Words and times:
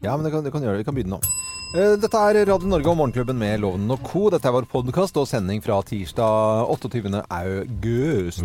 Ja, 0.00 0.14
men 0.16 0.24
det 0.24 0.30
kan, 0.32 0.44
det 0.46 0.52
kan 0.54 0.62
gjøre 0.62 0.76
det. 0.78 0.84
Vi 0.84 0.88
kan 0.88 0.94
begynne 0.96 1.16
nå. 1.18 1.20
Eh, 1.76 1.94
Dette 2.00 2.16
er 2.30 2.38
Radio 2.48 2.68
Norge 2.70 2.88
og 2.92 2.96
Morgenklubben 3.00 3.36
med 3.40 3.58
Loven 3.60 3.90
og 3.92 4.00
Co. 4.06 4.28
Dette 4.32 4.46
er 4.48 4.54
vår 4.54 4.68
podkast 4.70 5.18
og 5.20 5.26
sending 5.28 5.60
fra 5.64 5.80
tirsdag 5.84 6.70
28. 6.70 7.22
august. 7.26 8.44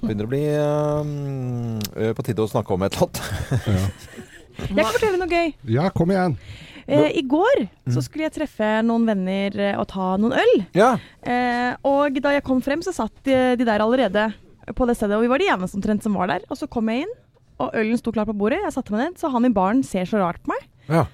Begynner 0.00 0.26
å 0.26 0.30
bli 0.32 0.40
eh, 0.48 2.12
på 2.16 2.24
tide 2.26 2.42
å 2.46 2.50
snakke 2.50 2.74
om 2.74 2.86
et 2.88 2.96
eller 2.96 3.10
annet. 3.10 4.06
Jeg 4.54 4.78
kan 4.78 4.92
fortelle 4.94 5.18
noe 5.20 5.30
gøy. 5.30 5.52
Ja, 5.76 5.88
kom 5.94 6.12
igjen. 6.14 6.38
Eh, 6.86 7.10
I 7.20 7.22
går 7.28 7.64
Mm. 7.84 7.92
så 7.92 8.00
skulle 8.00 8.24
jeg 8.24 8.32
treffe 8.32 8.66
noen 8.84 9.04
venner 9.04 9.56
og 9.76 9.84
ta 9.92 10.14
noen 10.16 10.32
øl. 10.40 10.52
Ja. 10.76 10.94
Eh, 11.20 11.74
og 11.84 12.16
da 12.24 12.30
jeg 12.32 12.44
kom 12.46 12.62
frem, 12.64 12.80
så 12.84 12.94
satt 12.96 13.12
de, 13.28 13.34
de 13.60 13.66
der 13.68 13.82
allerede 13.84 14.30
på 14.72 14.86
det 14.88 14.94
stedet. 14.96 15.18
Og 15.18 15.24
vi 15.26 15.28
var 15.28 15.42
de 15.42 15.50
eneste 15.52 15.76
omtrent 15.76 16.02
som 16.06 16.16
var 16.16 16.30
der. 16.32 16.46
Og 16.48 16.56
så 16.56 16.64
kom 16.72 16.88
jeg 16.88 17.04
inn, 17.04 17.12
og 17.60 17.74
ølen 17.74 17.98
sto 18.00 18.10
klar 18.14 18.26
på 18.26 18.34
bordet. 18.36 18.60
Jeg 18.64 18.72
satte 18.74 18.92
meg 18.94 19.04
ned, 19.10 19.18
så 19.20 19.30
han 19.30 19.44
i 19.46 19.52
baren 19.54 19.82
ser 19.86 20.04
så 20.10 20.18
rart 20.22 20.40
på 20.42 20.52
meg. 20.54 20.66
ja. 20.88 21.04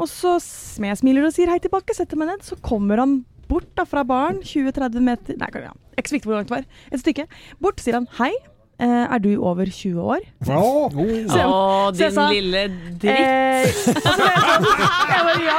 Og 0.00 0.06
så 0.08 0.38
jeg 0.80 0.96
smiler 0.96 1.26
og 1.26 1.32
sier 1.36 1.50
hei 1.52 1.58
tilbake, 1.60 1.92
setter 1.92 2.16
meg 2.16 2.30
ned. 2.30 2.40
Så 2.46 2.56
kommer 2.64 2.96
han 3.02 3.18
bort 3.50 3.66
da 3.76 3.84
fra 3.84 4.00
baren, 4.06 4.38
20-30 4.40 5.02
meter 5.04 5.36
Nei, 5.36 5.48
kan- 5.52 5.62
ja. 5.66 5.72
ikke 5.98 6.08
så 6.08 6.16
viktig 6.16 6.30
hvor 6.30 6.38
langt 6.38 6.48
det 6.48 6.56
var. 6.56 6.64
Et 6.90 7.00
stykke. 7.02 7.26
Bort 7.60 7.80
sier 7.84 7.98
han 7.98 8.06
hei, 8.16 8.30
er 8.86 9.20
du 9.22 9.30
over 9.36 9.68
20 9.68 10.00
år? 10.00 10.24
Å, 10.46 10.56
oh, 10.56 10.94
oh. 10.96 11.90
Din 11.96 12.14
sa, 12.14 12.26
lille 12.32 12.66
dritt. 13.00 13.12
Eh, 13.12 13.66
og 14.00 14.14
så 14.16 14.28
jeg 14.30 15.24
bare 15.26 15.42
ja. 15.44 15.58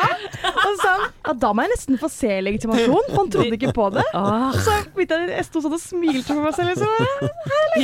Og 0.51 0.63
så 0.63 0.73
sa 0.81 0.93
han 0.95 1.07
ja, 1.11 1.35
da 1.43 1.51
må 1.53 1.65
jeg 1.65 1.71
nesten 1.75 1.99
få 2.01 2.09
se 2.11 2.39
legitimasjon, 2.41 3.09
for 3.11 3.19
han 3.19 3.29
trodde 3.33 3.57
ikke 3.59 3.73
på 3.77 3.87
det. 3.93 4.05
Ah, 4.17 4.49
Så 4.57 4.73
jeg, 4.73 5.05
jeg 5.29 5.45
sto 5.47 5.61
sånn 5.63 5.77
og 5.77 5.83
smilte 5.83 6.25
for 6.31 6.41
meg 6.41 6.55
selv. 6.57 6.73
Liksom. 6.73 6.89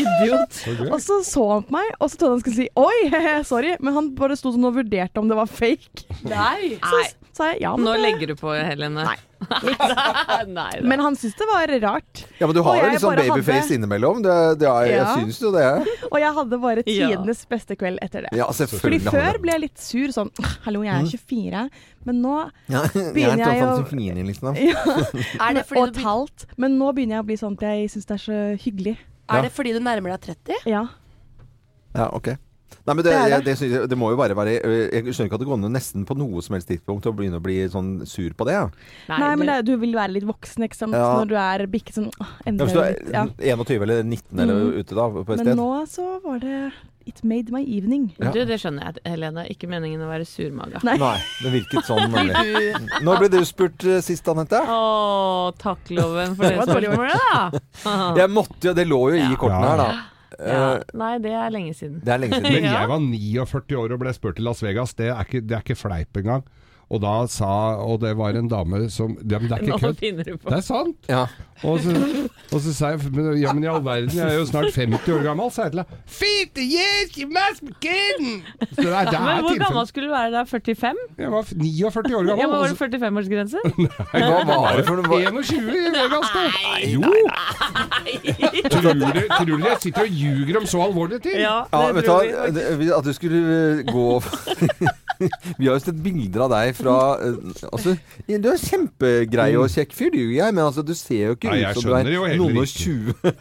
idiot. 0.01 0.57
så 0.57 0.73
gøy. 0.73 0.89
Og 0.89 1.03
så 1.03 1.19
så 1.27 1.45
han 1.53 1.67
på 1.67 1.77
meg, 1.77 1.93
og 1.99 2.09
så 2.11 2.19
trodde 2.21 2.37
han 2.37 2.43
skulle 2.43 2.57
si 2.57 2.67
oi, 2.73 2.97
sorry. 3.51 3.75
Men 3.83 3.97
han 3.99 4.11
bare 4.17 4.37
sto 4.39 4.55
sånn 4.55 4.67
og 4.67 4.79
vurderte 4.79 5.21
om 5.21 5.29
det 5.29 5.37
var 5.37 5.49
fake. 5.51 6.07
Nei. 6.27 6.75
Så 6.81 7.03
sa 7.37 7.51
jeg 7.53 7.61
ja, 7.63 7.71
men, 7.77 7.85
Nå 7.85 7.93
det- 7.95 8.01
legger 8.03 8.27
du 8.33 8.35
på, 8.39 8.51
Helene. 8.57 9.03
Nei. 9.07 9.17
Nei 10.49 10.79
men 10.89 10.99
han 11.03 11.15
syntes 11.15 11.35
det 11.37 11.47
var 11.49 11.71
rart. 11.83 12.23
ja, 12.39 12.47
men 12.49 12.55
du 12.57 12.61
har 12.65 12.77
jo 12.79 12.87
litt 12.89 13.03
sånn 13.03 13.19
babyface 13.19 13.59
hadde- 13.67 13.75
innimellom. 13.77 14.21
Det, 14.25 14.35
det 14.63 14.67
er, 14.71 14.87
jeg 14.89 14.97
Ja. 14.97 15.11
syns 15.15 15.39
jo 15.43 15.51
det. 15.53 15.67
Og 16.09 16.17
jeg 16.23 16.33
hadde 16.39 16.59
bare 16.63 16.83
Ja. 16.85 17.07
tidenes 17.11 17.43
beste 17.49 17.77
kveld 17.77 17.99
etter 18.01 18.25
det. 18.25 18.33
Ja, 18.37 18.47
Fordi 18.49 18.99
før 19.05 19.39
ble 19.43 19.51
jeg 19.55 19.61
litt 19.67 19.77
sur 19.79 20.07
sånn 20.15 20.31
Hallo, 20.65 20.81
jeg 20.87 20.93
er 20.95 21.05
24. 21.13 21.69
Men 22.09 22.21
nå 22.23 22.35
ja, 22.75 22.81
begynner 23.13 23.43
jeg 23.45 23.61
å- 23.63 23.77
å 23.83 24.25
liksom. 24.31 24.55
ja, 24.57 24.81
Er 25.47 25.53
det, 25.53 25.65
Og 25.65 25.69
fordi 25.69 25.87
et 25.87 25.93
du, 25.93 26.01
halvt. 26.07 26.45
Men 26.57 26.77
nå 26.79 26.91
begynner 26.97 27.19
jeg 27.19 27.23
å 27.23 27.27
bli 27.29 27.37
sånn 27.37 27.53
at 27.59 27.67
jeg 27.69 27.89
syns 27.93 28.05
det 28.09 28.17
er 28.17 28.25
så 28.25 28.39
hyggelig. 28.65 28.97
er 29.29 29.41
det 29.43 29.51
fordi 29.53 29.73
du 29.75 29.79
nærmer 29.83 30.15
deg 30.17 30.21
30? 30.35 30.63
Ja. 30.65 30.87
Ja, 31.95 32.09
ok. 32.13 32.35
Nei, 32.87 32.95
men 32.95 33.03
det, 33.03 33.11
Det 33.11 33.43
det. 33.43 33.53
jeg, 33.59 33.71
det. 33.73 33.83
det, 33.91 33.97
må 33.99 34.13
jo 34.13 34.17
bare 34.19 34.35
være 34.37 34.57
øh, 34.63 34.75
Jeg 34.93 35.11
skjønner 35.11 35.27
ikke 35.27 35.39
at 35.39 35.43
det 35.43 35.47
går 35.49 35.57
an 35.59 35.71
nesten 35.75 36.05
på 36.07 36.15
noe 36.15 36.43
som 36.45 36.55
helst 36.55 36.69
tidspunkt 36.71 37.07
å 37.09 37.13
begynne 37.15 37.41
å 37.41 37.43
bli 37.43 37.59
sånn 37.71 37.93
sur 38.07 38.31
på 38.37 38.47
det. 38.47 38.55
Ja. 38.55 38.67
Nei, 39.11 39.31
men 39.35 39.49
det, 39.51 39.57
du 39.67 39.73
vil 39.81 39.95
være 39.97 40.15
litt 40.15 40.27
voksen, 40.27 40.63
ikke 40.67 40.79
sant. 40.79 40.95
Ja. 40.95 41.09
Når 41.19 41.31
du 41.31 41.35
er 41.41 41.65
bikket 41.71 41.99
sånn 41.99 42.11
åh, 42.15 42.35
Ja, 42.47 42.53
hvis 42.63 42.75
du 42.77 42.83
er 42.83 42.99
ja. 43.11 43.25
er 43.27 43.57
21 43.59 43.83
eller 43.83 44.05
19 44.05 44.43
eller 44.45 44.61
mm. 44.61 44.77
ute 44.79 44.99
da, 44.99 45.09
på 45.17 45.25
et 45.25 45.33
Men 45.33 45.43
sted. 45.43 45.59
nå 45.59 45.71
så 45.91 46.11
var 46.23 46.39
det 46.43 46.59
It 47.07 47.23
made 47.23 47.53
my 47.55 47.61
evening. 47.63 48.09
Ja. 48.19 48.33
Du, 48.35 48.41
det 48.43 48.57
skjønner 48.59 48.89
jeg, 48.89 48.99
Helene. 49.07 49.45
Ikke 49.47 49.69
meningen 49.71 50.01
å 50.03 50.09
være 50.09 50.25
surmaga. 50.27 50.81
Nei. 50.83 50.97
Nei, 50.99 51.13
det 51.39 51.53
virket 51.53 51.87
sånn 51.87 52.11
nemlig. 52.15 52.81
Når 53.07 53.21
ble 53.21 53.29
du 53.31 53.37
spurt 53.47 53.85
uh, 53.87 54.01
sist, 54.03 54.27
Anette? 54.27 54.59
Å, 54.59 55.53
takk, 55.55 55.87
Loven, 55.95 56.35
for 56.35 56.43
det 56.51 56.67
spørsmålet, 56.67 57.15
da. 57.31 57.95
Jeg 58.19 58.33
måtte 58.35 58.59
jo, 58.67 58.75
det 58.75 58.87
lå 58.91 58.99
jo 59.13 59.21
i 59.23 59.39
kortene 59.39 59.71
her, 59.71 59.85
da. 59.85 60.16
Ja. 60.39 60.75
Eh, 60.77 60.83
Nei, 60.93 61.17
det 61.23 61.31
er 61.33 61.49
lenge 61.53 61.73
siden. 61.73 61.99
Det 62.05 62.13
er 62.13 62.17
lenge 62.21 62.35
siden. 62.41 62.51
Men 62.53 62.63
Ja. 62.69 62.79
jeg 62.81 62.89
var 62.89 62.99
49 62.99 63.77
år 63.81 63.93
og 63.95 63.99
ble 64.03 64.13
spurt 64.13 64.35
til 64.37 64.45
Las 64.45 64.61
Vegas. 64.63 64.93
Det 64.93 65.07
er 65.09 65.23
ikke, 65.25 65.41
det 65.41 65.55
er 65.57 65.63
ikke 65.65 65.75
fleip 65.79 66.17
engang. 66.21 66.43
Og 66.89 67.01
da 67.03 67.13
sa 67.27 67.49
Og 67.83 67.99
det 67.99 68.13
var 68.15 68.37
en 68.39 68.47
dame 68.47 68.85
som 68.93 69.17
ja, 69.19 69.39
Men 69.41 69.49
det 69.49 69.57
er 69.57 69.63
ikke 69.65 69.79
kødd. 69.81 70.23
Det 70.23 70.55
er 70.55 70.61
sant. 70.63 70.95
Ja. 71.11 71.25
Og 71.65 71.79
så, 71.81 71.89
og 72.53 72.59
så 72.61 72.73
sa 72.73 72.91
jeg 72.93 73.09
men, 73.11 73.31
Ja, 73.41 73.51
men 73.53 73.63
i 73.65 73.67
all 73.67 73.81
verden, 73.85 74.11
jeg 74.13 74.23
er 74.27 74.37
jo 74.37 74.45
snart 74.45 74.75
50 74.75 75.09
år 75.15 75.23
gammel, 75.25 75.49
sa 75.51 75.65
jeg 75.65 75.73
til 75.73 75.81
henne. 75.81 76.01
50 76.05 76.67
years, 76.77 77.15
you 77.17 77.27
must 77.33 77.63
be 77.65 77.73
kidding! 77.81 78.43
Så 78.75 78.85
det 78.85 78.93
er, 78.93 79.09
det 79.09 79.21
Men 79.25 79.41
hvor 79.41 79.57
gammel 79.63 79.87
skulle 79.89 80.07
du 80.07 80.13
være 80.13 80.31
da? 80.35 80.43
45? 80.45 80.93
Jeg 81.17 81.31
var 81.33 81.49
49 81.49 82.15
år 82.19 82.29
gammel. 82.29 82.39
Ja, 82.39 82.47
men 82.47 82.59
Var 82.61 82.67
det 82.67 82.77
45-årsgrense? 82.77 83.59
Hva 84.13 84.59
var 84.61 84.77
det 84.77 84.85
for 84.87 85.01
noe? 85.01 85.19
21 85.33 85.73
i 85.73 85.91
Vegas, 85.97 86.29
da! 86.37 86.45
Jo! 86.93 87.01
Tror 88.69 88.81
du, 88.93 89.05
tror 89.33 89.45
du 89.49 89.57
jeg 89.65 89.77
sitter 89.81 90.01
og 90.05 90.21
ljuger 90.21 90.61
om 90.61 90.69
så 90.69 90.85
alvorlige 90.85 91.19
ting? 91.25 91.41
Ja, 91.41 91.57
vet 91.73 92.05
du 92.05 92.11
hva, 92.13 92.47
det- 92.53 92.93
at 92.97 93.03
du 93.03 93.13
skulle 93.17 93.83
gå 93.89 94.07
Vi 95.59 95.67
har 95.67 95.75
jo 95.75 95.79
sett 95.81 95.99
bilder 96.03 96.45
av 96.45 96.53
deg 96.53 96.73
fra 96.77 96.95
eh, 97.23 97.65
altså, 97.71 97.95
Du 98.27 98.49
er 98.51 98.61
kjempegrei 98.61 99.49
og 99.59 99.69
kjekk 99.73 99.95
fyr, 99.97 100.11
du, 100.13 100.21
jeg, 100.35 100.53
men 100.53 100.65
altså, 100.65 100.85
du 100.85 100.93
ser 100.97 101.31
jo 101.31 101.37
ikke 101.37 101.53
Nei, 101.53 101.61
ut 101.65 101.81
som 101.81 101.91
du 101.91 101.95
er 101.97 102.37
noen 102.39 102.61
og 102.61 102.69
20. 102.71 103.33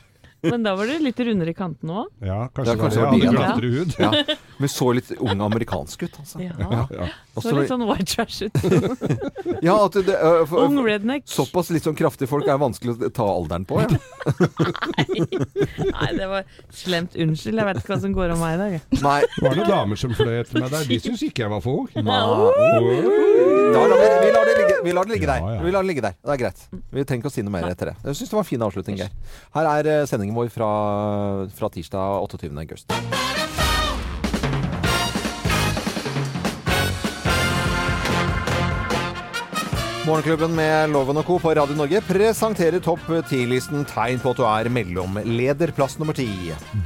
Men 0.42 0.62
da 0.62 0.74
var 0.76 0.86
du 0.86 0.98
litt 1.02 1.19
rundere 1.20 1.50
i 1.50 1.56
kantene 1.56 2.02
òg. 2.02 2.10
Ja, 2.20 2.26
Ja, 2.36 2.48
kanskje, 2.54 2.74
kanskje 2.78 2.97
det 2.97 3.02
var 3.02 3.10
det 3.10 3.10
var 3.10 3.12
bilen, 3.16 3.34
glattere 3.34 3.70
hud. 3.72 3.94
Ja, 3.98 4.36
men 4.58 4.69
så 4.69 4.88
litt 4.94 5.10
ung 5.19 5.41
amerikansk 5.47 6.02
ut, 6.06 6.19
altså. 6.20 6.41
Ja. 6.44 6.52
Ja, 6.60 6.86
ja. 6.92 7.06
Så 7.36 7.48
så- 7.50 7.54
litt 7.56 7.69
sånn 7.70 7.84
white 7.88 8.06
trash 8.06 8.42
ut. 8.47 8.54
ja, 9.62 9.74
at 9.84 9.92
det, 9.92 10.14
uh, 10.16 10.44
for, 10.47 10.66
Ung 10.66 10.78
redneck. 10.84 11.24
Såpass 11.28 11.70
litt 11.74 11.84
sånn 11.84 11.97
kraftige 11.98 12.28
folk 12.28 12.47
er 12.48 12.58
vanskelig 12.60 12.97
å 13.00 13.12
ta 13.12 13.24
alderen 13.26 13.66
på. 13.69 13.80
Ja. 13.80 13.88
Nei, 15.97 16.10
det 16.16 16.28
var 16.30 16.44
slemt. 16.74 17.16
Unnskyld, 17.16 17.58
jeg 17.60 17.68
vet 17.68 17.80
ikke 17.80 17.92
hva 17.94 18.00
som 18.03 18.14
går 18.16 18.34
om 18.36 18.41
meg 18.42 18.54
i 18.56 18.60
dag. 18.62 18.76
Nei, 19.03 19.20
Det 19.36 19.44
var 19.47 19.56
noen 19.60 19.70
damer 19.70 20.00
som 20.00 20.14
fløy 20.16 20.41
etter 20.42 20.60
meg 20.60 20.70
der. 20.72 20.86
De 20.88 20.98
syntes 21.03 21.22
ikke 21.28 21.44
jeg 21.47 21.53
var 21.53 21.62
for 21.64 21.84
ung. 21.84 21.88
vi, 21.92 22.03
vi, 22.03 22.08
lar 23.72 24.47
det 24.48 24.56
ligge, 24.60 24.76
vi 24.84 24.92
lar 24.97 25.04
det 25.08 25.14
ligge 25.16 25.28
der. 25.30 25.41
Ja, 25.42 25.54
ja. 25.56 25.62
Vi 25.66 25.72
lar 25.74 25.82
det 25.86 25.91
ligge 25.91 26.04
der. 26.06 26.16
Det 26.22 26.34
er 26.36 26.41
greit. 26.44 26.64
Vi 26.92 27.04
trenger 27.04 27.24
ikke 27.24 27.32
å 27.32 27.36
si 27.36 27.44
noe 27.47 27.54
mer 27.56 27.68
etter 27.70 27.92
det. 27.92 27.97
Jeg 28.04 28.20
syns 28.20 28.32
det 28.32 28.38
var 28.38 28.44
en 28.44 28.50
fin 28.50 28.66
avslutning, 28.66 28.98
Geir. 29.00 29.12
Her 29.56 29.70
er 29.72 29.91
eh, 29.92 30.03
sendingen 30.26 30.34
vår 30.34 30.48
fra, 30.48 31.48
fra 31.54 31.69
tirsdag 31.69 32.20
28. 32.22 32.59
august. 32.59 32.92
Morgenklubben 40.06 40.53
med 40.54 40.92
Loven 40.94 41.19
og 41.19 41.25
Co. 41.26 41.34
på 41.42 41.50
Radio 41.59 41.75
Norge 41.75 41.98
presenterer 42.06 42.78
topp 42.84 43.00
10-listen 43.26 43.82
tegn 43.91 44.20
på 44.22 44.31
at 44.31 44.38
du 44.38 44.44
er 44.47 44.69
mellomleder. 44.70 45.72
Plass 45.75 45.97
nummer 45.98 46.15
ti. 46.15 46.28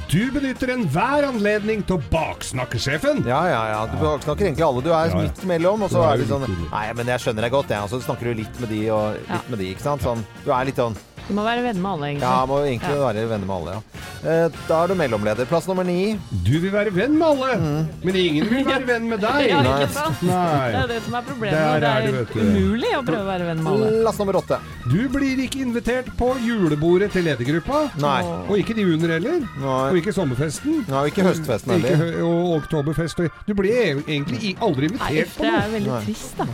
Du 0.09 0.31
benytter 0.33 0.71
enhver 0.73 1.27
anledning 1.27 1.83
til 1.85 1.99
å 1.99 2.01
baksnakke 2.09 2.81
sjefen. 2.81 3.21
Ja, 3.29 3.43
ja, 3.51 3.59
ja. 3.75 3.83
Du 3.91 3.99
baksnakker 4.01 4.47
egentlig 4.49 4.65
alle. 4.65 4.81
Du 4.81 4.89
er 4.89 5.11
Ja, 5.11 5.13
ja. 5.13 5.21
midt 5.27 5.43
mellom, 5.45 5.83
og 5.85 5.93
så 5.93 6.01
er 6.07 6.17
du 6.17 6.23
det 6.25 6.31
sånn. 6.33 6.49
Nei, 6.71 6.87
men 6.97 7.05
jeg 7.13 7.21
skjønner 7.21 7.45
deg 7.45 7.53
godt, 7.53 7.69
jeg. 7.69 7.83
Og 7.85 7.93
så 7.93 8.01
snakker 8.01 8.25
du 8.33 8.41
litt 8.41 8.59
med 8.59 8.69
de 8.73 8.81
og 8.89 9.13
litt 9.13 9.29
Ja. 9.29 9.41
med 9.53 9.59
de, 9.59 9.69
ikke 9.75 9.85
sant. 9.85 10.01
Sånn. 10.01 10.25
Du 10.43 10.49
er 10.51 10.65
litt 10.65 10.81
sånn 10.81 10.97
Du 11.27 11.33
må 11.37 11.43
være 11.45 11.61
venn 11.63 11.77
med 11.81 11.91
alle, 11.91 12.07
egentlig. 12.11 12.27
Ja, 12.27 12.45
må 12.49 12.57
egentlig 12.65 12.97
være 12.99 13.27
venner 13.29 13.47
med 13.47 13.55
alle, 13.55 13.73
ja. 13.77 13.81
Eh, 14.21 14.49
Da 14.67 14.83
er 14.83 14.87
du 14.91 14.93
mellomleder. 14.99 15.45
Plass 15.49 15.65
nummer 15.69 15.85
ni. 15.87 16.17
Du 16.45 16.51
vil 16.59 16.71
være 16.73 16.91
venn 16.93 17.15
med 17.17 17.25
alle, 17.27 17.85
men 18.03 18.15
ingen 18.19 18.49
vil 18.49 18.65
være 18.67 18.85
venn 18.91 19.07
med 19.09 19.21
deg. 19.23 19.47
Ja, 19.49 19.61
Nei. 19.65 19.77
ikke 19.85 19.93
sant? 19.95 20.19
Det 20.21 20.27
Nei. 20.29 20.71
er 20.81 20.87
det 20.91 20.97
som 21.05 21.15
er 21.17 21.25
problemet. 21.29 21.55
Der 21.57 21.87
er 21.87 22.05
det, 22.05 22.11
vet 22.17 22.33
du. 22.35 22.41
umulig 22.43 22.91
å 22.97 23.01
prøve 23.07 23.23
å 23.23 23.29
være 23.31 23.47
venn 23.51 23.63
med 23.63 23.71
alle. 23.73 23.89
Plass 24.03 24.19
nummer 24.21 24.39
åtte. 24.41 24.59
Du 24.91 24.99
blir 25.15 25.41
ikke 25.45 25.63
invitert 25.65 26.11
på 26.19 26.29
julebordet 26.45 27.11
til 27.15 27.25
ledergruppa. 27.29 27.81
Nei. 28.03 28.19
Og 28.49 28.55
ikke 28.61 28.75
de 28.77 28.85
under 28.91 29.15
heller. 29.15 29.39
Og 29.61 29.65
Nei. 29.69 30.01
ikke 30.01 30.13
sommerfesten. 30.17 30.83
Nei, 30.91 31.05
ikke 31.13 31.25
høstfesten 31.29 31.77
Ikke 31.79 31.95
heller. 31.95 32.19
hø 32.19 32.29
og 32.29 32.55
oktoberfest. 32.61 33.19
og- 33.25 33.31
Du 33.47 33.53
blir 33.57 33.71
e- 33.71 34.03
egentlig 34.05 34.43
i- 34.51 34.55
aldri 34.61 34.89
Nei, 34.91 34.97
invitert 34.97 35.37
på 35.37 35.41
det 35.47 35.53
er 35.53 35.65
jo 35.67 35.77
veldig 35.77 35.93
Nei. 35.95 36.03
trist, 36.05 36.37
da. 36.37 36.45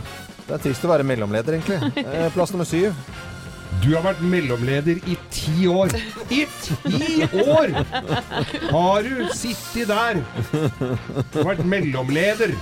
Det 0.48 0.54
er 0.54 0.58
trist 0.64 0.84
å 0.84 0.88
være 0.88 1.04
mellomleder, 1.04 1.58
egentlig. 1.58 2.06
Eh, 2.08 2.30
Plass 2.32 2.52
nummer 2.52 2.64
syv. 2.64 2.94
Du 3.82 3.92
har 3.94 4.02
vært 4.04 4.20
mellomleder 4.26 4.98
i 5.06 5.14
ti 5.32 5.66
år. 5.70 5.92
I 6.34 6.44
ti 6.64 7.22
år 7.44 7.72
har 8.72 9.06
du 9.06 9.24
sittet 9.36 9.88
der! 9.90 10.20
Vært 11.36 11.62
mellomleder. 11.68 12.54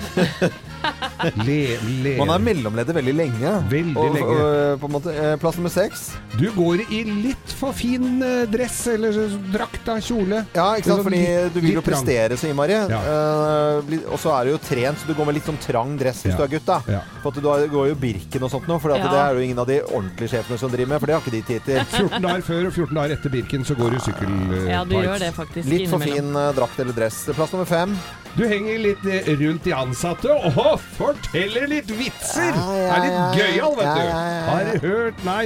Le, 1.46 1.58
le. 2.04 2.12
Man 2.20 2.30
er 2.34 2.42
mellomleder 2.42 2.96
veldig 2.96 3.14
lenge. 3.16 3.52
Veldig 3.70 3.96
og, 4.02 4.14
lenge. 4.16 4.36
Og, 4.36 4.80
på 4.82 4.88
en 4.90 4.94
måte, 4.96 5.14
eh, 5.16 5.34
plass 5.42 5.56
nummer 5.58 5.72
seks. 5.72 6.04
Du 6.36 6.46
går 6.54 6.82
i 6.92 7.00
litt 7.08 7.54
for 7.58 7.72
fin 7.76 8.20
eh, 8.22 8.44
dress 8.52 8.78
eller 8.92 9.16
drakt 9.54 9.88
av 9.92 10.00
kjole. 10.04 10.42
Ja, 10.56 10.66
ikke 10.76 10.90
sant? 10.92 11.00
Sånn 11.02 11.06
Fordi 11.08 11.22
du 11.54 11.60
vil 11.64 11.78
jo 11.78 11.84
prestere 11.86 12.38
så 12.38 12.50
innmari. 12.50 12.76
Ja. 12.92 13.00
Uh, 13.00 13.94
og 14.12 14.18
så 14.22 14.32
er 14.36 14.46
du 14.48 14.54
jo 14.54 14.60
trent, 14.62 15.00
så 15.02 15.08
du 15.08 15.14
går 15.18 15.28
med 15.30 15.38
litt 15.38 15.48
sånn 15.48 15.58
trang 15.62 15.96
dress 16.00 16.22
hvis 16.26 16.34
Ja. 16.34 16.38
du 16.38 16.44
er 16.46 16.52
gutt. 16.56 16.66
da 16.68 16.80
Ja. 16.92 17.00
For 17.22 17.30
at 17.32 17.40
du 17.40 17.72
går 17.76 17.88
jo 17.92 17.94
Birken 18.06 18.42
og 18.46 18.50
sånt 18.52 18.68
nå, 18.68 18.78
for 18.80 18.92
at 18.94 19.00
Ja. 19.02 19.08
det 19.12 19.20
er 19.24 19.34
jo 19.40 19.40
ingen 19.48 19.58
av 19.58 19.66
de 19.66 19.80
ordentlige 19.86 20.30
sjefene 20.36 20.58
som 20.58 20.70
driver 20.70 20.92
med, 20.94 21.00
for 21.00 21.06
det 21.06 21.14
har 21.16 21.22
ikke 21.24 21.36
de 21.36 21.42
tid 21.42 21.64
til. 21.64 21.80
14 21.96 22.22
dager 22.22 22.42
før 22.46 22.66
og 22.66 22.72
14 22.72 22.94
dager 22.94 23.16
etter 23.16 23.30
Birken 23.30 23.64
så 23.64 23.74
går 23.78 23.90
du 23.96 23.98
sykkel... 24.04 24.30
eh, 24.60 24.70
Ja, 24.74 24.84
du 24.84 24.94
gjør 24.98 25.18
det 25.18 25.32
faktisk 25.34 25.68
Litt 25.68 25.88
for 25.90 25.98
innimellom. 25.98 26.32
fin 26.32 26.36
eh, 26.36 26.52
drakt 26.60 26.78
eller 26.80 26.92
dress. 26.92 27.24
Plass 27.34 27.52
nummer 27.52 27.66
fem. 27.66 27.96
Du 28.36 28.42
henger 28.44 28.78
litt 28.82 29.04
eh, 29.08 29.28
rundt 29.40 29.64
de 29.64 29.72
ansatte 29.72 30.28
og 30.34 30.56
forteller 30.98 31.64
litt 31.70 31.88
vitser! 31.96 32.52
Ja, 32.52 32.64
ja, 32.76 32.88
er 32.92 33.04
litt 33.06 33.14
ja, 33.16 33.28
gøyal, 33.38 33.76
vet 33.78 33.86
ja, 33.86 33.94
du. 33.94 34.00
ja, 34.02 34.08
ja, 34.12 34.32
ja. 34.34 34.42
Har 34.50 34.66
du 34.68 34.88
hørt 34.90 35.22
Nei, 35.24 35.44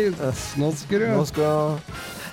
nå 0.58 0.70
skal 0.74 1.04
Nå 1.12 1.20
du 1.22 1.28
skal 1.30 1.76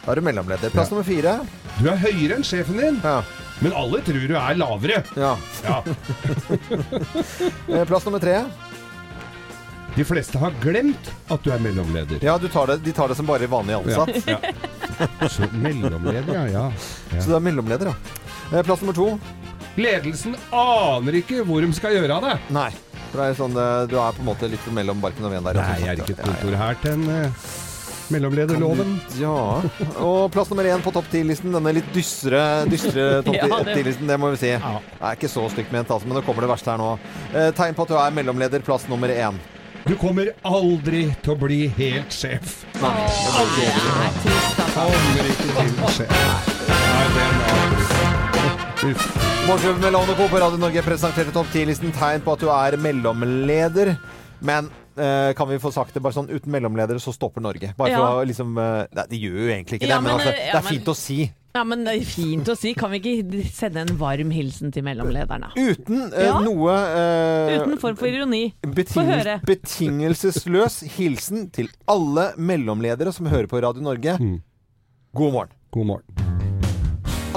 Da 0.07 0.15
er 0.15 0.17
du 0.17 0.25
mellomleder. 0.25 0.73
Plass 0.73 0.89
Ja. 0.89 0.95
nummer 0.95 1.05
fire. 1.05 1.35
Du 1.77 1.91
er 1.91 1.99
høyere 2.01 2.39
enn 2.39 2.47
sjefen 2.47 2.79
din. 2.81 2.97
Ja. 3.05 3.19
Men 3.61 3.73
alle 3.77 4.01
tror 4.05 4.25
du 4.31 4.35
er 4.37 4.57
lavere. 4.57 5.03
Ja. 5.17 5.35
Ja. 5.67 5.81
Eh, 7.67 7.83
Plass 7.85 8.05
nummer 8.07 8.19
tre. 8.23 8.39
De 9.97 10.05
fleste 10.05 10.39
har 10.41 10.53
glemt 10.61 11.09
at 11.33 11.43
du 11.43 11.51
er 11.53 11.59
mellomleder. 11.61 12.21
Ja, 12.23 12.37
du 12.41 12.47
tar 12.53 12.69
det, 12.71 12.79
de 12.85 12.93
tar 12.95 13.09
det 13.11 13.17
som 13.19 13.27
bare 13.29 13.45
vanlig 13.51 13.75
ansatt. 13.77 14.23
Ja. 14.29 14.39
Så 15.29 15.45
mellomleder, 15.53 16.33
ja. 16.33 16.45
ja. 16.49 16.65
ja. 17.13 17.21
Så 17.21 17.29
du 17.29 17.35
er 17.37 17.43
mellomleder, 17.45 17.91
ja. 17.91 18.17
Eh, 18.53 18.63
Plass 18.65 18.81
nummer 18.81 18.95
to. 18.97 19.09
Ledelsen 19.77 20.33
aner 20.49 21.19
ikke 21.19 21.43
hvor 21.45 21.61
de 21.61 21.69
skal 21.77 21.93
gjøre 21.99 22.17
av 22.17 22.25
det. 22.25 22.35
Nei. 22.55 22.69
For 23.11 23.21
det 23.21 23.27
er 23.29 23.37
sånn, 23.37 23.55
eh, 23.61 23.85
du 23.91 23.95
er 24.01 24.15
på 24.17 24.23
en 24.23 24.29
måte 24.31 24.49
litt 24.49 24.65
mellom 24.73 25.01
barken 25.03 25.27
og 25.27 25.33
veden 25.35 25.45
der. 25.47 25.61
Nei, 25.61 25.79
jeg 25.83 25.91
er 25.93 26.01
ikke 26.03 26.15
et 26.17 26.23
kontor 26.25 26.57
her 26.59 26.79
til 26.81 26.95
en 26.95 27.03
uh, 27.07 27.51
mellomlederloven. 28.13 28.95
Ja. 29.21 29.35
Og 30.03 30.31
plass 30.33 30.49
nummer 30.51 30.67
én 30.67 30.81
på 30.83 30.93
topp 30.95 31.11
ti-listen. 31.11 31.53
Denne 31.55 31.75
litt 31.77 31.91
dystre, 31.95 32.41
dystre 32.71 33.05
topp 33.27 33.69
ti-listen, 33.69 34.09
det 34.09 34.17
må 34.21 34.31
vi 34.33 34.41
si. 34.41 34.55
Det 34.57 34.97
er 34.97 35.19
ikke 35.19 35.31
så 35.31 35.45
stygt 35.53 35.75
ment, 35.75 35.93
altså, 35.93 36.09
men 36.09 36.19
nå 36.19 36.25
kommer 36.27 36.47
det 36.47 36.51
verste 36.55 36.73
her 36.73 36.81
nå. 36.81 36.89
Eh, 37.33 37.51
tegn 37.57 37.77
på 37.77 37.87
at 37.87 37.93
du 37.93 37.99
er 38.01 38.17
mellomleder. 38.17 38.65
Plass 38.67 38.87
nummer 38.91 39.13
én. 39.13 39.37
Du 39.87 39.93
kommer 39.95 40.33
aldri 40.43 41.05
til 41.23 41.31
å 41.31 41.37
bli 41.39 41.61
helt 41.77 42.11
sjef. 42.11 42.63
Nei. 42.81 42.95
er 42.97 43.77
altså. 44.09 44.39
Kommer 44.73 45.31
ikke 45.31 45.53
til 45.61 45.77
sjef. 46.01 46.17
Nei, 46.67 47.05
den 47.15 47.45
er 47.53 47.86
Uff. 48.83 49.47
Morgenklubben 49.47 49.81
med 49.81 49.93
Lovende 49.93 50.15
Co. 50.15 50.27
på 50.29 50.39
Radio 50.39 50.57
Norge 50.61 50.81
presenterte 50.85 51.31
topp 51.33 51.47
10-listen 51.53 51.91
Tegn 51.95 52.21
på 52.25 52.33
at 52.35 52.43
du 52.43 52.49
er 52.51 52.75
mellomleder. 52.81 53.93
Men 54.45 54.67
eh, 54.99 55.31
kan 55.37 55.49
vi 55.49 55.57
få 55.61 55.71
sagt 55.73 55.95
det 55.97 56.03
bare 56.05 56.13
sånn 56.17 56.29
uten 56.29 56.51
mellomledere, 56.53 57.01
så 57.01 57.13
stopper 57.15 57.41
Norge. 57.41 57.71
Bare 57.79 57.95
Ja. 57.95 58.03
å 58.19 58.25
liksom 58.27 58.53
eh, 58.61 58.85
Nei, 58.93 59.05
de 59.09 59.19
gjør 59.23 59.39
jo 59.39 59.47
egentlig 59.55 59.79
ikke 59.79 59.87
det, 59.87 59.93
Ja, 59.95 60.01
men, 60.01 60.11
men, 60.11 60.19
altså, 60.19 60.29
eh, 60.35 60.43
det 60.43 60.53
ja, 60.53 60.59
er 60.61 60.67
fint 60.69 60.85
men- 60.85 60.93
å 60.93 60.97
si. 60.99 61.19
Ja, 61.57 61.63
men 61.65 61.83
det 61.87 61.93
er 61.97 62.05
fint 62.05 62.45
å 62.53 62.55
si. 62.59 62.73
Kan 62.77 62.91
vi 62.93 62.99
ikke 63.01 63.41
sende 63.49 63.81
en 63.81 63.95
varm 63.97 64.29
hilsen 64.35 64.71
til 64.75 64.83
mellomlederne? 64.85 65.49
Uten 65.57 66.03
eh, 66.13 66.27
Ja. 66.27 66.37
noe 66.45 66.75
eh, 66.77 67.57
Uten 67.63 67.79
form 67.81 67.97
for 67.97 68.05
ironi. 68.11 68.43
Få 68.61 68.75
Betingel 68.77 69.23
høre. 69.23 69.39
betingelsesløs 69.47 70.83
hilsen 70.99 71.49
til 71.55 71.71
alle 71.89 72.33
mellomledere 72.37 73.11
som 73.15 73.25
hører 73.25 73.47
på 73.49 73.63
Radio 73.63 73.81
Norge. 73.81 74.19
Mm. 74.21 74.41
God 75.15 75.33
morgen. 75.33 75.53
God 75.73 75.85
morgen. 75.95 76.26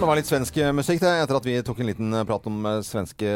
Ja, 0.01 0.07
det 0.07 0.09
var 0.09 0.17
litt 0.17 0.29
svensk 0.31 0.57
eh, 0.57 0.71
musikk 0.73 1.03
det, 1.03 1.11
etter 1.21 1.37
at 1.37 1.45
vi 1.45 1.55
tok 1.61 1.83
en 1.83 1.89
liten 1.91 2.15
eh, 2.17 2.23
prat 2.25 2.47
om 2.49 2.55
eh, 2.65 2.79
svenske 2.81 3.29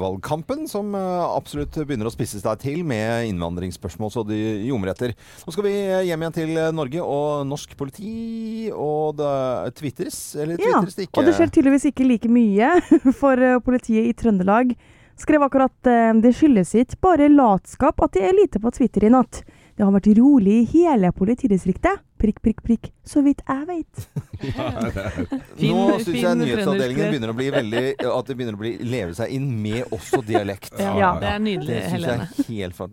valgkampen, 0.00 0.62
som 0.64 0.94
absolutt 0.96 1.76
begynner 1.82 2.08
å 2.08 2.12
spisse 2.14 2.40
seg 2.40 2.62
til 2.62 2.80
med 2.88 3.26
innvandringsspørsmål 3.28 4.12
så 4.14 4.22
de 4.24 4.38
ljomer 4.70 4.94
etter. 4.94 5.12
Nå 5.44 5.52
skal 5.52 5.66
vi 5.66 5.74
hjem 6.08 6.24
igjen 6.24 6.36
til 6.38 6.54
Norge 6.72 7.04
og 7.04 7.44
norsk 7.50 7.76
politi, 7.76 8.70
og 8.72 9.18
det 9.20 9.74
twitres, 9.82 10.22
eller 10.32 10.56
Ja, 10.56 10.78
twitres 10.80 10.96
det 10.96 11.10
ikke? 11.10 11.20
og 11.20 11.28
det 11.28 11.36
skjer 11.36 11.52
tydeligvis 11.58 11.84
ikke 11.90 12.08
like 12.08 12.32
mye, 12.32 12.72
for 13.20 13.44
politiet 13.68 14.08
i 14.08 14.16
Trøndelag 14.16 14.72
skrev 15.20 15.44
akkurat 15.44 15.92
det 16.24 16.32
skyldes 16.32 16.72
ikke 16.86 17.02
bare 17.04 17.28
latskap 17.28 18.00
at 18.00 18.16
de 18.16 18.24
er 18.24 18.38
lite 18.40 18.64
på 18.64 18.72
Twitter 18.72 19.10
i 19.10 19.12
natt. 19.12 19.42
Det 19.76 19.84
har 19.84 19.92
vært 19.92 20.08
rolig 20.16 20.62
i 20.62 20.68
hele 20.72 21.12
politidistriktet. 21.12 22.00
Prikk, 22.22 22.38
prikk, 22.44 22.60
prikk. 22.62 22.84
Så 23.02 23.18
vidt 23.26 23.40
jeg 23.42 23.64
vet. 23.66 24.04
Fin- 25.58 25.72
Nå 25.74 25.98
syns 26.02 26.18
jeg 26.22 26.38
nyhetsavdelingen 26.38 27.08
begynner 27.10 27.30
å 27.32 27.34
bli 27.36 27.48
veldig 27.52 27.82
At 28.06 28.28
det 28.28 28.34
begynner 28.38 28.56
å 28.56 28.60
bli, 28.60 28.72
leve 28.86 29.14
seg 29.18 29.30
inn 29.34 29.48
med 29.62 29.90
også 29.94 30.20
dialekt. 30.26 30.72
Ja, 30.78 31.12
det 31.18 31.28
er 31.32 31.40
nydelig, 31.42 31.66
Det 31.72 31.82
syns 31.90 32.06
jeg 32.06 32.14
er 32.14 32.20
helt 32.48 32.78
uh, 32.80 32.86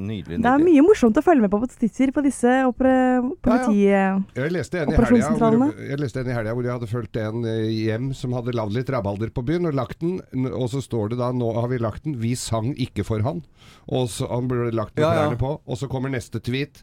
nydelig. 0.06 0.40
Det 0.46 0.52
er 0.52 0.64
mye 0.64 0.82
morsomt 0.86 1.20
å 1.20 1.24
følge 1.24 1.44
med 1.44 1.52
på 1.52 1.60
på 1.62 1.68
Twitter 1.74 2.12
på 2.16 2.24
disse 2.24 2.50
politioperasjonssentralene. 2.72 3.36
politi... 3.44 4.40
Jeg 4.40 4.50
leste 4.56 4.80
en 4.80 4.90
i 4.90 4.96
helga 4.96 5.04
hvor, 5.04 5.72
jeg 5.90 6.00
leste 6.02 6.22
en 6.22 6.30
i 6.30 6.36
helga 6.36 6.56
hvor 6.56 6.64
jeg 6.68 6.74
hadde 6.78 6.90
fulgt 6.90 7.20
en 7.22 7.48
eh, 7.50 7.70
hjem 7.86 8.06
som 8.16 8.36
hadde 8.36 8.56
lagd 8.56 8.72
litt 8.76 8.92
rabalder 8.92 9.30
på 9.36 9.44
byen, 9.46 9.68
og 9.70 9.76
lagt 9.76 9.98
den, 10.04 10.20
og 10.48 10.68
så 10.72 10.80
står 10.84 11.12
det 11.12 11.20
da 11.20 11.28
'Nå 11.32 11.48
har 11.60 11.68
vi 11.72 11.78
lagt 11.82 12.04
den', 12.06 12.16
'Vi 12.20 12.32
sang 12.40 12.72
ikke 12.72 13.04
for 13.04 13.20
han'. 13.26 13.42
Og 13.92 14.08
så 14.12 14.28
han 14.30 14.48
ble 14.48 14.70
lagt 14.72 14.96
med 14.96 15.04
Ja, 15.04 15.28
ja. 15.28 15.34
på, 15.36 15.60
og 15.60 15.76
så 15.78 15.88
kommer 15.90 16.08
neste 16.12 16.40
tweet. 16.40 16.82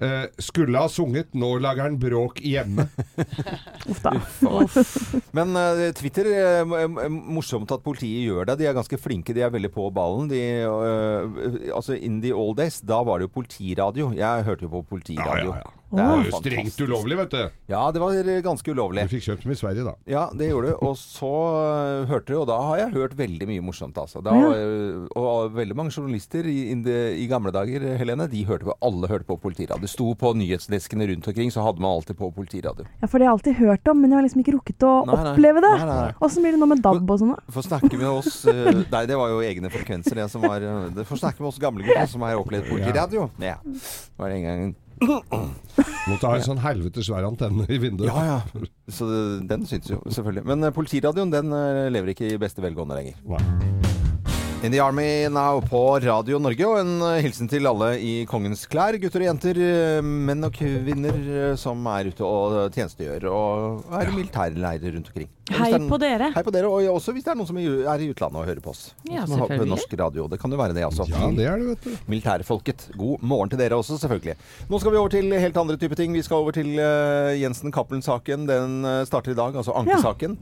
Eh, 0.00 0.26
skulle 0.38 0.78
ha 0.78 0.88
sunget 0.88 1.34
'Nå 1.34 1.58
lager 1.60 1.82
han 1.86 1.98
bråk 1.98 2.40
hjemme'. 2.42 2.88
Uff 3.90 4.00
da. 4.02 4.12
Men 5.32 5.54
uh, 5.56 5.92
Twitter 5.92 6.26
m- 6.64 7.20
Morsomt 7.34 7.70
at 7.74 7.82
politiet 7.84 8.24
gjør 8.28 8.46
det. 8.48 8.58
De 8.58 8.66
er 8.66 8.74
ganske 8.76 8.98
flinke. 8.98 9.34
De 9.34 9.42
er 9.44 9.50
veldig 9.54 9.70
på 9.74 9.90
ballen. 9.94 10.28
De, 10.30 10.40
uh, 10.66 11.76
altså 11.76 11.94
In 12.00 12.20
the 12.22 12.32
old 12.32 12.56
days, 12.56 12.80
da 12.80 13.02
var 13.04 13.18
det 13.18 13.28
jo 13.28 13.34
politiradio. 13.40 14.12
Jeg 14.16 14.44
hørte 14.48 14.62
jo 14.66 14.72
på 14.78 14.82
politiradio. 14.96 15.54
Det 15.94 16.04
er 16.04 16.10
jo 16.10 16.32
fantastisk. 16.34 16.72
strengt 16.74 16.80
ulovlig, 16.88 17.16
vet 17.22 17.30
du. 17.34 17.42
Ja, 17.72 17.82
det 17.94 18.00
var 18.02 18.16
eh, 18.20 18.40
ganske 18.44 18.74
ulovlig. 18.74 19.04
Du 19.08 19.12
fikk 19.14 19.24
kjøpt 19.28 19.44
dem 19.46 19.52
i 19.54 19.58
Sverige, 19.58 19.84
da. 19.86 19.94
Ja, 20.10 20.24
det 20.34 20.48
gjorde 20.50 20.72
du. 20.72 20.74
Og 20.88 20.96
så 21.00 21.30
eh, 21.64 22.06
hørte 22.10 22.32
du, 22.32 22.38
og 22.42 22.46
da 22.50 22.58
har 22.68 22.80
jeg 22.82 22.92
hørt 22.96 23.16
veldig 23.18 23.48
mye 23.50 23.64
morsomt, 23.64 23.98
altså. 24.00 24.22
Da, 24.24 24.34
eh, 24.34 25.06
og 25.20 25.54
veldig 25.56 25.76
mange 25.78 25.94
journalister 25.94 26.46
i, 26.50 26.56
in 26.72 26.82
the, 26.86 26.96
i 27.20 27.26
gamle 27.30 27.52
dager, 27.54 27.84
Helene, 28.00 28.26
de 28.30 28.44
hørte 28.48 28.68
på, 28.68 28.76
alle 28.84 29.10
hørte 29.10 29.28
på 29.28 29.38
politiradio. 29.42 29.82
Det 29.84 29.92
sto 29.92 30.10
på 30.18 30.34
nyhetsdeskene 30.38 31.08
rundt 31.12 31.28
omkring, 31.30 31.52
så 31.54 31.64
hadde 31.66 31.82
man 31.84 31.96
alltid 31.98 32.18
på 32.20 32.30
politiradio. 32.34 32.86
Ja, 33.02 33.08
for 33.10 33.18
det 33.18 33.28
har 33.28 33.32
jeg 33.32 33.38
alltid 33.38 33.58
hørt 33.62 33.92
om, 33.92 34.00
men 34.02 34.10
jeg 34.12 34.18
har 34.20 34.26
liksom 34.28 34.44
ikke 34.44 34.56
rukket 34.58 34.86
å 34.88 34.94
Nei, 35.08 35.16
nei. 35.20 35.32
oppleve 35.34 35.64
det. 35.64 35.72
Åssen 36.24 36.44
blir 36.46 36.56
det 36.56 36.62
nå 36.62 36.70
med 36.70 36.82
DAB 36.84 37.10
og 37.14 37.20
sånn, 37.22 37.34
da? 37.36 37.54
Få 37.54 37.64
snakke 37.66 37.92
med 38.00 38.08
oss 38.10 38.42
Nei, 38.94 39.04
det 39.10 39.16
var 39.18 39.30
jo 39.32 39.42
egne 39.44 39.70
frekvenser, 39.72 40.18
det 40.18 40.28
som 40.32 40.44
var 40.44 40.64
eh, 40.64 41.02
Få 41.08 41.18
snakke 41.20 41.42
med 41.42 41.50
oss 41.52 41.60
gamle 41.62 41.84
gutter 41.86 42.08
som 42.10 42.22
har 42.26 42.38
opplevd 42.40 42.68
politiradio. 42.70 43.28
Ja. 43.42 43.58
Det 43.64 44.20
var 44.20 44.32
en 44.34 44.44
gang 44.48 44.74
Måtte 45.04 46.28
ha 46.28 46.36
en 46.36 46.46
sånn 46.46 46.62
helvetes 46.62 47.08
svær 47.08 47.26
antenne 47.28 47.66
i 47.68 47.78
vinduet. 47.80 48.10
Ja, 48.12 48.24
ja. 48.28 48.66
Så 48.92 49.08
den 49.48 49.66
syns 49.68 49.90
jo, 49.90 50.00
selvfølgelig. 50.08 50.46
Men 50.50 50.68
eh, 50.68 50.74
politiradioen, 50.76 51.32
den 51.34 51.54
eh, 51.56 51.86
lever 51.94 52.14
ikke 52.14 52.34
i 52.34 52.40
beste 52.40 52.64
velgående 52.64 52.98
lenger. 53.00 53.20
Nei. 53.28 54.02
In 54.64 54.72
the 54.72 54.80
Army 54.80 55.28
Now 55.28 55.60
på 55.60 56.00
Radio 56.00 56.38
Norge, 56.40 56.64
og 56.64 56.78
en 56.80 56.92
eh, 57.04 57.18
hilsen 57.26 57.50
til 57.52 57.66
alle 57.68 57.90
i 58.00 58.12
kongens 58.24 58.62
klær. 58.72 58.96
Gutter 58.96 59.20
og 59.20 59.26
jenter, 59.26 59.58
eh, 59.60 59.98
menn 60.00 60.46
og 60.46 60.54
kvinner 60.56 61.18
eh, 61.20 61.56
som 61.60 61.82
er 61.92 62.08
ute 62.08 62.24
og 62.24 62.70
tjenestegjør 62.72 63.26
og 63.28 63.90
er 63.98 64.08
i 64.08 64.14
militærleirer 64.14 64.94
rundt 64.94 65.10
omkring. 65.10 65.28
Hei 65.52 65.66
er 65.68 65.82
noen- 65.82 65.90
på 65.90 65.98
dere. 66.00 66.30
Hei 66.32 66.42
på 66.46 66.54
dere, 66.54 66.70
og 66.72 66.94
også 66.94 67.12
hvis 67.12 67.26
det 67.26 67.34
er 67.34 67.36
noen 67.36 67.50
som 67.50 67.58
er 67.60 68.00
i 68.06 68.08
utlandet 68.14 68.40
og 68.40 68.48
hører 68.48 68.62
på 68.64 68.72
oss. 68.72 68.86
Ja, 69.04 69.26
som 69.26 69.36
har 69.36 69.50
på 69.50 69.52
selvfølgelig. 69.52 69.72
norsk 69.74 69.92
radio. 70.00 70.28
Det 70.32 70.38
kan 70.40 70.56
jo 70.56 70.60
være 70.62 70.76
det, 70.78 70.86
altså. 70.88 71.04
Ja, 71.12 71.28
det 71.36 71.44
er 71.50 71.60
det, 71.60 71.66
vet 71.74 71.84
du. 71.84 71.98
Militærfolket. 72.14 72.86
God 72.96 73.26
morgen 73.34 73.52
til 73.52 73.60
dere 73.60 73.76
også, 73.76 73.98
selvfølgelig. 74.00 74.38
Nå 74.70 74.80
skal 74.80 74.94
vi 74.94 75.02
over 75.02 75.12
til 75.12 75.28
helt 75.44 75.60
andre 75.60 75.76
type 75.76 75.98
ting. 76.00 76.16
Vi 76.16 76.22
skal 76.24 76.40
over 76.40 76.56
til 76.56 76.72
uh, 76.80 77.36
Jensen 77.36 77.68
Cappelen-saken. 77.74 78.48
Den 78.48 78.80
starter 79.04 79.36
i 79.36 79.38
dag, 79.42 79.60
altså 79.60 79.76
ankesaken. 79.76 80.38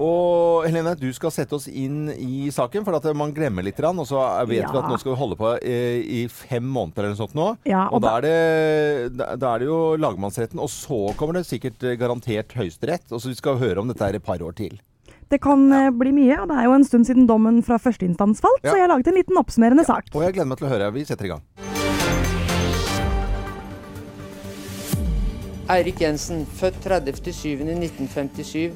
Og 0.00 0.64
Helene, 0.64 0.94
du 0.96 1.10
skal 1.12 1.32
sette 1.34 1.52
oss 1.58 1.66
inn 1.68 2.06
i 2.14 2.46
saken, 2.54 2.84
for 2.86 2.96
at 2.96 3.04
man 3.18 3.32
glemmer 3.36 3.64
litt. 3.66 3.76
Og 3.82 4.06
så 4.08 4.20
vet 4.48 4.62
vi 4.70 4.78
at 4.78 4.88
nå 4.88 4.96
skal 5.00 5.12
vi 5.12 5.18
holde 5.20 5.36
på 5.36 5.50
eh, 5.60 5.98
i 6.00 6.22
fem 6.32 6.64
måneder 6.64 7.04
eller 7.04 7.12
noe 7.16 7.20
sånt 7.20 7.36
nå. 7.36 7.48
Ja, 7.68 7.88
og 7.90 7.98
og 7.98 8.06
da 8.06 8.14
er, 8.20 8.24
det, 8.24 9.26
da- 9.36 9.52
er 9.52 9.60
det 9.60 9.68
jo 9.68 9.80
lagmannsretten, 10.00 10.62
og 10.62 10.70
så 10.72 11.02
kommer 11.18 11.36
det 11.36 11.44
sikkert 11.50 11.82
eh, 11.84 11.98
garantert 12.00 12.54
Høyesterett. 12.56 13.04
Og 13.12 13.20
så 13.20 13.28
vi 13.32 13.36
skal 13.36 13.60
høre 13.60 13.82
om 13.84 13.90
dette 13.92 14.04
her 14.06 14.16
et 14.16 14.24
par 14.24 14.40
år 14.40 14.56
til. 14.56 14.78
Det 15.32 15.40
kan 15.44 15.68
ja. 15.72 15.90
bli 15.96 16.10
mye, 16.12 16.40
og 16.42 16.48
det 16.50 16.56
er 16.60 16.66
jo 16.68 16.74
en 16.76 16.84
stund 16.88 17.06
siden 17.08 17.28
dommen 17.28 17.62
fra 17.64 17.78
førsteinstans 17.80 18.40
falt, 18.44 18.64
Ja. 18.64 18.70
så 18.72 18.76
jeg 18.80 18.84
har 18.86 18.92
laget 18.92 19.08
en 19.12 19.16
liten 19.20 19.38
oppsummerende 19.40 19.84
sak. 19.88 20.08
Og 20.12 20.24
jeg 20.26 20.34
gleder 20.36 20.48
meg 20.50 20.60
til 20.60 20.68
å 20.68 20.72
høre. 20.72 20.90
Vi 20.96 21.04
setter 21.08 21.28
i 21.28 21.32
gang. 21.32 21.44
Eirik 25.72 26.00
Jensen, 26.02 26.42
født 26.58 26.82
30.07.1957, 26.84 28.72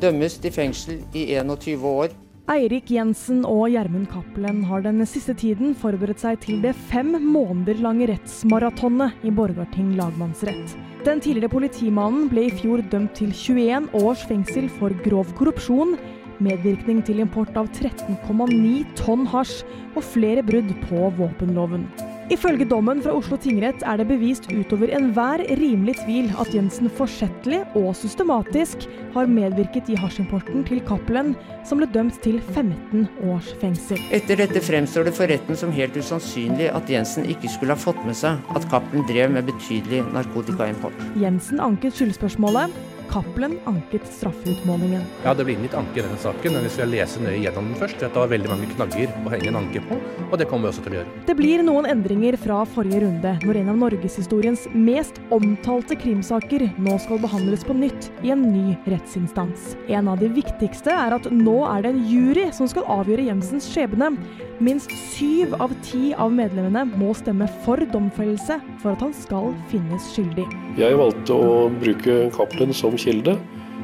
dømmes 0.00 0.38
til 0.40 0.52
fengsel 0.54 1.00
i 1.14 1.30
21 1.36 1.86
år. 1.86 2.16
Eirik 2.50 2.88
Jensen 2.90 3.44
og 3.46 3.68
Gjermund 3.70 4.08
Cappelen 4.10 4.64
har 4.66 4.82
den 4.82 5.04
siste 5.06 5.36
tiden 5.38 5.70
forberedt 5.78 6.22
seg 6.24 6.40
til 6.42 6.58
det 6.64 6.72
fem 6.90 7.12
måneder 7.14 7.78
lange 7.84 8.08
rettsmaratonet 8.10 9.22
i 9.22 9.30
Borgarting 9.30 9.92
lagmannsrett. 10.00 10.74
Den 11.06 11.22
tidligere 11.22 11.52
politimannen 11.52 12.26
ble 12.32 12.48
i 12.48 12.54
fjor 12.58 12.82
dømt 12.90 13.14
til 13.20 13.30
21 13.30 13.86
års 14.02 14.26
fengsel 14.26 14.66
for 14.80 14.96
grov 15.04 15.30
korrupsjon, 15.38 15.94
medvirkning 16.42 17.04
til 17.06 17.22
import 17.22 17.54
av 17.60 17.70
13,9 17.76 18.82
tonn 18.98 19.28
hasj 19.30 19.62
og 19.94 20.02
flere 20.10 20.42
brudd 20.42 20.74
på 20.88 21.12
våpenloven. 21.20 21.86
Ifølge 22.30 22.62
dommen 22.70 23.00
fra 23.02 23.10
Oslo 23.18 23.34
tingrett 23.42 23.80
er 23.82 23.98
det 23.98 24.04
bevist 24.06 24.44
utover 24.52 24.92
enhver 24.94 25.42
rimelig 25.58 25.96
tvil 26.04 26.28
at 26.38 26.52
Jensen 26.54 26.86
forsettlig 26.94 27.58
og 27.74 27.88
systematisk 27.98 28.86
har 29.16 29.26
medvirket 29.26 29.90
i 29.90 29.96
hasjimporten 29.98 30.62
til 30.68 30.78
Cappelen, 30.86 31.32
som 31.66 31.82
ble 31.82 31.88
dømt 31.90 32.20
til 32.22 32.38
15 32.52 33.08
års 33.26 33.50
fengsel. 33.58 33.98
Etter 34.14 34.38
dette 34.38 34.62
fremstår 34.62 35.08
det 35.10 35.16
for 35.18 35.26
retten 35.26 35.58
som 35.58 35.74
helt 35.74 35.98
usannsynlig 35.98 36.70
at 36.70 36.94
Jensen 36.94 37.26
ikke 37.26 37.50
skulle 37.50 37.74
ha 37.74 37.82
fått 37.82 37.98
med 38.06 38.14
seg 38.14 38.38
at 38.54 38.70
Cappelen 38.70 39.10
drev 39.10 39.34
med 39.34 39.50
betydelig 39.50 40.04
narkotikaimport. 40.14 41.02
Jensen 41.18 41.58
anket 41.66 41.98
skyldspørsmålet. 41.98 42.78
Cappelen 43.10 43.58
anket 43.68 44.06
straffeutmålingen. 44.06 45.02
Ja, 45.24 45.34
det 45.34 45.44
blir 45.44 45.58
litt 45.58 45.74
anke 45.74 45.98
i 45.98 46.04
denne 46.04 46.18
saken, 46.20 46.54
men 46.54 46.62
hvis 46.66 46.78
vi 46.78 46.86
leser 46.86 47.00
lese 47.00 47.22
nøye 47.24 47.40
gjennom 47.42 47.70
den 47.70 47.78
først. 47.80 48.00
Det 48.00 48.14
var 48.14 48.30
veldig 48.30 48.50
mange 48.50 48.68
knagger 48.74 49.10
å 49.24 49.32
henge 49.32 49.50
en 49.50 49.58
anke 49.60 49.82
på, 49.82 49.98
og 50.28 50.36
det 50.38 50.46
kommer 50.50 50.68
vi 50.68 50.72
også 50.72 50.84
til 50.84 50.94
å 50.94 50.98
gjøre. 51.00 51.14
Det 51.28 51.36
blir 51.38 51.64
noen 51.66 51.88
endringer 51.90 52.36
fra 52.40 52.60
forrige 52.74 53.02
runde, 53.04 53.32
når 53.46 53.60
en 53.62 53.72
av 53.72 53.80
norgeshistoriens 53.80 54.66
mest 54.74 55.20
omtalte 55.34 55.98
krimsaker 55.98 56.68
nå 56.80 56.98
skal 57.02 57.22
behandles 57.22 57.64
på 57.66 57.76
nytt 57.76 58.10
i 58.22 58.34
en 58.34 58.44
ny 58.52 58.76
rettsinstans. 58.90 59.74
En 59.88 60.10
av 60.12 60.20
de 60.20 60.30
viktigste 60.32 60.94
er 60.94 61.16
at 61.16 61.26
nå 61.34 61.58
er 61.70 61.84
det 61.84 61.94
en 61.94 62.04
jury 62.06 62.46
som 62.54 62.70
skal 62.70 62.86
avgjøre 63.00 63.26
Jensens 63.30 63.68
skjebne. 63.70 64.12
Minst 64.60 64.92
syv 65.14 65.54
av 65.56 65.72
ti 65.86 66.10
av 66.12 66.34
medlemmene 66.36 66.84
må 67.00 67.14
stemme 67.16 67.46
for 67.64 67.80
domfellelse 67.94 68.58
for 68.82 68.92
at 68.92 69.00
han 69.00 69.14
skal 69.16 69.54
finnes 69.70 70.10
skyldig. 70.12 70.44
Jeg 70.76 70.98
valgte 71.00 71.32
å 71.32 71.54
bruke 71.80 72.18
Cappelen 72.34 72.76
som 72.76 72.98
kilde, 73.00 73.36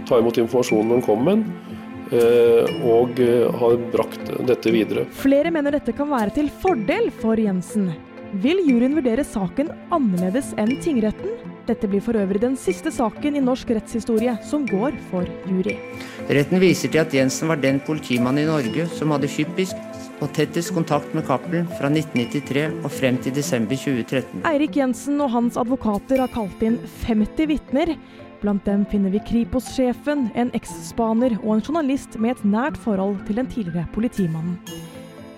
ta 0.08 0.20
imot 0.20 0.38
informasjonen 0.42 0.96
den 0.96 1.04
kom 1.04 1.24
med, 1.26 1.44
eh, 2.14 2.76
og 2.86 3.18
eh, 3.22 3.46
har 3.60 3.78
brakt 3.94 4.30
dette 4.48 4.74
videre. 4.74 5.06
Flere 5.22 5.52
mener 5.54 5.78
dette 5.78 5.96
kan 5.96 6.10
være 6.12 6.36
til 6.38 6.52
fordel 6.62 7.10
for 7.22 7.40
Jensen. 7.40 7.90
Vil 8.42 8.60
juryen 8.66 8.96
vurdere 8.98 9.24
saken 9.24 9.70
annerledes 9.94 10.52
enn 10.60 10.76
tingretten? 10.82 11.36
Dette 11.66 11.88
blir 11.90 12.02
for 12.04 12.14
øvrig 12.14 12.38
den 12.42 12.54
siste 12.58 12.92
saken 12.94 13.38
i 13.38 13.42
norsk 13.42 13.72
rettshistorie 13.74 14.36
som 14.46 14.66
går 14.68 14.94
for 15.10 15.26
jury. 15.50 15.74
Retten 16.30 16.62
viser 16.62 16.92
til 16.92 17.02
at 17.02 17.14
Jensen 17.14 17.50
var 17.50 17.58
den 17.62 17.80
politimannen 17.82 18.44
i 18.44 18.50
Norge 18.50 18.86
som 18.94 19.14
hadde 19.14 19.30
hyppigst 19.30 19.78
og 20.22 20.30
tettest 20.36 20.72
kontakt 20.74 21.10
med 21.14 21.26
Cappelen 21.26 21.66
fra 21.76 21.90
1993 21.90 22.84
og 22.84 22.92
frem 22.92 23.18
til 23.22 23.34
desember 23.36 23.76
2013. 23.76 24.44
Eirik 24.48 24.78
Jensen 24.78 25.20
og 25.20 25.32
hans 25.34 25.58
advokater 25.60 26.22
har 26.22 26.32
kalt 26.32 26.62
inn 26.64 26.78
50 27.04 27.50
vitner. 27.50 27.96
Blant 28.42 28.66
dem 28.68 28.84
finner 28.90 29.12
vi 29.14 29.22
Kripos-sjefen, 29.24 30.28
en 30.36 30.50
eksspaner 30.56 31.38
og 31.40 31.56
en 31.56 31.64
journalist 31.64 32.18
med 32.20 32.36
et 32.36 32.44
nært 32.44 32.76
forhold 32.80 33.22
til 33.28 33.40
den 33.40 33.48
tidligere 33.48 33.88
politimannen. 33.94 34.58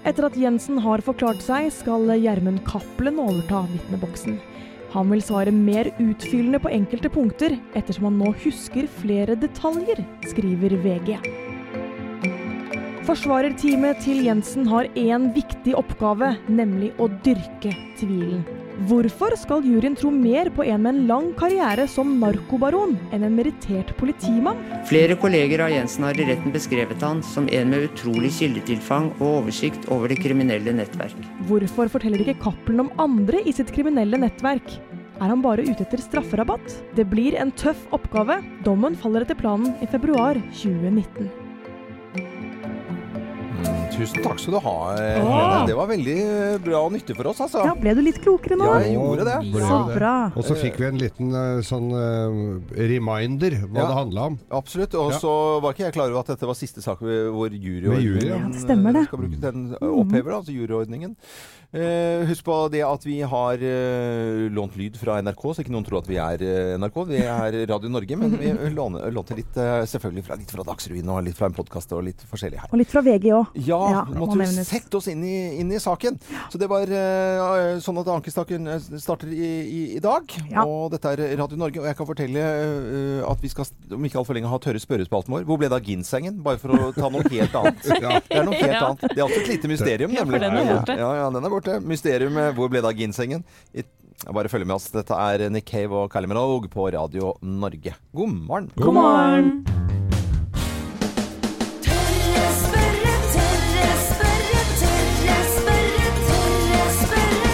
Etter 0.09 0.27
at 0.29 0.39
Jensen 0.41 0.81
har 0.83 1.03
forklart 1.05 1.43
seg, 1.45 1.69
skal 1.75 2.09
Gjermund 2.17 2.63
Cappelen 2.67 3.21
overta 3.23 3.65
vitneboksen. 3.71 4.39
Han 4.95 5.11
vil 5.13 5.23
svare 5.23 5.53
mer 5.53 5.91
utfyllende 6.01 6.61
på 6.65 6.73
enkelte 6.73 7.11
punkter, 7.13 7.59
ettersom 7.77 8.09
han 8.09 8.21
nå 8.23 8.33
husker 8.45 8.89
flere 9.03 9.37
detaljer, 9.37 10.01
skriver 10.31 10.79
VG. 10.85 11.19
Forsvarerteamet 13.09 14.03
til 14.05 14.25
Jensen 14.27 14.67
har 14.69 14.89
én 14.97 15.31
viktig 15.37 15.77
oppgave, 15.79 16.35
nemlig 16.49 16.95
å 17.01 17.09
dyrke 17.25 17.77
tvilen. 18.01 18.58
Hvorfor 18.87 19.35
skal 19.35 19.65
juryen 19.67 19.97
tro 19.99 20.11
mer 20.15 20.47
på 20.55 20.63
en 20.63 20.85
med 20.85 20.93
en 20.93 21.07
lang 21.09 21.25
karriere 21.35 21.89
som 21.91 22.13
narkobaron 22.21 22.93
enn 23.11 23.25
en 23.27 23.35
merittert 23.35 23.91
politimann? 23.99 24.61
Flere 24.87 25.17
kolleger 25.19 25.65
av 25.65 25.73
Jensen 25.73 26.07
har 26.07 26.15
i 26.15 26.27
retten 26.29 26.55
beskrevet 26.55 27.03
han 27.03 27.19
som 27.27 27.49
en 27.51 27.73
med 27.73 27.89
utrolig 27.89 28.31
kildetilfang 28.37 29.09
og 29.17 29.41
oversikt 29.41 29.89
over 29.91 30.15
det 30.15 30.21
kriminelle 30.23 30.77
nettverk. 30.79 31.19
Hvorfor 31.51 31.91
forteller 31.91 32.23
ikke 32.23 32.39
Cappelen 32.45 32.87
om 32.87 32.93
andre 33.03 33.43
i 33.43 33.57
sitt 33.57 33.75
kriminelle 33.75 34.23
nettverk? 34.23 34.71
Er 35.19 35.27
han 35.27 35.43
bare 35.43 35.67
ute 35.67 35.83
etter 35.83 35.99
strafferabatt? 35.99 36.79
Det 36.95 37.09
blir 37.11 37.35
en 37.35 37.51
tøff 37.51 37.83
oppgave. 37.91 38.39
Dommen 38.63 38.95
faller 38.95 39.27
etter 39.27 39.43
planen 39.43 39.75
i 39.83 39.91
februar 39.91 40.39
2019. 40.55 41.48
Mm, 43.99 44.05
tusen 44.07 44.23
takk 44.23 44.39
skal 44.39 44.55
du 44.55 44.61
ha, 44.63 44.75
Helene. 44.95 45.67
Det 45.67 45.75
var 45.75 45.89
veldig 45.91 46.15
eh, 46.23 46.59
bra 46.63 46.83
og 46.87 46.93
nyttig 46.95 47.17
for 47.19 47.27
oss, 47.33 47.41
altså. 47.43 47.65
Ja, 47.67 47.73
ble 47.75 47.95
du 47.99 48.03
litt 48.05 48.21
klokere 48.23 48.59
nå? 48.61 48.69
Ja, 48.69 48.77
jeg 48.85 48.95
gjorde 48.95 49.25
det. 49.27 49.37
Så 49.59 49.79
bra. 49.91 50.13
Og 50.39 50.47
så 50.47 50.57
fikk 50.59 50.79
vi 50.79 50.87
en 50.89 51.01
liten 51.03 51.35
eh, 51.35 51.63
sånn 51.67 51.89
eh, 51.99 52.87
reminder 52.93 53.59
hva 53.67 53.83
Ja. 53.83 53.89
det 53.91 53.99
handla 53.99 54.27
om. 54.33 54.39
Absolutt. 54.55 54.95
Og 54.95 55.13
Ja. 55.13 55.19
så 55.19 55.33
var 55.65 55.75
ikke 55.75 55.89
jeg 55.89 55.97
klar 55.99 56.11
over 56.13 56.21
at 56.23 56.31
dette 56.35 56.47
var 56.47 56.55
siste 56.55 56.83
sak 56.85 57.01
hvor 57.03 57.51
juryordningen 57.51 58.07
jury, 58.07 58.29
ja. 58.29 58.39
Ja, 58.39 58.49
det 58.55 58.63
stemmer 58.63 58.93
det. 58.95 59.07
skal 59.11 59.19
bruke 59.25 59.41
den 59.43 59.75
opphever, 59.81 60.31
da, 60.31 60.37
altså 60.43 60.55
juryordningen. 60.55 61.17
Eh, 61.69 62.23
husk 62.25 62.47
på 62.47 62.55
det 62.73 62.81
at 62.81 63.03
vi 63.05 63.19
har 63.29 63.61
eh, 63.61 64.47
lånt 64.57 64.73
lyd 64.81 64.95
fra 64.97 65.19
NRK, 65.21 65.43
så 65.53 65.61
ikke 65.61 65.73
noen 65.75 65.85
tror 65.85 65.99
at 66.01 66.07
vi 66.09 66.17
er 66.17 66.41
eh, 66.41 66.71
NRK. 66.81 66.95
Vi 67.11 67.19
er 67.21 67.57
Radio 67.69 67.91
Norge, 67.93 68.17
men 68.17 68.33
vi 68.41 68.53
låner, 68.79 69.11
lånte 69.13 69.37
litt 69.37 69.59
eh, 69.61 69.83
selvfølgelig 69.91 70.25
fra, 70.25 70.39
litt 70.41 70.55
fra 70.55 70.65
Dagsrevyen 70.65 71.11
og 71.13 71.19
litt 71.27 71.37
fra 71.37 71.51
en 71.51 71.57
podkast 71.59 71.93
og 71.93 72.07
litt 72.07 72.25
forskjellig 72.31 72.63
her. 72.63 72.71
Og 72.73 72.81
litt 72.81 72.89
fra 72.95 73.03
VG 73.05 73.27
òg. 73.37 73.53
Ja, 73.69 73.81
Ja, 73.99 74.05
må 74.09 74.23
måtte 74.23 74.39
må 74.39 74.47
nevnes. 74.47 74.71
sette 74.73 74.97
oss 74.97 75.11
inn 75.13 75.21
i, 75.29 75.35
inn 75.61 75.69
i 75.77 75.83
saken. 75.85 76.17
Så 76.49 76.57
det 76.63 76.71
var 76.73 76.89
eh, 76.89 77.77
sånn 77.85 78.01
at 78.01 78.09
ankestaken 78.17 78.65
starter 78.97 79.29
i, 79.37 79.53
i, 79.69 79.83
i 79.99 80.03
dag. 80.09 80.25
Ja. 80.49 80.65
Og 80.65 80.89
dette 80.97 81.13
er 81.19 81.37
Radio 81.43 81.61
Norge. 81.61 81.85
Og 81.85 81.91
jeg 81.91 82.01
kan 82.01 82.09
fortelle 82.09 82.47
at 83.29 83.45
vi 83.45 83.53
skal 83.53 83.69
om 83.93 84.09
ikke 84.09 84.23
altfor 84.23 84.39
lenge 84.41 84.49
ha 84.49 84.63
tørre 84.65 84.81
spørrespalten 84.81 85.37
vår. 85.37 85.45
Hvor 85.45 85.61
ble 85.61 85.69
det 85.69 85.77
av 85.83 85.85
ginsengen? 85.93 86.41
Bare 86.49 86.57
for 86.65 86.73
å 86.73 86.89
ta 86.97 87.13
noe 87.13 87.29
helt 87.29 87.61
annet. 87.61 87.85
Ja. 88.09 88.17
Det 88.25 88.37
er 88.41 88.45
noe 88.47 88.57
helt 88.57 88.73
Ja. 88.73 88.83
annet. 88.89 89.05
Det 89.13 89.19
er 89.21 89.25
også 89.29 89.41
et 89.45 89.49
lite 89.53 89.69
mysterium, 89.77 90.13
Ja, 90.17 90.25
for 90.25 90.33
nemlig. 90.33 90.45
den 90.49 90.59
er 90.65 90.69
borte. 90.73 90.95
Ja, 91.05 91.09
ja, 91.19 91.25
den 91.35 91.45
er 91.45 91.51
borte. 91.51 91.57
Mysterium 91.83 92.33
med 92.37 92.55
hvor 92.55 92.69
ble 92.71 92.81
det 92.83 92.89
av 92.91 92.95
ginsengen? 92.99 93.45
Bare 94.35 94.49
følg 94.51 94.67
med 94.67 94.75
oss. 94.77 94.91
Dette 94.91 95.15
er 95.15 95.49
Nick 95.51 95.69
Cave 95.71 95.95
og 95.95 96.11
Kylie 96.13 96.29
Minogue 96.31 96.69
på 96.73 96.89
Radio 96.91 97.35
Norge. 97.43 97.95
God 98.15 98.29
morgen. 98.35 98.71
God 98.77 98.95
morgen! 98.95 99.65
Tørre 101.87 102.49
spørre, 102.59 103.15
tørre 103.35 103.95
spørre, 104.09 104.63
tørre 104.83 105.39
spørre, 105.55 106.09
tørre 106.29 106.89
spørre. 107.03 107.53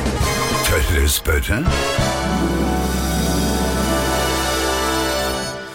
Tørre 0.71 1.09
spørre? 1.19 2.64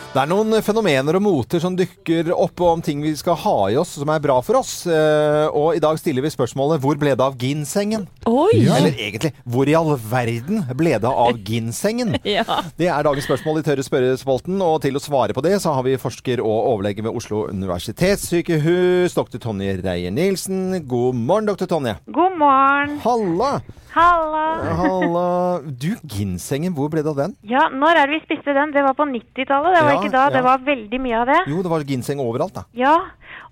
Det 0.09 0.17
er 0.23 0.25
noen 0.31 0.55
fenomener 0.65 1.19
og 1.19 1.21
moter 1.21 1.61
som 1.61 1.75
dukker 1.77 2.31
opp 2.33 2.63
om 2.65 2.79
ting 2.81 2.97
vi 3.03 3.11
skal 3.17 3.35
ha 3.43 3.51
i 3.69 3.75
oss 3.77 3.91
som 3.99 4.09
er 4.09 4.21
bra 4.23 4.39
for 4.41 4.57
oss. 4.57 4.71
Eh, 4.89 5.45
Og 5.53 5.75
i 5.77 5.81
dag 5.83 5.99
stiller 6.01 6.25
vi 6.25 6.31
spørsmålet 6.33 6.81
hvor 6.81 6.97
ble 6.97 7.11
det 7.13 7.21
av 7.21 7.35
ginsengen? 7.37 8.07
Oi! 8.25 8.63
Eller 8.65 8.89
egentlig 8.97 9.31
hvor 9.45 9.69
i 9.69 9.75
all 9.77 9.91
verden 10.09 10.63
ble 10.79 10.95
det 10.97 11.11
av 11.11 11.37
ginsengen? 11.45 12.15
Ja. 12.29 12.41
Det 12.79 12.89
er 12.89 13.05
dagens 13.05 13.25
spørsmål 13.29 13.61
i 13.61 13.65
Tørre 13.65 13.85
spørrespalten, 13.85 14.57
og 14.65 14.79
til 14.83 14.97
å 14.97 15.01
svare 15.03 15.33
på 15.37 15.43
det 15.45 15.55
så 15.61 15.75
har 15.77 15.85
vi 15.85 15.93
forsker 16.01 16.41
og 16.41 16.57
overlege 16.73 17.05
ved 17.05 17.13
Oslo 17.15 17.43
universitetssykehus, 17.53 19.13
dr. 19.17 19.37
Tonje 19.45 19.77
Reier-Nielsen. 19.83 20.79
God 20.89 21.17
morgen, 21.21 21.49
dr. 21.53 21.69
Tonje. 21.69 21.95
God 22.09 22.37
morgen. 22.41 22.97
Halla! 23.05 23.53
Halla. 23.93 24.43
Halla. 24.79 25.27
Du, 25.81 25.89
ginsengen, 26.05 26.73
hvor 26.77 26.89
ble 26.93 27.01
det 27.03 27.09
av 27.09 27.17
den? 27.17 27.35
Ja, 27.49 27.67
når 27.73 27.97
er 28.03 28.11
det 28.11 28.19
vi 28.19 28.25
spiste 28.27 28.53
den? 28.53 28.71
Det 28.75 28.83
var 28.85 28.93
på 28.97 29.07
90-tallet. 29.09 29.73
Det 29.75 29.83
var 29.85 29.93
Ja, 29.95 29.99
ikke 30.01 30.11
da. 30.13 30.23
ja. 30.27 30.33
Det 30.37 30.43
var 30.45 30.61
veldig 30.67 30.99
mye 31.01 31.21
av 31.23 31.25
det. 31.31 31.39
Jo, 31.49 31.63
det 31.65 31.71
var 31.73 31.85
ginseng 31.89 32.21
overalt, 32.21 32.53
da. 32.59 32.63
Ja, 32.77 32.95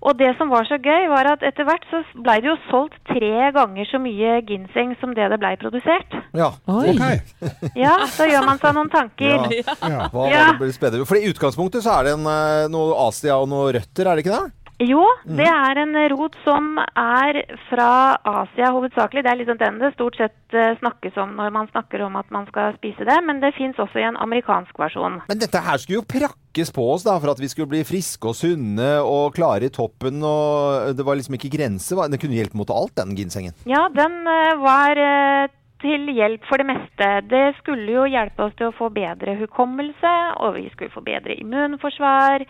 og 0.06 0.14
det 0.20 0.28
som 0.38 0.50
var 0.52 0.62
så 0.68 0.78
gøy 0.78 1.08
var 1.10 1.26
at 1.32 1.42
etter 1.42 1.66
hvert 1.66 1.82
så 1.90 2.02
ble 2.22 2.36
det 2.44 2.50
jo 2.52 2.56
solgt 2.68 3.00
tre 3.10 3.50
ganger 3.56 3.88
så 3.90 3.98
mye 4.02 4.36
ginseng 4.46 4.94
som 5.00 5.10
det 5.16 5.26
det 5.32 5.40
ble 5.42 5.56
produsert. 5.58 6.14
Ja. 6.38 6.52
Oi. 6.70 6.94
Ok. 6.94 7.34
Ja, 7.78 7.96
så 8.10 8.26
gjør 8.30 8.46
man 8.46 8.58
seg 8.62 8.74
noen 8.78 8.90
tanker. 8.94 9.48
Ja. 9.50 9.74
Ja. 9.82 10.06
Hva 10.12 10.28
Ja. 10.30 10.44
var 10.58 10.90
det? 10.94 11.02
For 11.08 11.18
i 11.18 11.26
utgangspunktet 11.32 11.82
så 11.82 11.98
er 11.98 12.04
det 12.08 12.14
en, 12.18 12.26
eh, 12.30 12.68
noe 12.70 12.94
Asia 13.08 13.36
og 13.42 13.48
noe 13.50 13.72
røtter, 13.74 14.06
er 14.06 14.14
det 14.18 14.24
ikke 14.26 14.38
det? 14.38 14.52
Jo, 14.78 15.02
det 15.26 15.46
er 15.50 15.78
en 15.82 15.96
rot 16.12 16.36
som 16.44 16.76
er 16.78 17.40
fra 17.66 18.14
Asia 18.22 18.68
hovedsakelig. 18.70 19.24
Det 19.26 19.30
er 19.32 19.38
liksom 19.40 19.58
den 19.58 19.80
det 19.82 19.88
stort 19.96 20.14
sett 20.20 20.54
eh, 20.54 20.76
snakkes 20.78 21.16
om 21.18 21.32
når 21.34 21.50
man 21.56 21.66
snakker 21.72 22.04
om 22.06 22.14
at 22.20 22.30
man 22.30 22.46
skal 22.46 22.76
spise 22.76 23.02
det, 23.08 23.16
men 23.26 23.40
det 23.42 23.50
fins 23.58 23.74
også 23.82 23.98
i 23.98 24.06
en 24.06 24.16
amerikansk 24.22 24.78
versjon. 24.78 25.18
Men 25.26 25.42
dette 25.42 25.58
her 25.66 25.82
skulle 25.82 25.98
jo 25.98 26.06
prakkes 26.06 26.70
på 26.76 26.86
oss 26.94 27.02
da, 27.08 27.18
for 27.18 27.34
at 27.34 27.42
vi 27.42 27.50
skulle 27.50 27.72
bli 27.74 27.82
friske 27.88 28.30
og 28.30 28.38
sunne 28.38 28.90
og 29.02 29.34
klare 29.34 29.66
i 29.66 29.74
toppen. 29.74 30.22
og 30.22 30.94
Det 30.94 31.04
var 31.06 31.18
liksom 31.18 31.34
ikke 31.34 31.50
grense. 31.58 31.94
hva- 31.98 32.06
Det 32.10 32.20
kunne 32.22 32.38
hjelpe 32.38 32.54
mot 32.62 32.70
alt, 32.70 32.94
den 33.02 33.16
ginsengen. 33.18 33.58
Ja, 33.66 33.88
den 33.90 34.20
eh, 34.30 34.54
var 34.62 34.94
eh, 34.94 35.48
til 35.82 36.06
hjelp 36.14 36.46
for 36.48 36.58
det 36.58 36.66
meste. 36.70 37.08
Det 37.30 37.54
skulle 37.60 37.86
jo 37.98 38.06
hjelpe 38.10 38.46
oss 38.46 38.54
til 38.58 38.70
å 38.70 38.74
få 38.78 38.88
bedre 38.94 39.34
hukommelse, 39.42 40.14
og 40.42 40.54
vi 40.54 40.68
skulle 40.70 40.90
få 40.94 41.02
bedre 41.06 41.34
immunforsvar. 41.38 42.46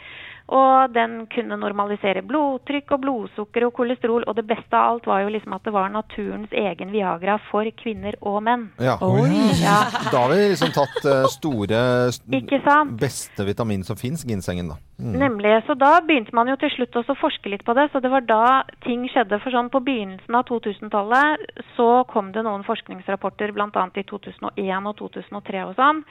Og 0.48 0.94
den 0.94 1.26
kunne 1.28 1.58
normalisere 1.60 2.22
blodtrykk 2.24 2.94
og 2.96 3.02
blodsukker 3.02 3.66
og 3.66 3.74
kolesterol. 3.76 4.24
Og 4.24 4.36
det 4.38 4.46
beste 4.48 4.72
av 4.72 4.94
alt 4.94 5.08
var 5.10 5.26
jo 5.26 5.32
liksom 5.34 5.52
at 5.52 5.66
det 5.66 5.74
var 5.74 5.90
naturens 5.92 6.54
egen 6.56 6.92
Viagra 6.94 7.34
for 7.50 7.68
kvinner 7.76 8.16
og 8.24 8.38
menn. 8.46 8.68
Ja. 8.80 8.96
Oi! 9.04 9.28
Ja, 9.60 9.76
Da 10.08 10.22
har 10.24 10.32
vi 10.32 10.46
liksom 10.54 10.72
tatt 10.72 11.04
eh, 11.04 11.26
store, 11.34 11.82
ikke 12.40 12.62
sant? 12.64 12.96
beste 13.00 13.44
vitamin 13.44 13.84
som 13.84 13.98
fins, 14.00 14.24
ginsengen, 14.24 14.72
da. 14.72 14.78
Mm. 14.98 15.12
Nemlig. 15.20 15.52
Så 15.66 15.76
da 15.78 15.98
begynte 16.00 16.32
man 16.34 16.48
jo 16.48 16.56
til 16.58 16.72
slutt 16.78 16.96
også 16.96 17.12
å 17.12 17.20
forske 17.20 17.52
litt 17.52 17.66
på 17.68 17.76
det. 17.76 17.90
Så 17.92 18.00
det 18.00 18.10
var 18.12 18.24
da 18.24 18.62
ting 18.86 19.04
skjedde. 19.12 19.42
For 19.44 19.52
sånn 19.54 19.68
på 19.74 19.84
begynnelsen 19.84 20.38
av 20.40 20.48
2000-tallet 20.48 21.44
så 21.76 21.90
kom 22.08 22.32
det 22.32 22.46
noen 22.48 22.64
forskningsrapporter 22.66 23.52
bl.a. 23.52 23.84
i 24.00 24.08
2001 24.08 24.88
og 24.88 24.96
2003 25.04 25.68
og 25.68 25.76
sånn, 25.76 26.02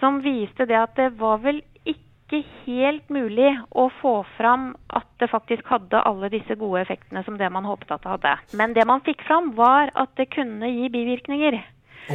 som 0.00 0.22
viste 0.24 0.64
det 0.70 0.80
at 0.80 0.96
det 0.96 1.12
var 1.20 1.44
vel 1.44 1.60
ikke 1.84 2.13
helt 2.64 3.10
mulig 3.12 3.50
å 3.70 3.86
få 4.00 4.14
fram 4.38 4.72
at 4.88 5.06
det 5.22 5.30
faktisk 5.32 5.68
hadde 5.70 6.02
alle 6.08 6.30
disse 6.32 6.56
gode 6.60 6.82
effektene 6.82 7.22
som 7.26 7.38
det 7.40 7.50
man 7.52 7.68
håpet 7.68 7.92
at 7.94 8.02
det 8.04 8.12
hadde. 8.16 8.34
Men 8.60 8.74
det 8.76 8.86
man 8.88 9.04
fikk 9.06 9.22
fram, 9.28 9.52
var 9.58 9.92
at 9.94 10.12
det 10.18 10.30
kunne 10.34 10.70
gi 10.72 10.90
bivirkninger. 10.92 11.60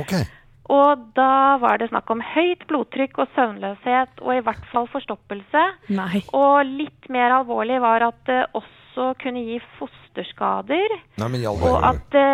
Okay. 0.02 0.28
Og 0.70 1.06
da 1.18 1.58
var 1.62 1.80
det 1.82 1.90
snakk 1.90 2.10
om 2.14 2.22
høyt 2.22 2.68
blodtrykk 2.70 3.24
og 3.24 3.32
søvnløshet, 3.34 4.20
og 4.22 4.36
i 4.36 4.44
hvert 4.46 4.66
fall 4.74 4.90
forstoppelse. 4.92 5.64
Nei. 5.98 6.22
Og 6.38 6.62
litt 6.68 7.10
mer 7.10 7.40
alvorlig 7.40 7.80
var 7.82 8.06
at 8.12 8.20
det 8.30 8.44
også 8.58 9.14
kunne 9.24 9.46
gi 9.48 9.58
fosterskader. 9.80 11.00
Nei, 11.22 11.32
men 11.34 11.48
Og 11.50 11.80
at 11.82 12.04
det 12.14 12.30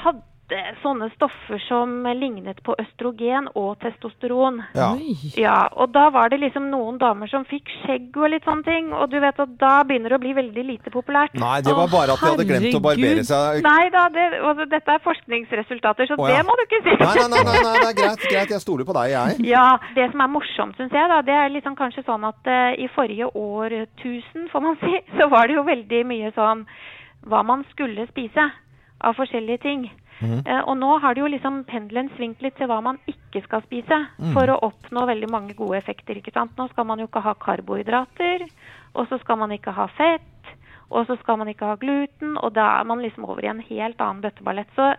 hadde 0.00 0.33
sånne 0.82 1.08
stoffer 1.14 1.58
som 1.64 2.04
lignet 2.18 2.60
på 2.66 2.74
østrogen 2.80 3.48
og 3.56 3.78
testosteron. 3.80 4.60
Ja. 4.76 4.90
Ja, 5.40 5.56
og 5.72 5.92
da 5.94 6.08
var 6.12 6.28
det 6.30 6.40
liksom 6.42 6.68
noen 6.70 6.98
damer 7.00 7.30
som 7.30 7.46
fikk 7.48 7.70
skjegg 7.80 8.16
og 8.18 8.28
litt 8.32 8.44
sånne 8.44 8.66
ting. 8.66 8.92
Og 8.92 9.08
du 9.10 9.16
vet 9.22 9.38
at 9.40 9.54
da 9.60 9.72
begynner 9.86 10.12
det 10.12 10.18
å 10.18 10.22
bli 10.22 10.34
veldig 10.36 10.64
lite 10.68 10.92
populært. 10.94 11.36
Nei, 11.40 11.60
det 11.64 11.74
var 11.74 11.88
bare 11.92 12.16
at 12.16 12.22
de 12.22 12.30
hadde 12.30 12.46
glemt 12.48 12.78
å 12.78 12.82
barbere 12.84 13.24
seg. 13.26 13.62
Nei 13.64 13.88
da, 13.94 14.06
det, 14.12 14.26
altså, 14.40 14.68
dette 14.70 14.96
er 14.96 15.04
forskningsresultater, 15.04 16.10
så 16.10 16.18
Å, 16.18 16.28
ja. 16.28 16.38
det 16.38 16.48
må 16.48 16.56
du 16.58 16.64
ikke 16.66 16.82
si. 16.84 16.96
Nei, 17.00 17.14
nei, 17.14 17.28
nei, 17.30 17.44
nei, 17.48 17.62
nei, 17.64 17.76
det 17.80 17.88
er 17.88 17.98
greit, 18.02 18.26
greit. 18.28 18.54
Jeg 18.56 18.64
stoler 18.64 18.88
på 18.88 18.96
deg, 18.98 19.14
jeg. 19.14 19.38
Ja, 19.54 19.66
det 19.96 20.10
som 20.12 20.24
er 20.24 20.32
morsomt, 20.34 20.76
syns 20.80 20.94
jeg, 20.94 21.10
da, 21.10 21.22
det 21.24 21.38
er 21.38 21.54
liksom 21.54 21.78
kanskje 21.78 22.04
sånn 22.06 22.28
at 22.28 22.50
uh, 22.50 22.74
i 22.76 22.90
forrige 22.94 23.30
årtusen, 23.32 24.50
får 24.52 24.66
man 24.68 24.78
si, 24.84 25.00
så 25.16 25.30
var 25.32 25.48
det 25.48 25.58
jo 25.58 25.64
veldig 25.66 26.04
mye 26.10 26.34
sånn 26.36 26.66
hva 27.24 27.40
man 27.46 27.64
skulle 27.70 28.04
spise 28.10 28.50
av 29.04 29.16
forskjellige 29.16 29.62
ting. 29.64 29.86
Eh, 30.22 30.60
og 30.62 30.76
nå 30.78 30.98
har 31.02 31.14
det 31.14 31.24
jo 31.24 31.30
liksom 31.32 31.64
pendelen 31.68 32.10
svingt 32.16 32.42
litt 32.44 32.56
til 32.58 32.68
hva 32.70 32.80
man 32.84 33.00
ikke 33.10 33.42
skal 33.46 33.64
spise 33.66 33.98
for 34.36 34.50
å 34.50 34.60
oppnå 34.68 35.06
veldig 35.10 35.30
mange 35.32 35.56
gode 35.58 35.80
effekter. 35.80 36.16
ikke 36.16 36.34
sant? 36.34 36.54
Nå 36.58 36.68
skal 36.70 36.86
man 36.86 37.02
jo 37.02 37.08
ikke 37.08 37.24
ha 37.24 37.34
karbohydrater, 37.34 38.46
og 38.94 39.08
så 39.10 39.18
skal 39.22 39.40
man 39.42 39.52
ikke 39.52 39.74
ha 39.74 39.88
fett, 39.96 40.54
og 40.90 41.06
så 41.08 41.16
skal 41.20 41.40
man 41.40 41.48
ikke 41.50 41.66
ha 41.66 41.76
gluten, 41.80 42.36
og 42.38 42.54
da 42.54 42.80
er 42.80 42.84
man 42.84 43.02
liksom 43.02 43.26
over 43.26 43.44
i 43.44 43.50
en 43.50 43.64
helt 43.64 44.00
annen 44.00 44.22
bøtteballett. 44.22 44.70
Så 44.76 44.92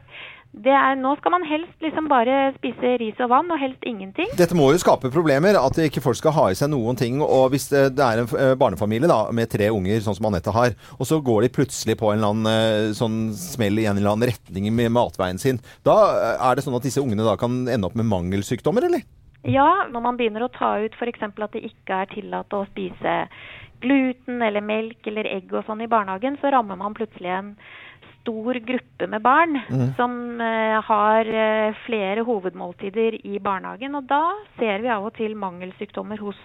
er, 0.63 0.95
nå 0.95 1.11
skal 1.19 1.33
man 1.33 1.43
helst 1.47 1.83
liksom 1.83 2.07
bare 2.07 2.53
spise 2.55 2.93
ris 3.01 3.19
og 3.23 3.31
vann, 3.33 3.51
og 3.51 3.59
helst 3.59 3.83
ingenting. 3.87 4.29
Dette 4.39 4.55
må 4.57 4.69
jo 4.71 4.79
skape 4.81 5.11
problemer, 5.13 5.57
at 5.59 5.79
ikke 5.83 6.03
folk 6.03 6.19
skal 6.19 6.35
ha 6.37 6.45
i 6.51 6.57
seg 6.57 6.71
noen 6.71 6.99
ting. 6.99 7.19
Og 7.23 7.49
hvis 7.53 7.67
det 7.73 7.85
det 7.97 8.05
er 8.05 8.21
en 8.21 8.31
eh, 8.39 8.53
barnefamilie 8.59 9.09
da, 9.09 9.19
med 9.35 9.51
tre 9.51 9.67
unger, 9.73 9.99
sånn 10.03 10.17
som 10.17 10.29
Anette 10.29 10.53
har, 10.55 10.75
og 10.97 11.09
så 11.09 11.19
går 11.23 11.45
de 11.45 11.51
plutselig 11.57 11.97
på 11.99 12.11
en 12.11 12.19
eller 12.21 12.33
annen 12.33 12.51
eh, 12.51 12.95
sånn 12.97 13.19
smell 13.37 13.81
i 13.81 13.87
en 13.89 13.99
eller 13.99 14.15
annen 14.15 14.31
retning 14.31 14.69
med 14.75 14.93
matveien 14.95 15.41
sin, 15.41 15.61
da 15.87 15.97
eh, 16.15 16.47
er 16.49 16.55
det 16.55 16.65
sånn 16.65 16.77
at 16.77 16.87
disse 16.87 17.03
ungene 17.03 17.27
da 17.27 17.35
kan 17.39 17.65
ende 17.67 17.89
opp 17.89 17.97
med 17.99 18.09
mangelsykdommer, 18.09 18.87
eller? 18.87 19.05
Ja, 19.45 19.85
når 19.91 20.01
man 20.01 20.17
begynner 20.17 20.47
å 20.47 20.53
ta 20.53 20.75
ut 20.81 20.95
f.eks. 20.97 21.27
at 21.27 21.53
det 21.53 21.67
ikke 21.67 22.01
er 22.01 22.09
tillatt 22.09 22.53
å 22.55 22.65
spise 22.71 23.25
gluten 23.83 24.41
eller 24.41 24.63
melk 24.65 25.05
eller 25.09 25.27
egg 25.29 25.51
og 25.53 25.67
sånn 25.67 25.83
i 25.85 25.89
barnehagen, 25.91 26.39
så 26.41 26.49
rammer 26.53 26.79
man 26.79 26.95
plutselig 26.97 27.29
en 27.29 27.51
stor 28.25 28.57
gruppe 28.65 29.07
med 29.07 29.21
barn 29.21 29.59
som 29.95 30.41
eh, 30.41 30.81
har 30.83 31.29
eh, 31.29 31.75
flere 31.85 32.25
hovedmåltider 32.25 33.19
i 33.21 33.39
barnehagen. 33.39 33.95
Og 33.95 34.09
da 34.09 34.23
ser 34.57 34.81
vi 34.81 34.89
av 34.89 35.05
og 35.05 35.13
til 35.19 35.37
mangelsykdommer 35.37 36.17
hos 36.25 36.39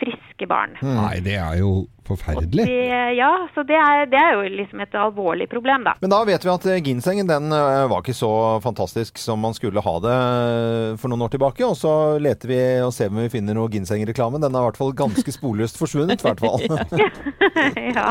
friske 0.00 0.48
barn. 0.50 0.76
Nei, 0.84 1.22
det 1.24 1.38
er 1.40 1.56
jo 1.62 1.86
forferdelig. 2.06 2.64
Det, 2.68 3.14
ja, 3.18 3.30
så 3.54 3.64
det 3.66 3.76
er, 3.78 4.04
det 4.10 4.18
er 4.20 4.36
jo 4.36 4.44
liksom 4.58 4.82
et 4.84 4.96
alvorlig 4.98 5.48
problem, 5.50 5.86
da. 5.86 5.94
Men 6.02 6.12
da 6.12 6.20
vet 6.28 6.44
vi 6.44 6.52
at 6.52 6.66
eh, 6.70 6.82
ginsengen 6.84 7.30
den 7.30 7.54
eh, 7.54 7.84
var 7.90 8.04
ikke 8.04 8.16
så 8.16 8.30
fantastisk 8.64 9.18
som 9.20 9.40
man 9.42 9.56
skulle 9.56 9.82
ha 9.84 9.94
det 10.04 10.14
eh, 10.14 10.96
for 11.00 11.12
noen 11.12 11.24
år 11.26 11.34
tilbake. 11.34 11.64
Og 11.66 11.76
så 11.80 11.94
leter 12.22 12.50
vi 12.50 12.60
og 12.84 12.92
ser 12.96 13.12
om 13.12 13.22
vi 13.22 13.30
finner 13.32 13.56
noe 13.56 13.72
ginsengreklame. 13.72 14.42
Den 14.42 14.54
er 14.54 14.64
i 14.64 14.68
hvert 14.68 14.80
fall 14.80 14.94
ganske 14.96 15.36
sporløst 15.36 15.80
forsvunnet, 15.80 16.20
i 16.20 16.28
hvert 16.28 16.44
fall. 16.44 16.62
ja. 17.96 18.10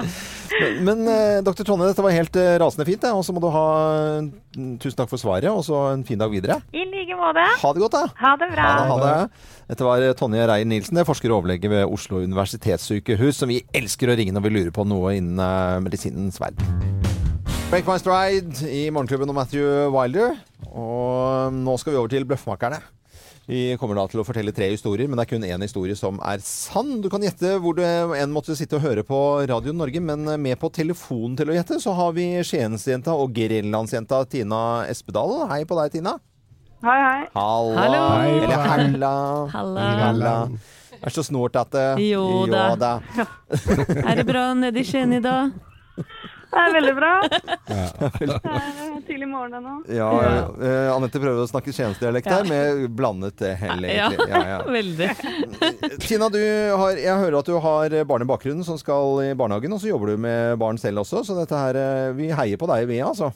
Men 0.81 1.05
eh, 1.09 1.39
dr. 1.45 1.63
Tonje, 1.63 1.91
dette 1.91 2.05
var 2.05 2.17
helt 2.17 2.41
rasende 2.61 2.87
fint. 2.89 3.03
det. 3.05 3.13
Og 3.13 3.23
så 3.25 3.35
må 3.35 3.43
du 3.43 3.49
ha 3.53 3.67
mm, 4.21 4.77
tusen 4.81 4.97
takk 4.99 5.13
for 5.13 5.21
svaret, 5.21 5.49
og 5.51 5.63
så 5.67 5.85
en 5.93 6.05
fin 6.07 6.19
dag 6.19 6.33
videre. 6.33 6.59
I 6.73 6.85
like 6.89 7.17
måte. 7.19 7.45
Ha 7.61 7.73
det 7.75 7.85
godt, 7.85 7.99
da. 7.99 8.05
Ha 8.23 8.35
det 8.41 8.51
bra. 8.55 8.67
Ha 8.67 8.75
det, 8.81 8.89
ha 8.89 8.99
det. 9.05 9.47
Dette 9.69 9.87
var 9.87 10.03
Tonje 10.19 10.49
Reier 10.49 10.67
Nilsen, 10.67 10.97
det 10.97 11.05
er 11.05 11.07
forsker 11.07 11.31
og 11.31 11.41
overlege 11.43 11.71
ved 11.71 11.85
Oslo 11.87 12.19
universitetssykehus, 12.25 13.39
som 13.39 13.51
vi 13.53 13.61
elsker 13.71 13.82
å 13.87 14.17
ringe 14.17 14.33
når 14.35 14.45
vi 14.45 14.51
lurer 14.53 14.73
på 14.75 14.85
noe 14.87 15.15
innen 15.17 15.39
eh, 15.43 15.79
medisinens 15.83 16.39
verden. 16.41 16.63
Break 17.73 17.87
My 17.89 17.97
Stride 17.97 18.67
i 18.69 18.89
Morgenklubben 18.93 19.31
og 19.31 19.37
Matthew 19.39 19.89
Wilder. 19.93 20.35
Og 20.69 21.55
nå 21.55 21.77
skal 21.81 21.95
vi 21.95 21.99
over 22.01 22.11
til 22.11 22.27
Bløffmakerne. 22.29 22.81
Vi 23.43 23.73
kommer 23.75 23.97
da 23.99 24.05
til 24.07 24.21
å 24.21 24.23
fortelle 24.23 24.53
tre 24.55 24.69
historier, 24.71 25.09
men 25.09 25.19
det 25.19 25.25
er 25.25 25.31
kun 25.33 25.43
én 25.43 25.65
historie 25.65 25.97
som 25.99 26.19
er 26.23 26.39
sann. 26.45 27.01
Du 27.03 27.09
kan 27.11 27.23
gjette 27.25 27.57
hvor 27.59 27.75
du 27.75 27.81
enn 27.83 28.31
måtte 28.31 28.55
sitte 28.55 28.77
og 28.77 28.85
høre 28.85 29.03
på 29.03 29.17
Radio 29.49 29.73
Norge, 29.75 29.99
men 29.99 30.23
med 30.39 30.59
på 30.61 30.69
telefonen 30.71 31.35
til 31.39 31.51
å 31.51 31.57
gjette 31.57 31.81
så 31.83 31.95
har 31.97 32.13
vi 32.15 32.29
Skiensjenta 32.45 33.17
og 33.19 33.33
Grenlandsjenta 33.35 34.21
Tina 34.31 34.61
Espedal. 34.87 35.41
Hei 35.51 35.65
på 35.67 35.75
deg, 35.81 35.97
Tina. 35.97 36.15
Hei, 36.83 36.99
hei. 36.99 37.19
Halla. 37.35 37.75
Hallo. 37.81 37.99
Hei 38.21 38.31
Eller 38.37 38.63
halla. 38.69 39.11
Halla. 39.51 39.89
Halla. 40.05 40.33
Er 41.03 41.13
så 41.13 41.23
snålt 41.25 41.55
at 41.59 41.71
det 41.75 41.87
Jo 42.07 42.45
da. 42.47 42.99
Er 44.03 44.15
det 44.15 44.27
bra 44.27 44.53
nede 44.57 44.79
i 44.79 44.87
Skien 44.87 45.13
i 45.13 45.21
dag? 45.23 45.51
Det 46.53 46.61
er 46.61 46.73
veldig 46.75 46.91
bra. 46.93 47.11
Det 47.25 48.27
er 48.29 48.99
tidlig 49.07 49.27
morgen 49.29 49.55
ennå. 49.57 49.71
Ja, 49.89 50.09
eh, 50.53 50.89
Anette 50.93 51.17
prøver 51.21 51.41
å 51.41 51.49
snakke 51.49 51.73
skiensdialekt 51.73 52.29
her, 52.29 52.45
med 52.45 52.83
blandet 52.93 53.41
eh, 53.41 53.57
hell, 53.57 53.87
Ja, 53.89 54.11
egentlig. 54.11 54.27
Ja, 54.29 54.41
ja. 54.51 54.59
veldig. 54.77 55.09
Tina, 56.05 56.29
du 56.29 56.41
har, 56.77 56.99
jeg 57.01 57.23
hører 57.23 57.39
at 57.39 57.49
du 57.49 57.57
har 57.65 57.97
barn 58.09 58.25
i 58.25 58.29
bakgrunnen 58.29 58.67
som 58.67 58.77
skal 58.77 59.23
i 59.25 59.31
barnehagen, 59.37 59.73
og 59.73 59.81
så 59.81 59.89
jobber 59.89 60.13
du 60.13 60.21
med 60.27 60.59
barn 60.61 60.77
selv 60.81 61.01
også, 61.01 61.23
så 61.25 61.39
dette 61.41 61.57
her 61.57 61.79
eh, 61.81 62.11
Vi 62.21 62.29
heier 62.37 62.61
på 62.61 62.69
deg, 62.69 62.85
vi, 62.91 63.01
altså. 63.01 63.33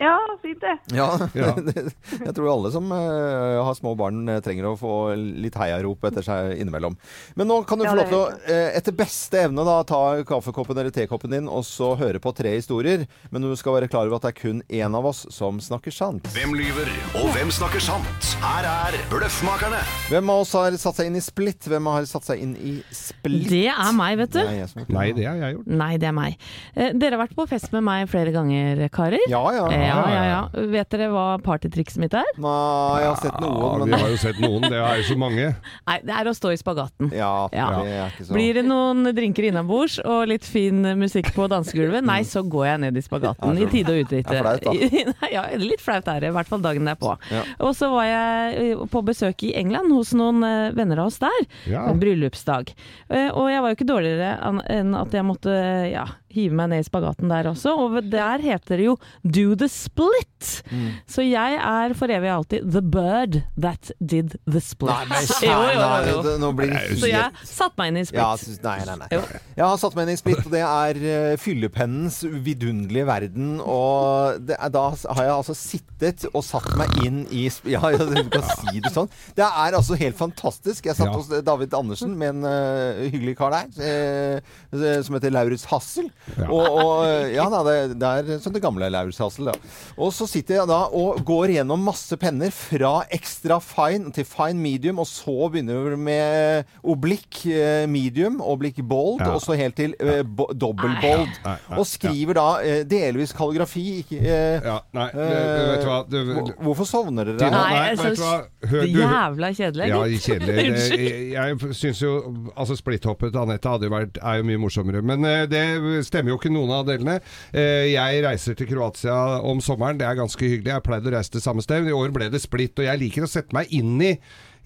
Ja, 0.00 0.16
fint 0.40 0.62
det. 0.64 0.78
Ja. 0.96 1.10
Jeg 2.24 2.32
tror 2.32 2.46
alle 2.54 2.70
som 2.72 2.86
eh, 2.94 3.58
har 3.60 3.74
små 3.76 3.92
barn, 4.00 4.22
eh, 4.32 4.38
trenger 4.40 4.70
å 4.70 4.76
få 4.80 4.92
litt 5.16 5.58
heiarop 5.60 6.06
etter 6.08 6.24
seg 6.24 6.54
innimellom. 6.56 6.94
Men 7.36 7.50
nå 7.50 7.58
kan 7.68 7.76
du 7.80 7.84
Ja, 7.84 7.92
få 7.92 7.98
lov 7.98 8.08
til 8.08 8.16
å, 8.16 8.30
eh, 8.48 8.70
etter 8.78 8.96
beste 8.96 9.42
evne, 9.44 9.60
da, 9.68 9.74
ta 9.84 10.00
kaffekoppen 10.24 10.80
eller 10.80 10.94
tekoppen 10.94 11.34
din 11.34 11.50
og 11.52 11.66
så 11.68 11.90
høre 12.00 12.22
på 12.22 12.32
tre 12.36 12.54
historier. 12.56 13.04
Men 13.30 13.44
du 13.44 13.52
skal 13.60 13.76
være 13.76 13.90
klar 13.92 14.08
over 14.08 14.16
at 14.16 14.24
det 14.24 14.32
er 14.32 14.38
kun 14.40 14.62
én 14.72 14.96
av 14.96 15.10
oss 15.10 15.26
som 15.36 15.60
snakker 15.60 15.92
sant. 15.92 16.30
Hvem 16.32 16.56
lyver, 16.56 16.88
og 17.20 17.28
hvem 17.36 17.52
snakker 17.52 17.84
sant? 17.84 18.32
Her 18.40 18.70
er 18.70 18.96
Bløffmakerne. 19.12 19.82
Hvem 20.08 20.32
av 20.32 20.46
oss 20.46 20.56
har 20.56 20.80
satt 20.80 20.96
seg 21.02 21.10
inn 21.12 21.20
i 21.20 21.24
splitt? 21.26 21.68
Hvem 21.68 21.92
har 21.92 22.08
satt 22.08 22.24
seg 22.30 22.40
inn 22.40 22.56
i 22.56 22.78
splitt? 22.96 23.50
Det 23.52 23.66
er 23.68 23.92
meg, 24.00 24.16
vet 24.22 24.32
du. 24.32 24.40
Er. 24.40 24.64
Nei, 24.88 25.06
det 25.12 25.28
har 25.28 25.36
jeg 25.44 25.58
gjort. 25.58 25.70
Nei, 25.84 25.92
det 26.00 26.08
er 26.08 26.16
meg. 26.16 26.40
Dere 26.72 27.18
har 27.18 27.24
vært 27.26 27.36
på 27.36 27.48
fest 27.52 27.68
med 27.76 27.84
meg 27.84 28.08
flere 28.08 28.32
ganger, 28.32 28.86
karer. 28.96 29.28
Ja, 29.28 29.44
ja. 29.52 29.68
Ja, 29.90 30.04
ja, 30.14 30.22
ja. 30.30 30.64
Vet 30.72 30.90
dere 30.94 31.08
hva 31.12 31.24
partytrikset 31.44 32.00
mitt 32.02 32.14
er? 32.16 32.28
Nei, 32.40 33.00
jeg 33.02 33.08
har 33.10 33.18
sett 33.20 33.36
Ja, 33.40 33.46
noen, 33.46 33.84
vi 33.90 33.98
har 34.00 34.12
jo 34.14 34.18
sett 34.22 34.40
noen. 34.42 34.64
Det 34.70 34.78
er 34.80 35.00
jo 35.02 35.06
så 35.10 35.16
mange. 35.20 35.48
Nei, 35.90 35.98
det 36.06 36.16
er 36.20 36.30
å 36.30 36.34
stå 36.36 36.52
i 36.54 36.58
spagaten. 36.60 37.10
ja, 37.14 37.32
Ja. 37.52 37.68
det 37.82 37.92
er 37.98 38.10
ikke 38.14 38.26
så 38.28 38.36
Blir 38.36 38.54
det 38.60 38.64
noen 38.68 39.10
drinker 39.16 39.48
innabords 39.50 39.98
og 40.04 40.28
litt 40.30 40.44
fin 40.46 40.82
musikk 41.00 41.32
på 41.36 41.48
dansegulvet, 41.50 42.04
nei, 42.06 42.20
så 42.28 42.42
går 42.46 42.66
jeg 42.70 42.80
ned 42.86 42.96
i 42.96 43.04
spagaten 43.04 43.58
i 43.60 43.66
tide 43.72 43.94
og 43.94 44.04
utbytte. 44.04 44.30
Det 44.30 44.38
er 44.38 44.46
flaut, 44.46 44.64
da. 44.64 45.28
Ja, 45.36 45.44
litt 45.58 45.80
flaut 45.84 46.08
er 46.08 46.20
det, 46.24 46.30
i 46.30 46.36
hvert 46.36 46.48
fall 46.50 46.62
dagen 46.64 46.84
derpå. 46.88 47.16
Ja. 47.30 47.42
Og 47.60 47.74
så 47.78 47.90
var 47.92 48.04
jeg 48.08 48.76
på 48.90 49.02
besøk 49.06 49.42
i 49.48 49.54
England 49.58 49.92
hos 49.94 50.12
noen 50.16 50.42
eh, 50.46 50.70
venner 50.76 51.02
av 51.02 51.10
oss 51.12 51.18
der. 51.22 51.40
Ja. 51.70 51.86
En 51.90 52.00
bryllupsdag. 52.02 52.72
Eh, 53.10 53.28
Og 53.30 53.50
jeg 53.50 53.60
var 53.62 53.70
jo 53.72 53.76
ikke 53.78 53.88
dårligere 53.90 54.32
enn 54.70 54.94
at 54.98 55.12
jeg 55.14 55.24
måtte 55.26 55.52
ja, 55.90 56.04
hive 56.34 56.54
meg 56.56 56.70
ned 56.72 56.84
i 56.84 56.86
spagaten 56.86 57.30
der 57.30 57.48
også. 57.50 57.74
Og 57.84 57.98
der 58.10 58.42
heter 58.44 58.80
det 58.80 58.86
jo 58.86 58.96
'do 59.24 59.54
the 59.58 59.68
split'. 59.68 60.62
Mm. 60.70 60.90
Så 61.06 61.22
jeg 61.26 61.58
er 61.60 61.94
for 61.94 62.06
evig 62.12 62.30
alltid 62.30 62.64
'the 62.70 62.82
bird 62.82 63.42
that 63.60 63.90
did 64.00 64.36
the 64.48 64.60
split'. 64.60 64.90
Nei, 64.90 65.04
men 65.10 65.26
Jo, 65.42 65.58
jo, 65.60 65.72
jo, 65.74 66.22
nei, 66.22 66.38
nå 66.40 66.52
blir 66.56 66.70
det 66.72 66.98
Så 67.00 67.10
jeg 67.10 67.30
satte 67.44 67.76
meg 67.78 67.92
inn 67.92 68.00
i 68.00 68.04
split. 68.04 68.20
Ja, 68.20 68.36
nei, 68.64 68.78
nei, 68.86 68.96
nei. 69.02 69.08
Jeg 69.56 69.64
har 69.66 69.76
satt 69.80 69.96
meg 69.96 70.08
inn 70.08 70.14
i 70.14 70.20
split, 70.20 70.42
og 70.46 70.52
det 70.54 70.62
er 70.64 71.00
uh, 71.04 71.36
fyllepennens 71.40 72.20
vidunderlige 72.24 73.06
verden. 73.06 73.60
Og 73.60 74.40
det 74.46 74.56
er, 74.58 74.72
da 74.72 74.86
har 74.90 75.24
jeg 75.24 75.34
altså 75.34 75.56
sittet 75.58 76.26
og 76.32 76.44
satt 76.46 76.70
meg 76.80 76.94
inn 77.04 77.22
i 77.30 77.48
ja, 77.68 77.80
du 77.92 78.30
kan 78.32 78.46
si 78.56 78.80
det 78.80 78.92
sånn. 78.94 79.10
Det 79.36 79.44
er 79.44 79.76
altså 79.76 79.98
helt 80.00 80.16
fantastisk. 80.18 80.86
Jeg 80.86 80.96
satt 80.96 81.10
Ja. 81.10 81.16
hos 81.16 81.28
David 81.44 81.74
Andersen 81.74 82.16
med 82.18 82.36
en 82.36 82.44
uh, 82.46 83.02
hyggelig 83.10 83.36
kar 83.40 83.50
der, 83.50 84.40
uh, 84.72 85.02
som 85.02 85.16
heter 85.16 85.32
Lauritz 85.34 85.66
Hassel. 85.70 86.10
Ja. 86.36 86.46
Og, 86.52 86.66
og 86.80 87.30
ja 87.34 87.46
da, 87.50 87.60
det, 87.66 87.76
det 88.00 88.10
er 88.20 88.40
sånn 88.44 88.54
det 88.54 88.62
gamle 88.62 88.88
Lauritz 88.92 89.18
Hassel, 89.22 89.48
da. 89.50 89.54
Og 90.00 90.12
så 90.14 90.26
sitter 90.30 90.60
jeg 90.60 90.68
da 90.70 90.80
og 90.94 91.22
går 91.26 91.54
gjennom 91.56 91.82
masse 91.84 92.16
penner 92.20 92.52
fra 92.54 93.00
extra 93.10 93.56
fine 93.64 94.12
til 94.14 94.26
fine 94.28 94.60
medium, 94.60 95.00
og 95.02 95.08
så 95.08 95.48
begynner 95.50 95.90
vi 95.90 95.98
med 96.06 96.70
oblikk 96.84 97.40
eh, 97.50 97.86
medium, 97.90 98.40
oblikk 98.44 98.82
bold, 98.86 99.20
Ja. 99.24 99.32
og 99.34 99.42
så 99.44 99.56
helt 99.58 99.76
til 99.80 99.94
eh, 100.00 100.22
dobbel 100.54 100.94
bold. 101.02 101.26
Nei, 101.44 101.56
nei, 101.68 101.78
Og 101.80 101.86
skriver 101.88 102.38
da 102.38 102.46
eh, 102.62 102.82
delvis 102.88 103.32
kalligrafi. 103.36 103.86
Ikke, 104.04 104.20
eh, 104.20 104.60
Ja, 104.70 104.78
nei, 104.96 105.08
vet 105.14 105.82
du 105.82 105.88
hva 105.88 105.98
du, 106.08 106.18
hvor- 106.34 106.54
Hvorfor 106.70 106.86
sovner 106.88 107.24
dere? 107.32 107.38
Tina, 107.40 107.60
Nei, 107.64 107.74
nei, 107.74 107.94
vet 107.96 108.16
du 108.16 108.22
hva? 108.22 108.36
Hør, 108.70 108.80
det 108.84 108.92
du, 108.92 109.00
er 109.00 109.14
jævla 109.16 109.50
kjedelig. 109.56 109.88
Ja, 109.90 110.00
kjedelig. 110.26 110.54
Det, 110.54 110.66
Unnskyld. 110.70 111.08
jeg 111.08 111.32
jeg 111.40 111.74
syns 111.80 112.00
jo 112.04 112.12
Altså, 112.56 112.76
splitthoppet 112.78 113.32
til 113.32 113.40
Anette 113.42 113.68
hadde 113.72 113.88
jo 113.88 113.92
vært, 113.94 114.18
er 114.22 114.40
jo 114.40 114.46
mye 114.48 114.60
morsommere. 114.62 115.02
Men 115.06 115.24
eh, 115.24 115.44
det 115.50 115.62
stemmer 116.10 116.34
jo 116.34 116.38
ikke 116.40 116.52
noen 116.52 116.74
av 116.76 116.84
delene. 116.90 117.18
Eh, 117.54 117.88
Jeg 117.94 118.22
reiser 118.26 118.58
til 118.58 118.68
Kroatia 118.70 119.16
om 119.46 119.62
sommeren, 119.64 119.98
det 120.00 120.06
er 120.10 120.18
ganske 120.20 120.42
hyggelig. 120.44 120.74
Jeg 120.74 120.86
pleide 120.86 121.08
å 121.10 121.16
reise 121.16 121.32
til 121.32 121.44
samme 121.46 121.62
sted. 121.64 121.88
I 121.88 121.96
år 121.96 122.12
ble 122.14 122.28
det 122.30 122.42
splitt, 122.42 122.76
og 122.78 122.84
jeg 122.90 123.00
liker 123.06 123.24
å 123.26 123.30
sette 123.30 123.56
meg 123.56 123.70
inn 123.72 123.96
i 124.02 124.14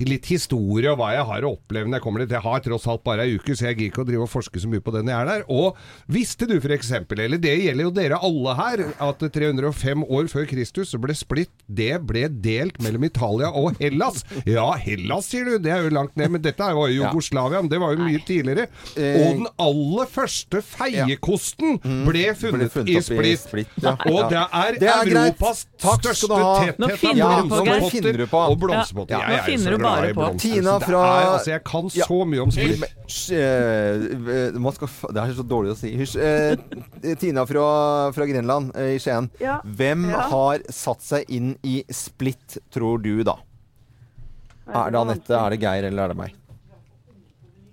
litt 0.03 0.27
historie 0.27 0.91
og 0.91 0.99
hva 0.99 1.13
jeg 1.15 1.27
har 1.29 1.45
å 1.47 1.53
oppleve 1.55 1.87
når 1.89 1.99
jeg 2.01 2.05
kommer 2.05 2.25
dit. 2.25 2.33
Jeg 2.35 2.43
har 2.45 2.63
tross 2.65 2.87
alt 2.91 3.05
bare 3.07 3.25
ei 3.29 3.37
uke, 3.39 3.55
så 3.55 3.69
jeg 3.69 3.77
gidder 3.79 3.91
ikke 3.93 4.03
å 4.03 4.09
drive 4.09 4.25
og 4.27 4.33
forske 4.33 4.61
så 4.63 4.71
mye 4.71 4.83
på 4.85 4.95
det 4.95 5.05
når 5.07 5.13
jeg 5.15 5.21
er 5.21 5.31
der. 5.31 5.45
Og 5.55 5.77
visste 6.11 6.49
du 6.51 6.57
f.eks., 6.59 6.91
eller 7.15 7.39
det 7.41 7.55
gjelder 7.63 7.87
jo 7.87 7.93
dere 7.95 8.19
alle 8.27 8.55
her, 8.59 8.83
at 9.07 9.23
305 9.37 10.05
år 10.09 10.29
før 10.33 10.49
Kristus 10.51 10.91
så 10.95 10.99
ble 11.03 11.15
splitt, 11.17 11.53
det 11.69 11.93
ble 12.07 12.27
delt 12.43 12.81
mellom 12.83 13.07
Italia 13.07 13.53
og 13.55 13.79
Hellas. 13.81 14.25
Ja, 14.49 14.67
Hellas 14.81 15.31
sier 15.31 15.47
du, 15.49 15.59
det 15.63 15.73
er 15.73 15.87
jo 15.87 15.95
langt 15.95 16.17
ned, 16.19 16.35
men 16.35 16.43
dette 16.45 16.67
var 16.75 16.91
jo 16.91 17.05
Jugoslavia, 17.05 17.63
men 17.63 17.71
det 17.73 17.81
var 17.83 17.95
jo 17.95 18.03
mye 18.05 18.23
tidligere. 18.27 18.67
Eh, 18.99 19.21
Og 19.25 19.39
den 19.45 19.49
aller 19.63 20.11
første 20.11 20.61
feiekosten 20.65 21.79
ble 22.07 22.27
funnet, 22.39 22.73
funnet 22.75 22.91
i 22.91 23.01
Splitt. 23.05 23.47
i 23.55 23.85
ja. 23.85 23.95
Og 24.11 24.31
det 24.33 24.43
er, 24.43 24.79
Det 24.81 24.91
er. 24.91 25.13
Europas 25.15 25.65
største 25.79 26.29
tetthet 26.35 27.23
av 27.25 27.49
blomsterpotter 27.49 28.25
og 28.41 28.59
blomsterpotter. 28.63 29.15
Ja. 29.15 29.41
Jeg 29.45 29.61
Nå 29.84 29.84
bare 29.85 30.13
på. 30.17 30.29
Tina 30.41 30.79
fra 30.83 31.01
er- 31.21 31.31
altså, 31.35 31.51
Jeg 31.55 31.65
kan 31.65 31.91
Ja. 31.95 32.05
så 32.09 32.19
mye 32.27 32.43
om. 32.43 32.51
Hysj, 32.51 33.33
eh, 33.33 34.89
fa- 34.89 35.13
det 35.13 35.23
er 35.23 35.35
så 35.39 35.47
dårlig 35.47 35.73
å 35.73 35.77
si. 35.77 35.93
Hysj. 35.97 36.17
Eh, 36.21 37.15
Tina 37.21 37.45
fra, 37.47 38.11
fra 38.13 38.27
Grenland 38.27 38.73
eh, 38.77 38.95
i 38.97 38.99
Skien. 38.99 39.31
Ja. 39.41 39.61
Hvem 39.65 40.09
Ja. 40.11 40.21
har 40.31 40.59
satt 40.71 41.01
seg 41.03 41.25
inn 41.29 41.57
i 41.63 41.83
Split, 41.91 42.59
tror 42.73 43.03
du, 43.03 43.23
da? 43.25 43.37
Er 44.67 44.91
det 44.91 44.97
Anette, 45.01 45.31
er 45.37 45.51
det 45.51 45.61
Geir, 45.61 45.85
eller 45.91 46.05
er 46.05 46.09
det 46.09 46.17
meg? 46.17 46.33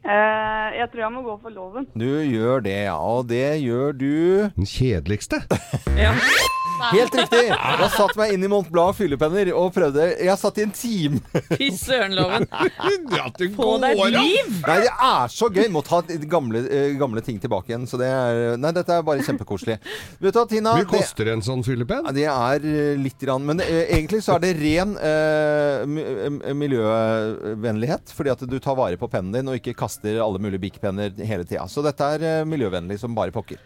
Eh, 0.04 0.78
jeg 0.80 0.89
tror 0.91 1.00
jeg 1.04 1.12
må 1.13 1.21
gå 1.24 1.36
for 1.43 1.52
loven. 1.54 1.86
Du 1.95 2.06
gjør 2.06 2.63
det, 2.65 2.86
ja. 2.88 2.97
Og 2.97 3.28
det 3.28 3.62
gjør 3.62 3.93
du 3.95 4.50
Den 4.58 4.65
kjedeligste. 4.65 5.43
Helt 6.91 7.15
riktig! 7.15 7.44
Jeg 7.82 7.89
satt 7.96 8.17
meg 8.20 8.34
inn 8.36 8.46
i 8.46 8.50
Mont 8.52 8.70
Blanc 8.72 8.98
fyllepenner 8.98 9.52
og 9.58 9.72
prøvde 9.76 10.08
Jeg 10.17 10.38
satt 10.41 10.60
i 10.62 10.65
en 10.65 10.74
time. 10.76 11.22
Fy 11.60 11.70
søren, 11.78 12.15
Loven. 12.17 12.48
At 12.52 13.38
det 13.39 13.52
Få 13.56 13.76
deg 13.84 14.00
et 14.00 14.15
liv! 14.15 14.52
Nei, 14.65 14.78
det 14.86 14.91
er 14.91 15.34
så 15.34 15.50
gøy! 15.54 15.67
Må 15.74 15.84
ta 15.86 16.02
gamle, 16.32 16.63
eh, 16.67 16.96
gamle 17.00 17.24
ting 17.26 17.39
tilbake 17.41 17.72
igjen. 17.74 17.88
Så 17.89 18.00
det 18.02 18.10
er 18.12 18.58
Nei, 18.62 18.74
dette 18.76 18.98
er 18.98 19.06
bare 19.06 19.24
kjempekoselig. 19.26 19.78
Vet 20.22 20.34
du 20.36 20.39
hva, 20.39 20.46
Tina? 20.50 20.76
Hvor 20.76 20.86
mye 20.86 20.91
koster 20.91 21.32
en 21.34 21.44
sånn 21.46 21.63
fyllepenn? 21.65 22.10
Det 22.15 22.26
er 22.30 22.67
eh, 22.67 22.94
litt 23.00 23.20
grann, 23.22 23.46
Men 23.48 23.63
eh, 23.63 23.86
egentlig 23.98 24.22
så 24.26 24.38
er 24.38 24.46
det 24.46 24.54
ren 24.60 24.96
eh, 24.98 25.86
eh, 25.86 26.54
miljøvennlighet. 26.58 28.13
Fordi 28.15 28.34
at 28.34 28.46
du 28.50 28.58
tar 28.60 28.78
vare 28.80 29.00
på 29.02 29.10
pennen 29.12 29.34
din 29.36 29.52
og 29.52 29.60
ikke 29.60 29.76
kaster 29.78 30.22
alle 30.24 30.41
mulige 30.41 30.62
Bic-penner 30.65 31.13
hele 31.26 31.46
tida. 31.48 31.67
Så 31.72 31.84
dette 31.86 32.13
er 32.17 32.28
eh, 32.28 32.48
miljøvennlig 32.48 33.00
som 33.02 33.15
bare 33.17 33.34
pokker. 33.36 33.62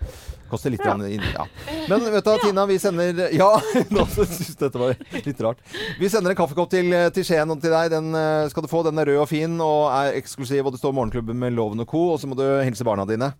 Koster 0.49 0.69
litt 0.69 0.83
Ja. 0.85 0.93
inn, 0.95 1.23
ja. 1.33 1.45
Men 1.89 2.03
vet 2.13 2.23
du 2.27 2.37
Tina, 2.43 2.65
vi 2.69 2.77
sender 2.79 3.23
Ja, 3.41 3.49
nå 3.89 4.05
syns 4.13 4.55
dette 4.59 4.77
var 4.77 4.93
litt 5.25 5.41
rart. 5.41 5.57
Vi 5.99 6.09
sender 6.09 6.31
en 6.35 6.37
kaffekopp 6.37 6.69
til, 6.69 6.91
eh, 6.93 7.09
til 7.15 7.25
Skien 7.25 7.49
og 7.49 7.61
til 7.63 7.73
deg. 7.73 7.89
Den 7.95 8.13
eh, 8.15 8.45
skal 8.53 8.65
du 8.65 8.69
få. 8.71 8.83
Den 8.85 9.01
er 9.01 9.09
rød 9.09 9.23
og 9.25 9.29
fin 9.31 9.57
og 9.63 9.89
er 9.95 10.19
eksklusiv, 10.21 10.65
og 10.65 10.75
det 10.77 10.83
står 10.83 10.93
Morgenklubben 10.93 11.39
med 11.41 11.57
Loven 11.57 11.81
og 11.81 11.89
co. 11.89 12.05
Og 12.13 12.21
så 12.21 12.29
må 12.29 12.37
du 12.37 12.45
hilse 12.61 12.85
barna 12.85 13.07
dine. 13.09 13.33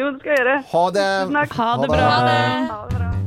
Jo, 0.00 0.10
det 0.10 0.20
skal 0.24 0.32
jeg 0.34 0.42
gjøre. 0.42 0.58
Ha 0.72 0.84
det! 0.98 1.08
Tusen 1.22 1.40
takk. 1.42 1.58
Ha 1.62 1.72
det 1.82 1.92
bra. 1.92 2.06
Ha 2.08 2.86
det 2.88 2.96
bra. 2.98 3.21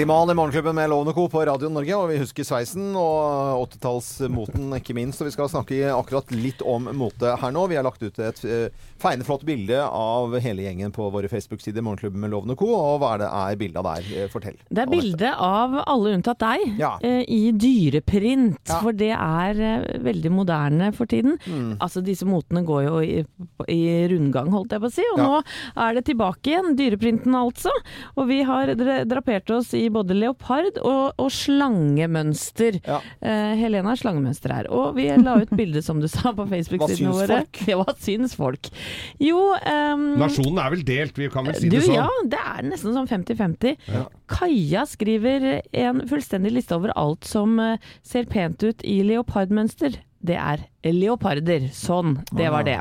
Limal 0.00 0.30
i 0.30 0.34
Morgenklubben 0.34 0.74
med 0.74 0.88
Lovende 0.90 1.12
Co. 1.12 1.28
på 1.28 1.42
Radio 1.44 1.68
Norge. 1.68 1.92
Og 1.98 2.06
vi 2.08 2.14
husker 2.22 2.46
sveisen 2.46 2.94
og 2.96 3.66
80-tallsmoten, 3.66 4.70
ikke 4.78 4.94
minst. 4.96 5.20
Og 5.20 5.26
vi 5.28 5.32
skal 5.34 5.50
snakke 5.52 5.80
akkurat 5.92 6.30
litt 6.32 6.62
om 6.64 6.86
mote 6.96 7.34
her 7.36 7.52
nå. 7.52 7.66
Vi 7.68 7.76
har 7.76 7.84
lagt 7.84 8.00
ut 8.00 8.16
et 8.24 8.40
uh, 8.48 8.86
feineflott 9.02 9.44
bilde 9.44 9.76
av 9.84 10.32
hele 10.40 10.64
gjengen 10.64 10.94
på 10.96 11.04
våre 11.12 11.28
Facebook-sider, 11.28 11.84
Morgenklubben 11.84 12.22
med 12.24 12.32
Lovende 12.32 12.56
Co. 12.56 12.70
Og 12.78 13.02
hva 13.02 13.10
er 13.18 13.20
det 13.24 13.28
er 13.42 13.58
bildet 13.60 13.88
der? 13.90 14.08
Eh, 14.22 14.30
Fortell. 14.32 14.56
Det 14.70 14.86
er 14.86 14.88
bilde 14.94 15.34
av 15.36 15.76
alle 15.82 16.14
unntatt 16.16 16.40
deg 16.46 16.64
Ja. 16.80 16.94
eh, 17.04 17.20
i 17.28 17.52
dyreprint, 17.52 18.56
Ja. 18.72 18.80
for 18.80 18.96
det 18.96 19.10
er 19.18 19.60
eh, 19.68 19.98
veldig 20.00 20.32
moderne 20.32 20.94
for 20.96 21.04
tiden. 21.12 21.36
Mm. 21.44 21.76
Altså 21.76 22.00
Disse 22.06 22.24
motene 22.24 22.64
går 22.64 22.86
jo 22.86 23.02
i, 23.04 23.20
i 23.68 23.80
rundgang, 24.14 24.48
holdt 24.56 24.72
jeg 24.78 24.80
på 24.80 24.88
å 24.88 24.96
si, 24.96 25.04
og 25.12 25.20
Ja. 25.20 25.28
nå 25.28 25.44
er 25.90 26.00
det 26.00 26.06
tilbake 26.08 26.54
igjen. 26.54 26.72
Dyreprinten 26.80 27.36
altså. 27.36 27.76
Og 28.16 28.28
vi 28.32 28.40
har 28.48 28.72
drapert 29.04 29.50
oss 29.60 29.74
i 29.76 29.89
både 29.94 30.16
leopard 30.16 30.78
og, 30.82 31.18
og 31.20 31.30
slangemønster. 31.34 32.80
Ja. 32.86 33.00
Uh, 33.22 33.52
Helena 33.60 33.94
er 33.94 34.00
slangemønster 34.00 34.54
her. 34.54 34.70
Og 34.72 34.94
vi 34.98 35.08
la 35.20 35.36
ut 35.42 35.52
bilde, 35.56 35.82
som 35.84 36.00
du 36.02 36.08
sa, 36.10 36.34
på 36.36 36.46
Facebook-sidene 36.50 37.14
våre. 37.16 37.42
Ja, 37.70 37.76
hva 37.80 37.94
syns 38.00 38.34
folk? 38.38 38.70
Jo 39.22 39.38
um, 39.54 40.06
Nasjonen 40.20 40.58
er 40.62 40.72
vel 40.74 40.84
delt, 40.86 41.18
vi 41.18 41.28
kan 41.32 41.46
vel 41.46 41.58
si 41.58 41.68
du, 41.70 41.76
det 41.76 41.84
sånn. 41.86 41.98
ja, 41.98 42.08
det 42.32 42.40
er 42.40 42.66
nesten 42.66 42.96
sånn 42.96 43.08
50-50. 43.10 43.76
Ja. 43.90 44.04
Kaja 44.30 44.86
skriver 44.88 45.48
en 45.84 46.04
fullstendig 46.10 46.54
liste 46.56 46.76
over 46.78 46.94
alt 46.98 47.26
som 47.28 47.58
eh, 47.62 47.90
ser 48.06 48.28
pent 48.30 48.62
ut 48.62 48.84
i 48.86 49.00
leopardmønster. 49.06 49.98
Det 50.20 50.36
er 50.38 50.66
leoparder. 50.84 51.68
Sånn, 51.74 52.18
det 52.32 52.50
var 52.52 52.64
det. 52.66 52.78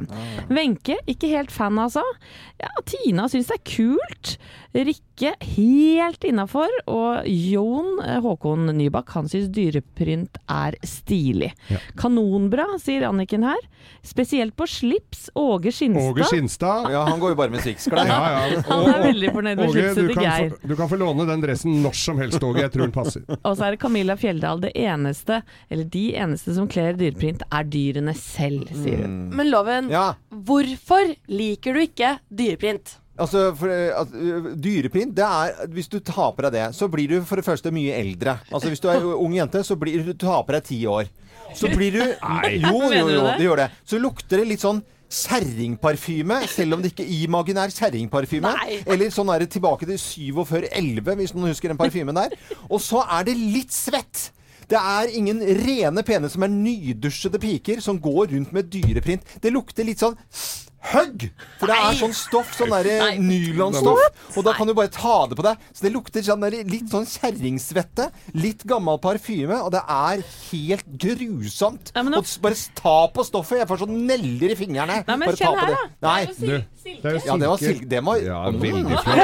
Wenche, 0.49 0.99
ikke 1.09 1.31
helt 1.33 1.51
fan 1.51 1.79
altså. 1.79 2.03
Ja, 2.59 2.71
Tina 2.87 3.27
syns 3.31 3.47
det 3.51 3.59
er 3.59 3.65
kult. 3.67 4.33
Rikke, 4.75 5.31
helt 5.55 6.25
innafor. 6.27 6.69
Og 6.91 7.25
Jon 7.25 8.01
eh, 8.05 8.19
Håkon 8.21 8.67
Nybakk, 8.77 9.09
han 9.15 9.29
syns 9.31 9.47
dyreprynt 9.55 10.37
er 10.51 10.77
stilig. 10.85 11.49
Ja. 11.71 11.79
Kanonbra, 11.99 12.67
sier 12.83 13.07
Anniken 13.07 13.47
her. 13.47 13.61
Spesielt 14.05 14.55
på 14.59 14.67
slips. 14.69 15.29
Åge 15.39 15.71
Skinstad. 15.71 16.11
Åge 16.11 16.27
Skinstad. 16.29 16.91
Ja, 16.93 17.05
han 17.09 17.19
går 17.19 17.33
jo 17.33 17.39
bare 17.39 17.53
med 17.55 17.65
Swix-klær. 17.65 18.05
Ja, 18.09 18.49
ja. 18.49 18.61
Han 18.69 18.85
er 18.89 19.03
veldig 19.03 19.29
fornøyd 19.33 19.57
med 19.59 19.65
Åge, 19.65 19.73
slipset 19.73 19.99
du 19.99 20.13
til 20.13 20.23
Geir. 20.23 20.51
få, 20.53 20.67
du 20.69 20.75
kan 20.77 20.89
få 20.91 20.97
låne 20.99 21.25
den 21.29 21.43
dressen 21.43 21.79
når 21.83 21.97
som 21.97 22.19
helst, 22.21 22.43
Åge. 22.43 22.61
Jeg 22.63 22.73
tror 22.73 22.85
den 22.87 22.95
passer. 22.95 23.25
Og 23.47 23.57
så 23.57 23.67
er 23.67 23.75
det 23.75 23.81
Camilla 23.81 24.15
Fjelldal. 24.19 24.61
Det 24.63 24.71
eneste, 24.77 25.41
eller 25.69 25.89
de 25.95 26.05
eneste 26.19 26.55
som 26.57 26.69
kler 26.71 26.97
dyreprint, 26.99 27.43
er 27.49 27.67
dyrene 27.89 28.15
selv, 28.17 28.69
sier 28.71 29.03
hun. 29.03 29.19
Men 29.35 29.49
Loven, 29.51 29.89
Ja. 29.91 30.13
hvorfor 30.31 31.15
liker 31.27 31.73
du 31.73 31.81
ikke 31.83 32.15
dyreprint? 32.31 32.95
Altså, 33.19 33.49
for, 33.59 33.67
at, 33.67 34.13
uh, 34.15 34.45
Dyreprint, 34.55 35.11
det 35.17 35.25
er 35.27 35.67
Hvis 35.75 35.89
du 35.91 35.97
tar 35.99 36.29
på 36.31 36.39
deg 36.45 36.53
det, 36.55 36.67
så 36.77 36.87
blir 36.87 37.09
du 37.11 37.17
for 37.27 37.35
det 37.35 37.43
første 37.43 37.67
mye 37.75 37.91
eldre. 37.99 38.37
Altså 38.47 38.69
Hvis 38.71 38.79
du 38.79 38.87
er 38.87 39.03
ung 39.11 39.33
jente, 39.35 39.59
så 39.67 39.75
blir 39.75 40.05
du 40.07 40.13
tar 40.13 40.45
på 40.47 40.55
deg 40.55 40.63
ti 40.63 40.77
år. 40.87 41.09
Så 41.53 41.67
blir 41.67 41.91
du 41.91 41.99
Nei. 42.29 42.53
Jo, 42.63 42.79
jo, 42.87 43.09
jo, 43.11 43.25
det? 43.27 43.35
det 43.41 43.43
gjør 43.49 43.59
det. 43.65 43.67
Så 43.83 43.99
lukter 43.99 44.39
det 44.39 44.47
litt 44.53 44.63
sånn 44.63 44.79
kjerringparfyme, 45.09 46.35
selv 46.47 46.75
om 46.77 46.81
det 46.83 46.91
ikke 46.93 47.03
er 47.03 47.23
imaginær 47.25 47.71
kjerringparfyme. 47.73 48.51
Eller 48.85 49.11
sånn 49.13 49.31
er 49.33 49.43
det 49.43 49.49
tilbake 49.55 49.87
til 49.89 49.97
4711, 49.99 51.15
hvis 51.19 51.33
noen 51.35 51.51
husker 51.51 51.73
den 51.73 51.79
parfymen 51.79 52.15
der. 52.17 52.35
Og 52.69 52.79
så 52.83 53.01
er 53.03 53.25
det 53.27 53.35
litt 53.39 53.73
svett. 53.73 54.29
Det 54.69 54.77
er 54.77 55.13
ingen 55.17 55.41
rene, 55.63 56.03
pene 56.05 56.29
som 56.29 56.45
er 56.45 56.53
nydusjede 56.53 57.41
piker 57.41 57.81
som 57.81 57.97
går 58.01 58.35
rundt 58.35 58.51
med 58.53 58.69
dyreprint. 58.69 59.25
Det 59.41 59.53
lukter 59.53 59.87
litt 59.87 60.03
sånn 60.03 60.17
Høgg! 60.79 61.25
For 61.59 61.67
det 61.67 61.75
er 61.75 61.93
sånn 61.99 62.13
stoff, 62.15 62.53
sånn 62.55 62.71
derre 62.71 63.09
nylonstoff. 63.19 63.99
Og 64.39 64.43
da 64.47 64.53
kan 64.55 64.65
du 64.69 64.73
bare 64.77 64.87
ta 64.93 65.25
det 65.27 65.35
på 65.35 65.43
deg. 65.43 65.57
Så 65.75 65.83
det 65.85 65.91
lukter 65.93 66.23
sånn 66.23 66.39
der, 66.45 66.55
litt 66.63 66.87
sånn 66.89 67.05
kjerringsvette. 67.09 68.07
Litt 68.39 68.63
gammel 68.69 68.97
parfyme. 69.03 69.57
Og 69.65 69.71
det 69.75 69.81
er 69.83 70.23
helt 70.51 70.87
grusomt. 71.03 71.91
Nei, 71.95 72.03
nå- 72.07 72.17
Og 72.23 72.25
bare 72.41 72.55
ta 72.79 72.95
på 73.11 73.25
stoffet. 73.27 73.59
Jeg 73.59 73.67
får 73.67 73.77
sånn 73.83 73.97
neller 74.07 74.49
i 74.51 74.55
fingrene. 74.55 75.03
Nei, 75.05 75.15
men 75.17 75.27
bare 75.27 75.35
kjenn 75.37 75.51
ta 75.51 75.53
på 75.53 75.59
her, 75.59 75.75
det. 75.75 75.77
da. 75.99 76.07
Nei. 76.07 76.25
Du, 76.25 76.31
det 76.89 77.05
er 77.05 77.13
jo 77.13 77.19
silke. 77.19 77.25
Ja, 77.27 77.35
det 77.37 77.47
var 77.49 77.57
silke. 77.59 77.87
Det 77.89 78.01
var 78.03 78.15
Ja, 78.23 78.39
Mm. 78.49 78.59
veldig 78.59 78.97
flott. 79.03 79.17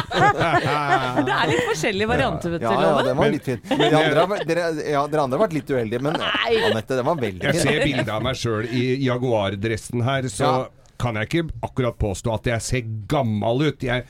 Det 0.20 1.32
er 1.34 1.50
litt 1.50 1.64
forskjellige 1.68 2.08
varianter, 2.10 2.50
vet 2.54 2.60
du, 2.60 2.66
Ja, 2.66 2.72
ja, 2.80 3.02
den 3.06 3.16
var 3.18 3.30
litt 3.32 3.44
fin. 3.46 3.60
Men 3.70 3.78
de 3.80 3.96
andre, 4.00 4.38
dere, 4.48 4.64
ja, 4.90 5.02
dere 5.10 5.22
andre 5.24 5.38
har 5.38 5.44
vært 5.46 5.54
litt 5.56 5.70
uheldige, 5.72 6.00
men 6.04 6.16
Anette, 6.20 6.96
den 6.98 7.06
var 7.06 7.16
veldig 7.20 7.44
Jeg 7.48 7.62
ser 7.62 7.84
bilde 7.84 8.12
av 8.14 8.22
meg 8.24 8.38
sjøl 8.40 8.66
i 8.68 8.82
Jaguar-dressen 9.06 10.02
her, 10.06 10.28
så 10.40 10.50
Ja. 10.50 10.68
kan 11.00 11.16
jeg 11.16 11.28
ikke 11.30 11.42
akkurat 11.64 11.94
påstå 11.96 12.32
at 12.34 12.44
jeg 12.50 12.60
ser 12.60 12.80
gammel 13.08 13.62
ut. 13.70 13.80
Jeg 13.86 14.02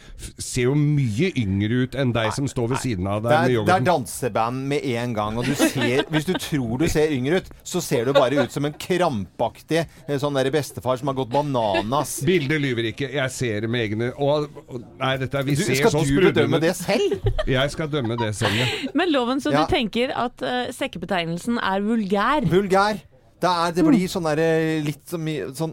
ser 0.43 0.65
jo 0.65 0.73
mye 0.75 1.29
yngre 1.39 1.85
ut 1.85 1.93
enn 1.95 2.11
deg 2.17 2.33
som 2.35 2.49
står 2.51 2.73
ved 2.73 2.81
siden 2.83 3.07
av 3.07 3.21
deg 3.23 3.31
med 3.31 3.53
er, 3.61 3.67
det 3.69 3.75
er 3.77 3.85
danseband 3.87 4.65
med 4.73 4.83
en 4.99 5.15
gang. 5.15 5.39
Og 5.39 5.47
du 5.47 5.55
ser, 5.55 6.03
hvis 6.11 6.27
du 6.27 6.33
tror 6.35 6.81
du 6.83 6.89
ser 6.91 7.13
yngre 7.15 7.39
ut, 7.45 7.51
så 7.63 7.79
ser 7.81 8.11
du 8.11 8.13
bare 8.17 8.43
ut 8.43 8.51
som 8.51 8.67
en 8.67 8.75
krampaktig 8.75 9.85
eh, 9.85 10.19
sånn 10.19 10.35
der 10.35 10.51
bestefar 10.51 10.99
som 10.99 11.13
har 11.13 11.15
gått 11.21 11.31
bananas. 11.31 12.17
Bildet 12.27 12.59
lyver 12.67 12.91
ikke. 12.91 13.07
Jeg 13.15 13.31
ser 13.39 13.69
med 13.71 13.87
egne 13.87 14.11
og, 14.19 14.51
og, 14.67 14.83
Nei, 14.99 15.13
dette 15.23 15.39
er 15.39 15.47
Vi 15.47 15.55
Du, 15.55 15.63
ser 15.63 15.79
skal 15.85 15.95
du 15.95 16.01
sprudlende 16.01 16.33
bedømme 16.33 16.61
det 16.67 16.75
selv? 16.75 17.31
Jeg 17.47 17.71
skal 17.77 17.93
dømme 17.95 18.19
det 18.19 18.33
selv, 18.35 18.59
ja. 18.59 18.67
Men 18.99 19.13
Loven, 19.15 19.39
så 19.39 19.55
Ja. 19.55 19.63
du 19.63 19.71
tenker 19.77 20.11
at 20.11 20.43
uh, 20.43 20.67
sekkebetegnelsen 20.75 21.63
er 21.63 21.87
vulgær? 21.87 22.51
Vulgær. 22.51 22.99
Det, 23.41 23.49
er, 23.49 23.73
det 23.73 23.87
blir 23.87 24.11
sånn 24.13 24.29
derre 24.29 24.51
litt 24.85 25.07
så 25.09 25.21
mye 25.21 25.49
sånn. 25.57 25.73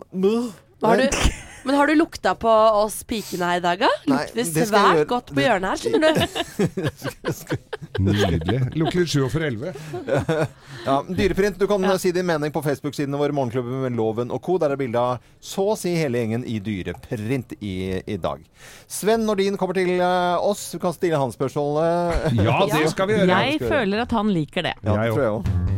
Har 0.82 1.02
du, 1.02 1.08
Men 1.68 1.76
har 1.76 1.88
du 1.88 1.96
lukta 1.96 2.32
på 2.40 2.50
oss 2.80 3.02
pikene 3.04 3.50
her 3.50 3.58
i 3.60 3.64
dag, 3.64 3.82
da? 3.82 3.90
Lukter 4.08 4.46
svært 4.70 5.02
gjøre. 5.02 5.08
godt 5.10 5.34
på 5.36 5.44
hjørnet 5.44 5.74
her, 5.74 5.82
skjønner 5.82 6.16
du. 6.16 6.22
Nydelig. 8.08 8.60
Litt 8.78 9.12
sju 9.12 9.26
over 9.26 9.44
elleve. 9.50 9.74
Ja, 10.86 11.02
Dyreprint, 11.10 11.60
du 11.60 11.68
kan 11.68 11.84
si 12.00 12.14
din 12.16 12.30
mening 12.30 12.54
på 12.56 12.64
Facebook-sidene 12.64 13.20
våre, 13.20 13.36
Morgenklubben 13.36 13.84
med 13.84 14.00
Loven 14.00 14.32
og 14.32 14.40
co. 14.46 14.56
Der 14.62 14.78
er 14.78 14.80
bilde 14.80 15.02
av 15.02 15.28
så 15.44 15.74
å 15.74 15.76
si 15.80 15.92
hele 16.00 16.22
gjengen 16.24 16.48
i 16.48 16.62
dyreprint 16.64 17.58
i, 17.60 17.76
i 18.00 18.20
dag. 18.22 18.46
Sven 18.88 19.28
Nordin 19.28 19.60
kommer 19.60 19.76
til 19.76 19.98
eh, 19.98 20.38
oss. 20.40 20.70
Du 20.72 20.80
kan 20.80 20.96
stille 20.96 21.20
han 21.20 21.36
spørsmålet. 21.36 22.32
Ja, 22.40 22.62
det 22.78 22.86
skal 22.96 23.12
vi 23.12 23.20
gjøre. 23.20 23.42
Jeg 23.44 23.60
føler 23.66 24.06
at 24.08 24.16
han 24.16 24.32
liker 24.32 24.72
det. 24.72 24.78
Ja, 24.86 25.02
det 25.02 25.12
tror 25.12 25.26
jeg 25.26 25.42
òg. 25.42 25.77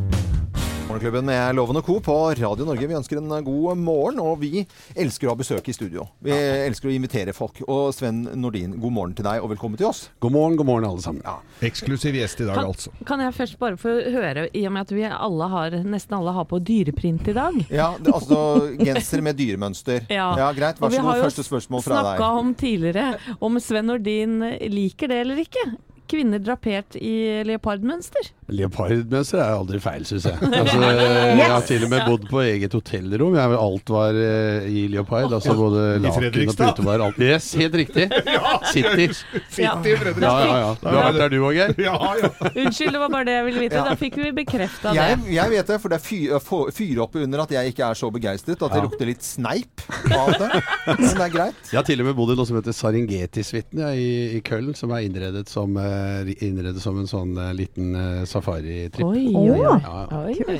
Morgenklubben 0.90 1.26
med 1.26 1.56
Lovende 1.56 1.84
og 1.84 1.86
Co. 1.86 2.00
på 2.02 2.14
Radio 2.34 2.66
Norge. 2.66 2.88
Vi 2.90 2.96
ønsker 2.98 3.20
en 3.20 3.44
god 3.46 3.78
morgen, 3.78 4.18
og 4.26 4.40
vi 4.42 4.64
elsker 4.98 5.28
å 5.30 5.36
ha 5.36 5.38
besøk 5.38 5.68
i 5.70 5.74
studio. 5.76 6.08
Vi 6.26 6.34
elsker 6.34 6.90
å 6.90 6.94
invitere 6.96 7.34
folk. 7.38 7.60
Og 7.70 7.92
Sven 7.94 8.24
Nordin, 8.42 8.72
god 8.82 8.96
morgen 8.96 9.14
til 9.14 9.28
deg, 9.28 9.44
og 9.44 9.52
velkommen 9.52 9.78
til 9.78 9.86
oss. 9.92 10.08
God 10.18 10.34
morgen, 10.34 10.56
god 10.58 10.66
morgen 10.66 10.88
alle 10.90 11.04
sammen. 11.04 11.22
Eksklusiv 11.62 12.18
gjest 12.18 12.42
i 12.42 12.48
dag, 12.48 12.58
Kan, 12.58 12.72
altså. 12.72 12.94
kan 13.06 13.22
jeg 13.22 13.36
først 13.38 13.60
bare 13.62 13.78
få 13.78 13.94
høre, 14.16 14.48
i 14.50 14.64
og 14.66 14.74
med 14.74 14.88
at 14.88 14.94
vi 14.98 15.04
alle 15.06 15.50
har, 15.54 15.78
nesten 15.86 16.18
alle 16.18 16.34
har 16.40 16.48
på 16.50 16.58
dyreprint 16.58 17.30
i 17.30 17.38
dag 17.38 17.60
Ja, 17.70 17.92
det, 18.02 18.10
altså 18.10 18.42
genser 18.82 19.22
med 19.22 19.38
dyremønster. 19.38 20.10
Ja. 20.10 20.32
greit. 20.58 20.82
Vær 20.82 20.90
så 20.90 21.04
god. 21.06 21.22
Første 21.28 21.46
spørsmål 21.46 21.86
fra 21.86 22.02
deg. 22.02 22.02
Vi 22.02 22.10
har 22.10 22.18
jo 22.18 22.18
Snakka 22.18 22.42
om 22.42 22.56
tidligere 22.66 23.38
om 23.46 23.62
Sven 23.62 23.92
Nordin 23.94 24.40
liker 24.74 25.14
det 25.14 25.22
eller 25.22 25.46
ikke. 25.46 25.68
Kvinner 26.10 26.42
drapert 26.42 26.96
i 26.98 27.44
leopardmønster. 27.46 28.32
Leopardmønster 28.50 29.38
er 29.44 29.52
aldri 29.54 29.78
feil, 29.84 30.06
syns 30.10 30.26
jeg. 30.26 30.38
Altså, 30.60 30.80
Jeg 30.82 31.50
har 31.52 31.66
til 31.68 31.84
og 31.86 31.92
med 31.92 32.06
bodd 32.08 32.26
på 32.32 32.42
eget 32.44 32.74
hotellrom. 32.74 33.36
Jeg, 33.38 33.58
alt 33.62 33.92
var 33.94 34.18
eh, 34.18 34.66
i 34.70 34.86
leopard. 34.92 35.34
Altså 35.38 35.54
både 35.58 35.84
laken 36.02 36.50
og 36.50 36.56
putevar. 36.58 37.04
Alt. 37.06 37.20
Yes, 37.22 37.52
helt 37.60 37.78
riktig. 37.78 38.08
City. 38.74 39.06
City 39.54 39.94
i 39.94 39.96
Fredrikstad. 40.02 40.26
Ja, 40.26 40.48
ja, 40.50 40.58
ja. 40.64 40.72
Du 40.82 40.88
har 40.90 41.08
vært 41.12 41.20
der 41.22 41.34
du 41.36 41.38
òg, 41.44 41.60
Geir? 41.60 41.76
Ja, 41.86 41.96
ja. 42.24 42.32
Unnskyld, 42.50 42.96
det 42.98 43.04
var 43.04 43.14
bare 43.14 43.30
det 43.30 43.38
jeg 43.38 43.48
ville 43.50 43.64
vite. 43.68 43.86
Da 43.86 43.96
fikk 44.00 44.20
vi 44.24 44.34
bekrefta 44.42 44.96
det. 44.96 44.98
Jeg, 45.00 45.22
jeg 45.38 45.54
vet 45.56 45.72
det, 45.74 45.80
for 45.86 45.94
det 45.94 46.02
er 46.02 46.74
fyre 46.80 47.06
opp 47.06 47.20
under 47.22 47.46
at 47.46 47.56
jeg 47.60 47.76
ikke 47.76 47.86
er 47.92 48.02
så 48.02 48.10
begeistret. 48.18 48.66
At 48.66 48.76
det 48.76 48.84
lukter 48.88 49.10
litt 49.14 49.26
sneip 49.26 49.86
av 50.10 50.34
det. 50.42 50.50
Men 50.90 51.06
det 51.06 51.28
er 51.30 51.34
greit. 51.38 51.62
Jeg 51.70 51.80
har 51.80 51.88
til 51.88 52.02
og 52.04 52.10
med 52.10 52.18
bodd 52.18 52.34
i 52.34 52.40
noe 52.42 52.50
som 52.50 52.58
heter 52.58 52.76
Saringeti-suiten 52.76 53.86
i, 53.94 54.10
i 54.40 54.44
Köln, 54.46 54.74
som 54.78 54.94
er 54.96 55.06
innredet 55.06 55.46
som, 55.52 55.78
eh, 55.78 55.99
innredet 56.46 56.82
som 56.84 56.98
en 57.00 57.08
sånn 57.10 57.36
eh, 57.38 57.52
liten 57.58 57.96
eh, 57.96 58.24
safaritripp. 58.30 59.06
Oi, 59.06 59.28
oi, 59.36 59.60
oi. 59.60 59.78
Ja, 59.84 60.06
oi, 60.20 60.36
oi. 60.48 60.60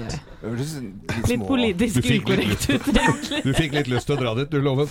Litt 1.30 1.46
politisk 1.48 2.06
ukorrekt 2.06 2.70
uttrykk. 2.76 3.30
Du 3.44 3.52
fikk 3.58 3.76
litt 3.76 3.90
lyst 3.92 4.10
til 4.10 4.18
å 4.18 4.20
dra 4.22 4.36
dit, 4.40 4.52
du, 4.52 4.62
Loven. 4.64 4.90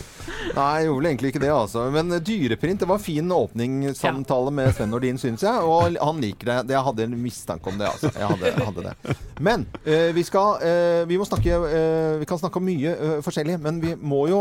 Nei, 0.57 0.69
jeg 0.81 0.89
gjorde 0.89 0.99
vel 1.01 1.11
egentlig 1.13 1.33
ikke 1.33 1.43
det, 1.45 1.53
altså. 1.55 1.87
Men 1.95 2.13
eh, 2.17 2.23
dyreprint, 2.25 2.83
det 2.83 2.91
var 2.91 3.03
fin 3.03 3.33
åpningssamtale 3.39 4.55
med 4.55 4.75
Sven 4.77 4.93
Nordin, 4.95 5.21
syns 5.21 5.47
jeg. 5.47 5.65
Og 5.69 5.99
han 5.99 6.23
liker 6.25 6.53
det. 6.53 6.59
Jeg 6.77 6.85
hadde 6.91 7.09
en 7.09 7.19
mistanke 7.23 7.73
om 7.73 7.81
det, 7.81 7.91
altså. 7.91 8.13
Jeg 8.15 8.33
hadde, 8.35 8.55
hadde 8.69 8.87
det. 8.91 9.19
Men 9.45 9.67
eh, 9.85 10.11
vi 10.17 10.23
skal 10.27 10.63
eh, 10.65 11.03
Vi 11.09 11.19
snakke 11.29 11.59
eh, 11.69 12.19
Vi 12.21 12.27
kan 12.29 12.41
snakke 12.41 12.61
om 12.61 12.67
mye 12.67 12.95
forskjellig, 13.25 13.59
men 13.63 13.81
vi 13.83 13.95
må 13.99 14.25
jo, 14.31 14.41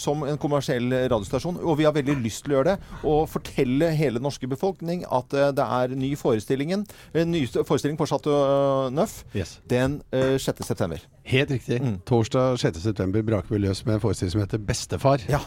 som 0.00 0.22
en 0.26 0.38
kommersiell 0.40 0.90
radiostasjon, 1.10 1.58
og 1.62 1.78
vi 1.78 1.86
har 1.86 1.94
veldig 1.94 2.16
lyst 2.22 2.44
til 2.44 2.54
å 2.54 2.58
gjøre 2.58 2.74
det, 2.74 3.00
og 3.06 3.28
fortelle 3.30 3.90
hele 3.96 4.18
den 4.18 4.26
norske 4.26 4.48
befolkning 4.50 5.04
at 5.12 5.30
det 5.56 5.64
er 5.64 5.94
ny 5.98 6.14
forestillingen, 6.18 6.84
en 7.14 7.32
ny 7.32 7.44
forestilling 7.46 7.98
på 8.00 8.08
Chateau 8.10 8.90
Neuf 8.94 9.22
Yes. 9.34 9.58
den 9.70 10.00
eh, 10.12 10.36
6. 10.38 10.64
september. 10.66 11.02
Helt 11.24 11.50
riktig. 11.50 11.80
Mm. 11.82 11.98
Torsdag 12.06 12.58
6.9 12.62 13.22
braker 13.26 13.54
vi 13.54 13.62
løs 13.64 13.84
med 13.86 13.98
en 13.98 14.02
forestilling 14.04 14.34
som 14.34 14.44
heter 14.44 14.58
Bestefar. 14.58 15.24
Ja. 15.30 15.40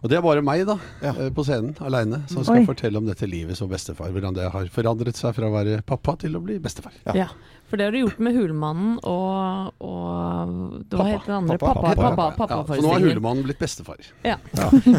Og 0.00 0.08
det 0.08 0.16
er 0.16 0.22
bare 0.24 0.40
meg, 0.42 0.62
da, 0.66 0.78
Ja. 1.02 1.10
eh, 1.12 1.28
på 1.30 1.42
scenen 1.44 1.74
aleine, 1.84 2.22
som 2.30 2.42
skal 2.42 2.56
Oi. 2.62 2.66
fortelle 2.66 2.96
om 2.96 3.04
dette 3.06 3.26
livet 3.28 3.56
som 3.58 3.68
bestefar. 3.68 4.08
Hvordan 4.14 4.34
det 4.34 4.48
har 4.50 4.64
forandret 4.72 5.14
seg 5.18 5.34
fra 5.36 5.46
å 5.50 5.52
være 5.52 5.82
pappa 5.84 6.16
til 6.16 6.32
å 6.38 6.42
bli 6.42 6.58
bestefar. 6.58 6.92
Ja. 7.14 7.26
For 7.68 7.76
det 7.78 7.84
har 7.86 7.92
du 7.92 7.98
gjort 8.00 8.18
med 8.18 8.34
Hulmannen 8.34 8.96
og, 9.04 9.72
og 9.78 10.48
Hva 10.90 10.98
Pappa. 10.98 11.04
het 11.12 11.24
den 11.26 11.34
andre? 11.36 11.58
Pappa. 11.58 11.80
Pappa. 11.80 11.94
Pappa. 11.94 12.16
pappa, 12.16 12.46
pappa, 12.48 12.74
Ja, 12.74 12.80
så 12.80 12.82
nå 12.82 12.88
har 12.96 13.00
Hulemannen 13.04 13.44
blitt 13.46 13.58
bestefar. 13.60 13.96
Ja. 14.24 14.36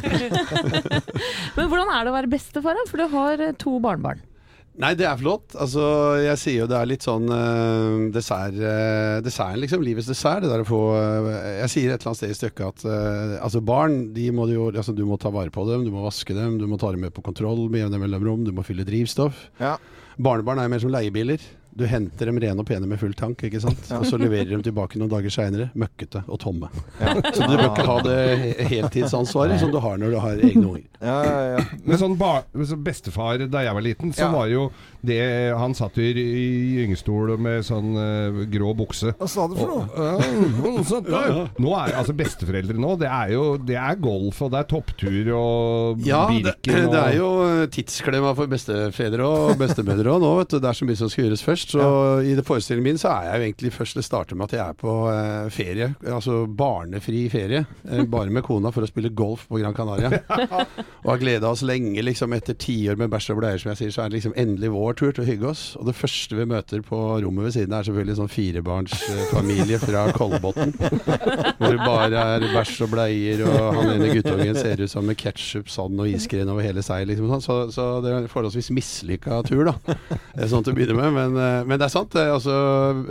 Men 1.57 1.67
hvordan 1.67 1.89
er 1.91 2.05
det 2.05 2.11
å 2.13 2.15
være 2.15 2.29
bestefar, 2.31 2.77
da? 2.79 2.85
For 2.89 2.97
du 3.01 3.07
har 3.11 3.41
eh, 3.49 3.53
to 3.59 3.75
barnebarn. 3.83 4.21
Nei, 4.79 4.93
det 4.95 5.03
er 5.03 5.17
flott. 5.19 5.51
Altså, 5.59 5.83
jeg 6.23 6.39
sier 6.39 6.61
jo 6.61 6.67
det 6.71 6.77
er 6.77 6.87
litt 6.87 7.03
sånn 7.03 7.27
uh, 7.27 8.07
dessert, 8.15 8.55
uh, 8.55 9.19
desserten, 9.23 9.59
liksom. 9.59 9.83
Livets 9.83 10.07
dessert. 10.07 10.45
Det 10.45 10.51
der 10.51 10.63
å 10.63 10.67
få 10.67 10.81
uh, 10.95 11.27
Jeg 11.59 11.71
sier 11.73 11.91
et 11.91 11.99
eller 11.99 12.13
annet 12.13 12.21
sted 12.21 12.31
i 12.31 12.37
stykket 12.39 12.63
at 12.69 12.85
uh, 12.87 13.35
altså 13.43 13.61
barn, 13.67 13.99
de 14.15 14.29
må 14.35 14.47
du 14.47 14.55
jo 14.55 14.69
altså, 14.71 14.95
Du 14.95 15.03
må 15.09 15.19
ta 15.19 15.33
vare 15.33 15.51
på 15.51 15.65
dem, 15.67 15.83
du 15.87 15.91
må 15.93 16.05
vaske 16.05 16.35
dem, 16.37 16.55
du 16.61 16.69
må 16.71 16.79
ta 16.79 16.93
dem 16.95 17.03
med 17.03 17.15
på 17.15 17.25
kontroll 17.25 17.65
med 17.67 17.83
jevne 17.83 17.99
mellomrom, 18.05 18.45
du 18.47 18.53
må 18.55 18.63
fylle 18.67 18.87
drivstoff. 18.87 19.49
Ja. 19.59 19.75
Barnebarn 20.21 20.63
er 20.63 20.71
mer 20.71 20.83
som 20.83 20.93
leiebiler. 20.93 21.43
Du 21.77 21.85
henter 21.87 22.27
dem 22.27 22.39
rene 22.43 22.59
og 22.59 22.67
pene 22.67 22.87
med 22.89 22.99
full 22.99 23.13
tank, 23.15 23.41
ikke 23.47 23.61
sant? 23.63 23.79
og 23.95 24.03
så 24.09 24.17
leverer 24.19 24.49
dem 24.51 24.63
tilbake 24.65 24.99
noen 24.99 25.09
dager 25.11 25.31
seinere, 25.31 25.69
møkkete 25.79 26.23
og 26.27 26.39
tomme. 26.43 26.67
Så 26.99 27.45
du 27.47 27.53
bør 27.55 27.67
ikke 27.69 27.85
ha 27.87 27.97
det 28.05 28.17
heltidsansvaret 28.71 29.59
som 29.61 29.71
du 29.71 29.79
har 29.83 29.97
når 30.01 30.15
du 30.15 30.19
har 30.19 30.41
egne 30.43 30.65
unger. 30.67 30.87
Ja, 31.01 31.17
ja, 31.25 31.37
ja. 31.55 31.61
Men 31.87 31.97
sånn 31.97 32.17
ba 32.19 32.41
så 32.67 32.75
bestefar 32.77 33.41
da 33.49 33.63
jeg 33.65 33.73
var 33.77 33.85
liten, 33.85 34.11
så 34.13 34.27
Ja. 34.27 34.31
var 34.35 34.47
jo 34.51 34.67
det 35.01 35.17
Han 35.57 35.73
satt 35.73 35.95
jo 35.97 36.03
i, 36.05 36.11
i 36.21 36.83
gyngestol 36.83 37.31
med 37.41 37.63
sånn 37.65 37.95
uh, 37.97 38.43
grå 38.51 38.73
bukse. 38.77 39.15
Hva 39.17 39.27
sa 39.31 39.47
du 39.49 39.55
for 39.57 39.71
noe? 39.71 39.87
Ja. 41.09 41.47
Nå 41.57 41.71
er 41.77 41.95
altså 41.97 42.13
besteforeldre 42.17 42.77
nå, 42.79 42.93
det 43.01 43.09
er 43.09 43.33
jo 43.33 43.45
det 43.57 43.77
er 43.79 43.97
golf, 44.01 44.41
og 44.45 44.51
det 44.53 44.59
er 44.61 44.69
topptur 44.69 45.31
og 45.37 46.05
Ja, 46.05 46.27
det, 46.29 46.55
Birken 46.61 46.85
og 46.87 46.93
det 46.95 47.01
er 47.01 47.17
jo 47.17 47.29
tidsklemma 47.73 48.33
for 48.37 48.51
bestefedre 48.51 49.25
og 49.25 49.55
bestemødre 49.61 50.15
òg 50.15 50.21
nå, 50.23 50.31
vet 50.41 50.53
du. 50.53 50.59
Det 50.61 50.69
er 50.69 50.77
så 50.77 50.85
mye 50.87 50.99
som 50.99 51.09
skal 51.11 51.25
gjøres 51.27 51.43
først. 51.45 51.60
Så 51.69 52.21
i 52.25 52.33
det 52.35 52.43
forestillingen 52.47 52.83
min 52.83 52.99
så 52.99 53.11
er 53.13 53.27
jeg 53.27 53.37
jo 53.37 53.45
egentlig 53.47 53.71
først 53.75 53.97
Det 53.97 54.03
starter 54.05 54.37
med 54.37 54.49
at 54.49 54.55
jeg 54.57 54.63
er 54.63 54.77
på 54.77 54.93
eh, 55.11 55.49
ferie. 55.53 55.91
Altså 56.01 56.45
barnefri 56.47 57.25
ferie. 57.31 57.65
Eh, 57.89 58.03
bare 58.15 58.33
med 58.33 58.43
kona 58.45 58.71
for 58.73 58.85
å 58.85 58.89
spille 58.89 59.13
golf 59.13 59.47
på 59.49 59.61
Gran 59.61 59.75
Canaria. 59.77 60.21
og 61.03 61.09
har 61.09 61.21
gleda 61.21 61.51
oss 61.51 61.63
lenge, 61.67 62.01
liksom. 62.05 62.33
Etter 62.35 62.57
tiår 62.57 62.99
med 62.99 63.11
bæsj 63.13 63.31
og 63.35 63.41
bleier, 63.41 63.61
som 63.61 63.71
jeg 63.73 63.81
sier, 63.81 63.93
så 63.95 64.03
er 64.03 64.11
det 64.11 64.19
liksom 64.19 64.35
endelig 64.39 64.71
vår 64.73 64.97
tur 64.99 65.11
til 65.11 65.23
å 65.25 65.27
hygge 65.27 65.49
oss. 65.51 65.63
Og 65.79 65.87
det 65.89 65.97
første 65.97 66.39
vi 66.39 66.47
møter 66.49 66.83
på 66.85 66.99
rommet 67.23 67.47
ved 67.49 67.55
siden 67.57 67.75
av, 67.75 67.83
er 67.83 67.89
selvfølgelig 67.89 68.17
sånn 68.21 68.31
firebarnsfamilie 68.31 69.81
fra 69.85 70.05
Kolbotn. 70.17 70.75
Hvor 70.79 71.67
det 71.67 71.81
bare 71.83 72.25
er 72.35 72.47
bæsj 72.55 72.75
og 72.87 72.93
bleier, 72.95 73.45
og 73.47 73.79
han 73.79 73.93
ene 73.95 74.11
guttungen 74.15 74.57
ser 74.57 74.81
ut 74.81 74.91
som 74.91 75.05
med 75.07 75.19
ketsjup, 75.21 75.69
sand 75.71 75.99
og 76.01 76.09
iskrem 76.11 76.49
over 76.51 76.65
hele 76.65 76.83
seg. 76.85 77.05
Liksom, 77.09 77.29
sånn. 77.35 77.45
så, 77.45 77.59
så 77.73 77.87
det 78.03 78.11
er 78.11 78.21
en 78.23 78.31
forholdsvis 78.31 78.71
mislykka 78.75 79.41
tur, 79.47 79.67
da. 79.69 79.97
Sånn 80.49 80.65
til 80.65 80.73
å 80.73 80.77
begynne 80.77 80.97
med. 80.97 81.11
Men, 81.17 81.37
eh, 81.37 81.50
men 81.67 81.77
det 81.79 81.87
er 81.87 81.93
sant. 81.93 82.15
Altså, 82.19 82.55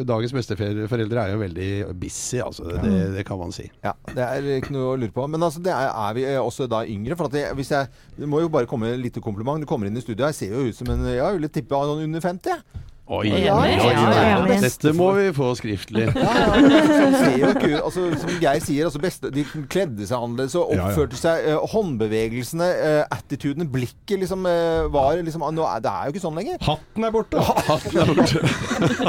dagens 0.06 0.34
besteforeldre 0.36 1.24
er 1.24 1.34
jo 1.34 1.40
veldig 1.42 1.70
busy, 2.00 2.40
altså. 2.44 2.66
Det, 2.82 2.92
det 3.16 3.24
kan 3.28 3.40
man 3.40 3.54
si. 3.54 3.66
Ja, 3.84 3.94
det 4.10 4.26
er 4.26 4.50
ikke 4.58 4.74
noe 4.76 4.92
å 4.92 4.98
lure 5.00 5.14
på. 5.14 5.26
Men 5.30 5.46
altså, 5.46 5.62
er, 5.66 5.88
er 5.88 6.18
vi 6.18 6.26
også 6.40 6.68
da 6.70 6.82
yngre? 6.88 7.18
For 7.18 7.32
jeg, 7.36 7.54
hvis 7.58 7.72
jeg, 7.74 7.90
det 8.18 8.28
må 8.30 8.42
jo 8.44 8.52
bare 8.52 8.68
komme 8.70 8.92
et 8.92 9.02
lite 9.02 9.22
kompliment. 9.24 9.62
Du 9.62 9.68
kommer 9.70 9.90
inn 9.90 9.98
i 9.98 10.04
studio, 10.04 10.26
jeg 10.28 10.38
ser 10.38 10.56
jo 10.56 10.68
ut 10.68 10.76
som 10.78 10.90
en 10.92 11.08
Jeg 11.10 11.38
ville 11.38 11.52
tippe 11.52 11.76
under 11.80 12.24
50. 12.24 12.86
jeg. 13.10 13.20
Oi, 13.20 13.26
oi, 13.34 13.40
oi, 13.50 13.70
ja, 13.90 14.10
ja. 14.46 14.58
Dette 14.62 14.92
må 14.94 15.08
vi 15.16 15.24
få 15.34 15.48
skriftlig. 15.58 16.04
Ja, 16.14 16.34
ja, 16.62 17.50
ikke. 17.50 17.70
Altså, 17.90 18.04
som 18.20 18.30
Geir 18.38 18.60
sier, 18.62 18.86
altså 18.86 19.00
beste, 19.02 19.30
de 19.34 19.42
kledde 19.70 20.06
seg 20.06 20.14
annerledes 20.14 20.54
og 20.58 20.70
Ja, 20.70 20.78
ja. 20.78 20.84
oppførte 20.90 21.18
seg. 21.18 21.48
Uh, 21.48 21.64
håndbevegelsene, 21.72 22.68
uh, 22.78 23.00
attituden, 23.16 23.66
blikket 23.72 24.20
liksom 24.22 24.46
uh, 24.46 24.86
var 24.94 25.18
liksom 25.18 25.42
nå 25.56 25.64
er, 25.66 25.82
Det 25.82 25.90
er 25.90 26.06
jo 26.06 26.14
ikke 26.14 26.22
sånn 26.22 26.38
lenger. 26.38 26.60
Hatten 26.62 27.08
er 27.08 27.14
borte! 27.14 27.42
Hatten 27.70 27.98
er 28.04 28.14
borte. 28.14 28.38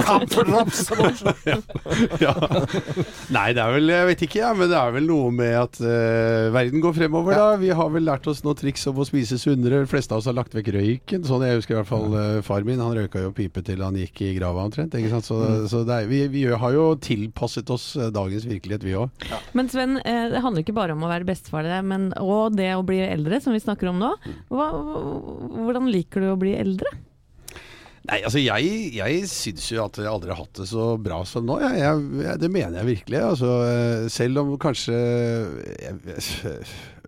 Er 0.02 1.62
ja. 2.22 2.32
Nei, 3.34 3.52
det 3.56 3.62
er 3.62 3.72
vel 3.76 3.92
Jeg 3.92 4.08
vet 4.10 4.24
ikke, 4.26 4.40
ja, 4.42 4.50
men 4.58 4.70
det 4.72 4.78
er 4.78 4.94
vel 4.96 5.06
noe 5.08 5.30
med 5.36 5.54
at 5.58 5.78
verden 6.54 6.82
går 6.84 6.96
fremover, 6.98 7.38
da. 7.38 7.48
Vi 7.62 7.72
har 7.76 7.92
vel 7.94 8.06
lært 8.08 8.28
oss 8.30 8.42
noen 8.46 8.58
triks 8.60 8.84
om 8.90 9.00
å 9.02 9.06
spise 9.08 9.38
sunnere. 9.42 9.84
De 9.84 9.90
fleste 9.92 10.16
av 10.16 10.22
oss 10.22 10.30
har 10.30 10.36
lagt 10.38 10.56
vekk 10.58 10.72
røyken. 10.76 11.26
Sånn 11.28 11.46
jeg 11.46 11.60
husker 11.60 11.78
i 11.78 11.80
hvert 11.80 11.92
fall 11.92 12.18
far 12.46 12.66
min. 12.68 12.82
Han 12.82 12.96
røyka 12.98 13.24
jo 13.26 13.34
pipe 13.36 13.64
til 13.68 13.84
han 13.86 13.91
gikk 14.00 14.24
i 14.26 14.32
grava 14.38 14.66
omtrent. 14.68 14.96
Så, 15.26 15.38
så 15.72 15.84
det 15.88 15.98
er, 15.98 16.10
vi, 16.10 16.24
vi 16.32 16.46
har 16.50 16.76
jo 16.76 16.88
tilpasset 17.02 17.70
oss 17.74 17.92
eh, 17.98 18.12
dagens 18.14 18.48
virkelighet, 18.50 18.86
vi 18.88 18.98
òg. 19.00 19.28
Men 19.58 19.70
Sven, 19.72 20.00
eh, 20.04 20.28
det 20.32 20.42
handler 20.44 20.66
ikke 20.66 20.78
bare 20.78 20.98
om 20.98 21.06
å 21.06 21.12
være 21.12 21.28
bestefar 21.28 21.70
men, 21.86 22.12
òg 22.20 22.58
det 22.58 22.74
å 22.76 22.86
bli 22.86 23.02
eldre, 23.06 23.42
som 23.44 23.56
vi 23.56 23.64
snakker 23.64 23.92
om 23.92 24.02
nå. 24.02 24.12
Hva, 24.52 24.72
hvordan 25.62 25.90
liker 25.92 26.24
du 26.24 26.32
å 26.34 26.40
bli 26.40 26.56
eldre? 26.58 26.92
Nei, 28.10 28.18
altså 28.26 28.42
jeg, 28.42 28.70
jeg 28.98 29.26
syns 29.30 29.68
jo 29.70 29.84
at 29.84 30.00
jeg 30.02 30.10
aldri 30.10 30.32
har 30.34 30.40
hatt 30.42 30.58
det 30.58 30.66
så 30.72 30.96
bra 30.98 31.20
som 31.28 31.46
nå. 31.46 31.60
Jeg, 31.62 31.78
jeg, 31.84 32.08
jeg, 32.26 32.40
det 32.42 32.50
mener 32.50 32.80
jeg 32.82 32.90
virkelig. 32.96 33.20
Altså, 33.28 33.52
eh, 33.68 34.08
selv 34.10 34.42
om 34.42 34.56
kanskje 34.62 34.98
jeg, 34.98 36.18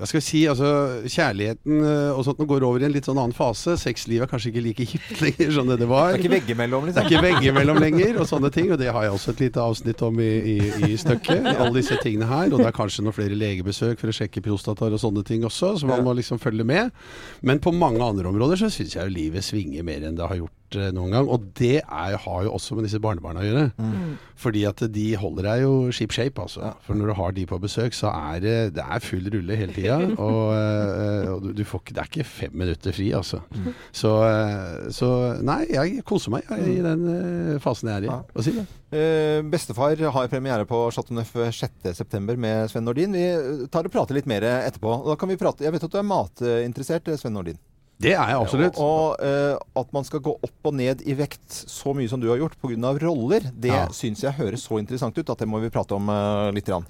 hva 0.04 0.08
skal 0.10 0.20
vi 0.20 0.26
si, 0.26 0.40
altså 0.52 0.70
kjærligheten 1.08 1.78
eh, 1.80 2.10
og 2.12 2.26
sånt 2.28 2.42
går 2.44 2.66
over 2.68 2.84
i 2.84 2.88
en 2.90 2.92
litt 2.92 3.06
sånn 3.08 3.22
annen 3.22 3.36
fase. 3.36 3.78
Sexlivet 3.80 4.26
er 4.26 4.32
kanskje 4.34 4.50
ikke 4.52 4.64
like 4.66 4.88
hipt 4.90 5.22
lenger 5.24 5.54
som 5.56 5.70
det 5.70 5.78
det 5.80 5.88
var. 5.88 6.10
Det 6.12 6.18
er 6.18 6.24
ikke 6.26 6.34
veggimellom, 6.34 6.90
Det 6.90 6.92
liksom. 6.92 7.06
er 7.06 7.14
ikke 7.14 7.22
veggimellom 7.30 7.80
lenger, 7.80 8.20
og 8.20 8.28
sånne 8.28 8.52
ting. 8.52 8.68
Og 8.76 8.82
det 8.82 8.90
har 8.92 9.06
jeg 9.08 9.14
også 9.16 9.32
et 9.32 9.44
lite 9.46 9.64
avsnitt 9.64 10.04
om 10.04 10.20
i, 10.20 10.32
i, 10.56 10.58
i 10.90 10.98
stykket. 11.00 11.48
Alle 11.54 11.72
disse 11.78 11.96
tingene 12.04 12.28
her. 12.28 12.52
Og 12.52 12.60
det 12.60 12.68
er 12.68 12.76
kanskje 12.76 13.06
noen 13.06 13.16
flere 13.16 13.38
legebesøk 13.40 14.02
for 14.02 14.12
å 14.12 14.18
sjekke 14.18 14.44
prostataer 14.44 14.98
og 14.98 15.04
sånne 15.06 15.24
ting 15.28 15.48
også, 15.48 15.78
så 15.80 15.88
man 15.88 16.04
må 16.04 16.18
liksom 16.20 16.42
følge 16.44 16.68
med. 16.68 16.92
Men 17.40 17.64
på 17.64 17.72
mange 17.72 18.04
andre 18.04 18.28
områder 18.34 18.66
så 18.66 18.72
syns 18.74 18.98
jeg 18.98 19.08
jo 19.08 19.16
livet 19.16 19.48
svinger 19.48 19.88
mer 19.88 20.04
enn 20.04 20.20
det 20.20 20.28
har 20.28 20.42
gjort 20.42 20.80
eh, 20.82 20.92
noen 20.96 21.16
gang. 21.16 21.32
Og 21.32 21.48
det 21.60 21.78
er, 21.80 22.20
har 22.26 22.44
jo 22.44 22.54
også 22.60 22.76
med 22.76 22.90
disse 22.90 23.00
barnebarna 23.04 23.40
å 23.40 23.48
gjøre. 23.48 23.66
Mm. 23.80 24.14
Fordi 24.44 24.66
at 24.68 24.84
de 24.92 25.08
holder 25.20 25.48
deg 25.48 25.64
jo 25.64 25.74
ship 25.96 26.12
shape, 26.12 26.44
altså. 26.44 26.74
For 26.84 27.00
når 27.00 27.14
du 27.14 27.18
har 27.22 27.36
de 27.40 27.48
på 27.48 27.62
besøk, 27.64 27.96
så 27.96 28.12
er 28.12 28.44
det, 28.44 28.58
det 28.76 28.84
er 28.84 29.04
full 29.08 29.32
rulle 29.32 29.60
hele 29.60 29.76
tida. 29.76 29.93
Og, 30.24 30.54
eh, 30.56 31.32
og 31.34 31.50
du, 31.56 31.64
får 31.68 31.84
ikke, 31.84 31.96
det 31.96 32.02
er 32.04 32.10
ikke 32.12 32.28
fem 32.28 32.56
minutter 32.64 32.96
fri, 32.96 33.10
altså. 33.16 33.42
Mm. 33.54 33.68
Så, 33.96 34.12
eh, 34.28 34.86
så 34.96 35.10
nei, 35.46 35.60
jeg 35.72 36.06
koser 36.08 36.34
meg 36.34 36.48
jeg, 36.50 36.78
i 36.78 36.86
den 36.86 37.04
eh, 37.12 37.60
fasen 37.64 37.92
jeg 37.92 38.04
er 38.04 38.08
i. 38.08 38.14
Hva 38.34 38.46
sier 38.46 38.62
du? 38.62 38.80
Uh, 38.94 39.40
bestefar 39.50 39.98
har 39.98 40.28
premiere 40.30 40.68
på 40.70 40.78
Chateau 40.94 41.18
Neuf 41.18 41.32
6.9. 41.34 42.36
med 42.38 42.70
Sven 42.70 42.86
Nordin. 42.86 43.18
Vi 43.18 43.68
tar 43.74 43.90
og 43.90 43.94
prater 43.94 44.20
litt 44.20 44.30
mer 44.30 44.46
etterpå. 44.46 45.00
Da 45.08 45.18
kan 45.18 45.32
vi 45.34 45.40
prate, 45.42 45.66
jeg 45.66 45.74
vet 45.74 45.88
at 45.88 45.96
du 45.96 45.98
er 45.98 46.06
matinteressert, 46.06 47.10
Sven 47.18 47.34
Nordin. 47.34 47.58
Det 48.04 48.12
er 48.14 48.30
jeg 48.34 48.38
absolutt. 48.42 48.78
Og, 48.84 49.16
og 49.16 49.24
uh, 49.24 49.82
at 49.82 49.94
man 49.96 50.06
skal 50.08 50.22
gå 50.26 50.34
opp 50.44 50.70
og 50.70 50.76
ned 50.78 51.02
i 51.08 51.16
vekt 51.18 51.48
så 51.72 51.94
mye 51.96 52.12
som 52.12 52.22
du 52.22 52.28
har 52.32 52.42
gjort 52.42 52.58
pga. 52.62 52.92
roller, 53.02 53.48
det 53.56 53.72
Ja. 53.74 53.88
syns 53.96 54.22
jeg 54.26 54.36
høres 54.38 54.68
så 54.68 54.78
interessant 54.82 55.18
ut 55.18 55.30
at 55.34 55.40
det 55.44 55.48
må 55.50 55.62
vi 55.64 55.72
prate 55.74 55.96
om 55.96 56.10
uh, 56.12 56.52
litt. 56.52 56.64
Grann. 56.68 56.86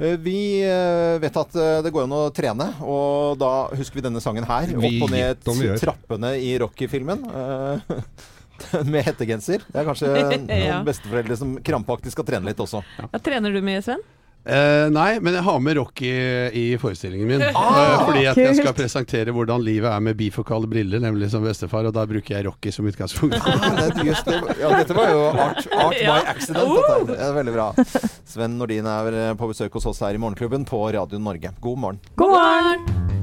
Eh, 0.00 0.16
vi 0.16 0.38
vet 1.20 1.36
at 1.36 1.52
det 1.84 1.90
går 1.92 2.06
an 2.06 2.14
å 2.16 2.22
trene, 2.32 2.70
og 2.80 3.36
da 3.40 3.68
husker 3.76 3.98
vi 4.00 4.04
denne 4.06 4.22
sangen 4.24 4.46
her. 4.48 4.70
Vi 4.72 4.98
Opp 5.00 5.08
og 5.08 5.12
ned 5.12 5.80
trappene 5.80 6.34
i 6.40 6.54
Rocky-filmen. 6.62 7.26
eh, 7.28 8.00
med 8.92 9.04
hettegenser. 9.06 9.62
Det 9.68 9.80
er 9.82 9.86
kanskje 9.86 10.08
noen 10.16 10.48
Ja. 10.50 10.78
besteforeldre 10.86 11.36
som 11.38 11.56
krampaktig 11.64 12.12
skal 12.14 12.26
trene 12.28 12.48
litt 12.50 12.58
også. 12.62 12.82
Ja, 12.98 13.20
trener 13.22 13.52
du 13.54 13.60
mye, 13.64 13.82
Sven? 13.84 14.02
Eh, 14.48 14.86
nei, 14.94 15.18
men 15.20 15.34
jeg 15.36 15.44
har 15.44 15.58
med 15.60 15.76
Rocky 15.76 16.08
i 16.56 16.62
forestillingen 16.80 17.28
min. 17.28 17.42
Ah, 17.58 17.76
Eh, 17.78 18.04
fordi 18.08 18.22
at 18.30 18.38
jeg 18.40 18.56
skal 18.56 18.74
presentere 18.76 19.32
hvordan 19.36 19.60
livet 19.64 19.90
er 19.92 20.00
med 20.00 20.16
bifokale 20.16 20.68
briller, 20.70 21.02
nemlig 21.04 21.28
som 21.32 21.44
bestefar, 21.44 21.84
og 21.90 21.92
da 21.96 22.06
bruker 22.08 22.38
jeg 22.38 22.46
Rocky 22.48 22.72
som 22.74 22.88
utgangspunkt. 22.88 23.36
Ah, 23.48 23.76
det 23.92 24.06
just 24.08 24.24
det. 24.28 24.40
Ja, 24.60 24.72
dette 24.78 24.96
var 24.96 25.12
jo 25.12 25.20
art, 25.34 25.60
art 25.76 25.98
by 26.00 26.16
accident. 26.34 26.74
Dette. 26.78 27.12
Det 27.12 27.20
er 27.28 27.36
veldig 27.42 27.54
bra. 27.58 27.68
Sven 28.28 28.56
Nordin 28.60 28.88
er 28.88 29.34
på 29.38 29.50
besøk 29.52 29.76
hos 29.78 29.88
oss 29.92 30.00
her 30.06 30.16
i 30.16 30.22
Morgenklubben 30.22 30.64
på 30.68 30.80
Radio 30.96 31.20
Norge. 31.20 31.52
God 31.60 31.78
morgen. 31.84 32.00
God 32.16 32.36
morgen! 32.38 33.17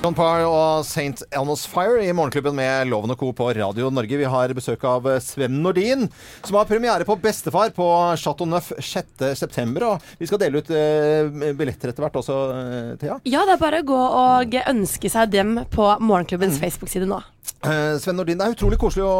John 0.00 0.14
Parr 0.16 0.46
og 0.48 0.80
St. 0.88 1.26
Elmo's 1.36 1.66
Fire 1.68 1.98
i 2.00 2.12
Morgenklubben 2.16 2.54
med 2.56 2.88
Loven 2.88 3.12
og 3.12 3.18
Co. 3.20 3.34
på 3.36 3.50
Radio 3.52 3.90
Norge. 3.92 4.16
Vi 4.16 4.24
har 4.32 4.52
besøk 4.56 4.80
av 4.88 5.04
Sven 5.20 5.58
Nordin, 5.60 6.06
som 6.46 6.56
har 6.56 6.64
premiere 6.70 7.04
på 7.04 7.18
Bestefar 7.20 7.68
på 7.76 7.84
Chateau 8.16 8.48
Neuf 8.48 8.70
6.9. 8.80 9.74
Og 9.84 10.06
vi 10.22 10.28
skal 10.30 10.40
dele 10.40 10.62
ut 10.62 10.72
eh, 10.72 11.52
billetter 11.52 11.92
etter 11.92 12.06
hvert 12.06 12.16
også, 12.16 12.38
eh, 12.54 12.94
Thea. 13.02 13.18
Ja, 13.28 13.44
det 13.44 13.58
er 13.58 13.60
bare 13.60 13.82
å 13.84 13.88
gå 13.92 13.98
og 14.00 14.56
ønske 14.72 15.12
seg 15.12 15.34
dem 15.36 15.52
på 15.74 15.90
Morgenklubbens 16.00 16.56
Facebook-side 16.64 17.04
nå. 17.10 17.20
Eh, 17.60 17.98
Sven 18.00 18.16
Nordin, 18.16 18.40
det 18.40 18.48
er 18.48 18.56
utrolig 18.56 18.80
koselig 18.80 19.04
å, 19.04 19.12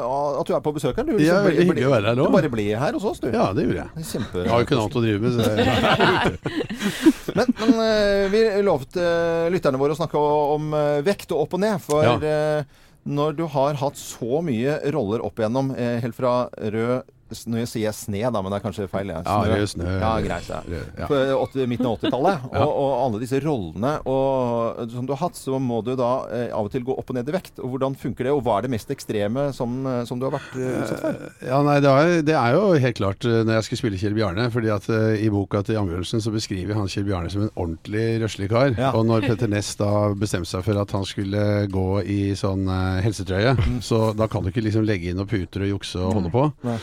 å- 0.00 0.40
at 0.40 0.48
du 0.48 0.54
er 0.56 0.64
på 0.64 0.72
besøk 0.78 0.96
her. 0.96 1.04
Du, 1.04 1.12
Ja, 1.20 1.42
liksom 1.42 1.44
veldig 1.44 1.60
blir- 1.60 1.68
hyggelig 1.74 1.86
å 1.90 1.92
være 1.92 2.08
her 2.08 2.24
òg. 2.24 2.32
Du 2.32 2.38
bare 2.40 2.54
blir 2.56 2.80
her 2.80 2.96
hos 2.96 3.04
oss, 3.12 3.20
du. 3.20 3.28
Ja, 3.36 3.50
det 3.52 3.68
gjorde 3.68 3.84
jeg. 3.84 3.92
Det 3.92 4.06
er 4.06 4.10
Kjempe... 4.16 4.46
Jeg 4.46 4.54
har 4.54 4.64
jo 4.64 4.70
ikke 4.70 4.80
noe 4.80 4.88
annet 4.88 4.96
å 4.96 5.04
drive 5.04 5.20
med. 5.20 5.30
Så 5.36 5.40
det... 5.44 7.12
Men, 7.36 7.52
men 7.60 7.74
uh, 7.76 8.26
vi 8.32 8.42
lovte 8.64 9.02
uh, 9.02 9.46
lytterne 9.52 9.80
våre 9.80 9.94
å 9.96 9.98
snakke 9.98 10.20
om 10.56 10.72
uh, 10.74 11.02
vekt 11.06 11.34
og 11.34 11.44
opp 11.46 11.56
og 11.58 11.62
ned. 11.62 11.82
For 11.84 12.06
Ja. 12.06 12.64
når 13.06 13.36
du 13.38 13.44
har 13.52 13.76
hatt 13.78 13.98
så 14.00 14.40
mye 14.42 14.80
roller 14.94 15.22
opp 15.22 15.38
igjennom, 15.38 15.68
helt 15.76 16.16
fra 16.16 16.48
rød 16.58 17.04
s- 17.34 17.46
Nå 17.50 17.62
sier 17.66 17.86
jeg 17.88 17.94
sne, 17.96 18.20
da, 18.30 18.42
men 18.42 18.52
det 18.52 18.60
er 18.60 18.64
kanskje 18.68 18.88
feil. 18.90 19.08
Ja, 19.10 19.22
Ja, 19.26 19.56
rød 19.56 19.68
snø, 19.72 19.86
Ja, 20.00 20.12
greit. 20.22 20.48
Ja. 20.48 20.60
ja. 20.98 21.06
På 21.08 21.66
midten 21.66 21.86
av 21.86 21.98
80-tallet. 21.98 22.46
Ja. 22.52 22.64
og, 22.64 22.72
og 22.76 22.92
alle 23.06 23.20
disse 23.22 23.40
rollene 23.42 23.94
og, 24.06 24.90
som 24.92 25.06
du 25.08 25.12
har 25.14 25.22
hatt, 25.26 25.36
så 25.38 25.58
må 25.62 25.80
du 25.86 25.94
da 25.98 26.10
eh, 26.32 26.48
av 26.54 26.66
og 26.68 26.72
til 26.74 26.84
gå 26.86 26.94
opp 26.98 27.10
og 27.10 27.16
ned 27.18 27.28
i 27.28 27.34
vekt. 27.36 27.58
Og 27.62 27.72
Hvordan 27.74 27.96
funker 27.98 28.24
det, 28.28 28.32
og 28.36 28.42
hva 28.46 28.58
er 28.58 28.66
det 28.66 28.72
mest 28.76 28.90
ekstreme 28.94 29.48
som, 29.56 29.74
eh, 29.86 30.04
som 30.08 30.20
du 30.20 30.26
har 30.28 30.34
vært 30.36 30.54
eh, 30.60 30.78
utsatt 30.82 31.02
for? 31.04 31.20
Ja, 31.48 31.62
nei, 31.66 31.78
det 31.84 31.90
er, 31.92 32.12
det 32.26 32.36
er 32.38 32.56
jo 32.56 32.64
helt 32.86 33.00
klart 33.00 33.24
eh, 33.28 33.42
når 33.46 33.58
jeg 33.58 33.68
skal 33.70 33.80
spille 33.82 34.00
Kjell 34.00 34.16
Bjarne. 34.18 34.48
fordi 34.54 34.72
at 34.74 34.88
eh, 34.92 35.24
I 35.26 35.30
boka 35.32 35.62
til 35.66 35.80
Ambjørnsen 35.80 36.22
så 36.24 36.32
beskriver 36.34 36.78
han 36.78 36.88
Kjell 36.92 37.06
Bjarne 37.08 37.30
som 37.32 37.46
en 37.46 37.52
ordentlig 37.56 38.06
røslig 38.24 38.50
kar. 38.52 38.74
Ja. 38.78 38.92
Og 38.96 39.06
når 39.08 39.26
Petter 39.28 39.48
Ness 39.50 39.74
da 39.80 39.90
bestemte 40.18 40.48
seg 40.50 40.64
for 40.66 40.78
at 40.82 40.92
han 40.96 41.04
skulle 41.08 41.44
gå 41.72 41.86
i 42.06 42.20
sånn 42.38 42.66
eh, 42.70 43.02
helsetrøye, 43.06 43.56
så 43.84 44.10
da 44.16 44.26
kan 44.30 44.44
du 44.46 44.50
ikke 44.52 44.64
liksom 44.66 44.86
legge 44.86 45.10
inn 45.10 45.16
noen 45.20 45.28
puter 45.30 45.64
og 45.66 45.74
jukse 45.76 46.00
og 46.02 46.14
holde 46.18 46.30
på. 46.32 46.46
Nei. 46.66 46.78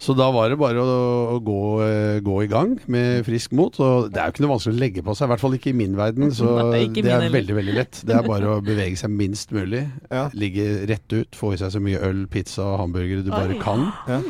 Så 0.00 0.14
da 0.16 0.30
var 0.32 0.48
det 0.48 0.56
bare 0.56 0.80
å, 0.80 0.92
å 1.34 1.40
gå, 1.44 1.58
eh, 1.84 2.20
gå 2.24 2.36
i 2.46 2.48
gang 2.48 2.72
med 2.88 3.26
frisk 3.26 3.52
mot. 3.56 3.74
Og 3.84 4.08
det 4.08 4.22
er 4.22 4.30
jo 4.30 4.34
ikke 4.34 4.44
noe 4.46 4.52
vanskelig 4.54 4.78
å 4.78 4.80
legge 4.80 5.04
på 5.04 5.16
seg, 5.16 5.28
i 5.28 5.32
hvert 5.34 5.42
fall 5.42 5.56
ikke 5.58 5.72
i 5.74 5.76
min 5.76 5.98
verden. 5.98 6.30
Så 6.38 6.48
Nei, 6.48 6.86
det 6.88 7.04
er 7.04 7.26
veldig, 7.26 7.34
veldig, 7.34 7.58
veldig 7.58 7.74
lett. 7.76 8.00
Det 8.08 8.16
er 8.16 8.24
bare 8.24 8.54
å 8.54 8.62
bevege 8.64 8.96
seg 9.00 9.12
minst 9.12 9.52
mulig. 9.56 9.84
Ja. 10.08 10.28
Ligge 10.32 10.70
rett 10.88 11.12
ut, 11.12 11.36
få 11.36 11.52
i 11.52 11.60
seg 11.60 11.74
så 11.74 11.84
mye 11.84 12.00
øl, 12.08 12.24
pizza 12.32 12.64
og 12.64 12.80
hamburgere 12.86 13.26
du 13.26 13.30
bare 13.34 13.58
Oi. 13.58 13.60
kan. 13.60 13.90
Ja. 14.08 14.22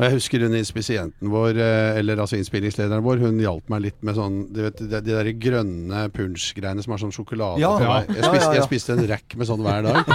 Og 0.00 0.04
jeg 0.06 0.14
husker 0.16 0.40
hun 0.46 0.54
inspisenten 0.56 1.28
vår, 1.28 1.58
eh, 1.60 1.98
eller 2.00 2.22
altså 2.24 2.38
innspillingslederen 2.40 3.04
vår, 3.04 3.20
hun 3.20 3.36
hjalp 3.42 3.68
meg 3.68 3.82
litt 3.84 3.98
med 4.06 4.16
sånn 4.16 4.38
Du 4.54 4.62
vet, 4.64 4.78
de, 4.80 4.88
de 5.04 5.12
der 5.12 5.28
grønne 5.36 6.06
punsjgreiene 6.16 6.80
som 6.80 6.94
er 6.96 7.02
sånn 7.02 7.12
sjokolade 7.12 7.60
Ja. 7.60 7.74
meg. 7.76 8.08
Jeg 8.16 8.24
spiste, 8.24 8.40
ja, 8.40 8.54
ja. 8.54 8.56
jeg 8.62 8.64
spiste 8.70 8.96
en 8.96 9.04
rack 9.10 9.36
med 9.36 9.50
sånn 9.50 9.60
hver 9.66 9.84
dag. 9.84 10.08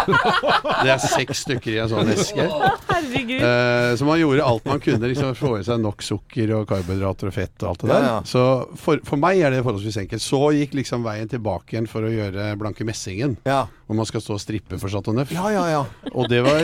Det 0.81 0.89
er 0.95 1.03
seks 1.05 1.43
stykker 1.45 1.75
i 1.75 1.79
en 1.83 1.91
sånn 1.91 2.09
eske. 2.15 2.47
Herregud. 2.89 3.45
Eh, 3.45 3.91
så 3.99 4.07
man 4.09 4.19
gjorde 4.23 4.47
alt 4.49 4.65
man 4.65 4.81
kunne. 4.81 5.11
Liksom, 5.11 5.35
få 5.37 5.53
i 5.59 5.63
seg 5.67 5.79
nok 5.83 6.01
sukker 6.05 6.55
og 6.57 6.65
karbohydrater 6.71 7.29
og 7.29 7.35
fett 7.35 7.61
og 7.61 7.69
alt 7.75 7.85
det 7.85 7.91
Ja, 7.91 7.95
der. 7.99 8.07
ja. 8.09 8.17
Så 8.25 8.43
for, 8.81 9.01
for 9.05 9.21
meg 9.21 9.43
er 9.45 9.53
det 9.53 9.61
forholdsvis 9.65 10.01
enkelt. 10.05 10.23
Så 10.25 10.41
gikk 10.57 10.73
liksom 10.81 11.05
veien 11.05 11.29
tilbake 11.29 11.75
igjen 11.77 11.87
for 11.91 12.07
å 12.07 12.09
gjøre 12.09 12.49
Blanke 12.57 12.87
Messingen. 12.87 13.37
Ja. 13.45 13.65
Hvor 13.85 13.99
man 13.99 14.07
skal 14.09 14.23
stå 14.25 14.39
og 14.39 14.41
strippe 14.41 14.79
for 14.81 14.89
Chateau 14.89 15.13
Neuf. 15.13 15.29
ja, 15.35 15.45
ja, 15.53 15.65
ja. 15.69 15.83
Og 16.15 16.25
det 16.31 16.39
var, 16.45 16.63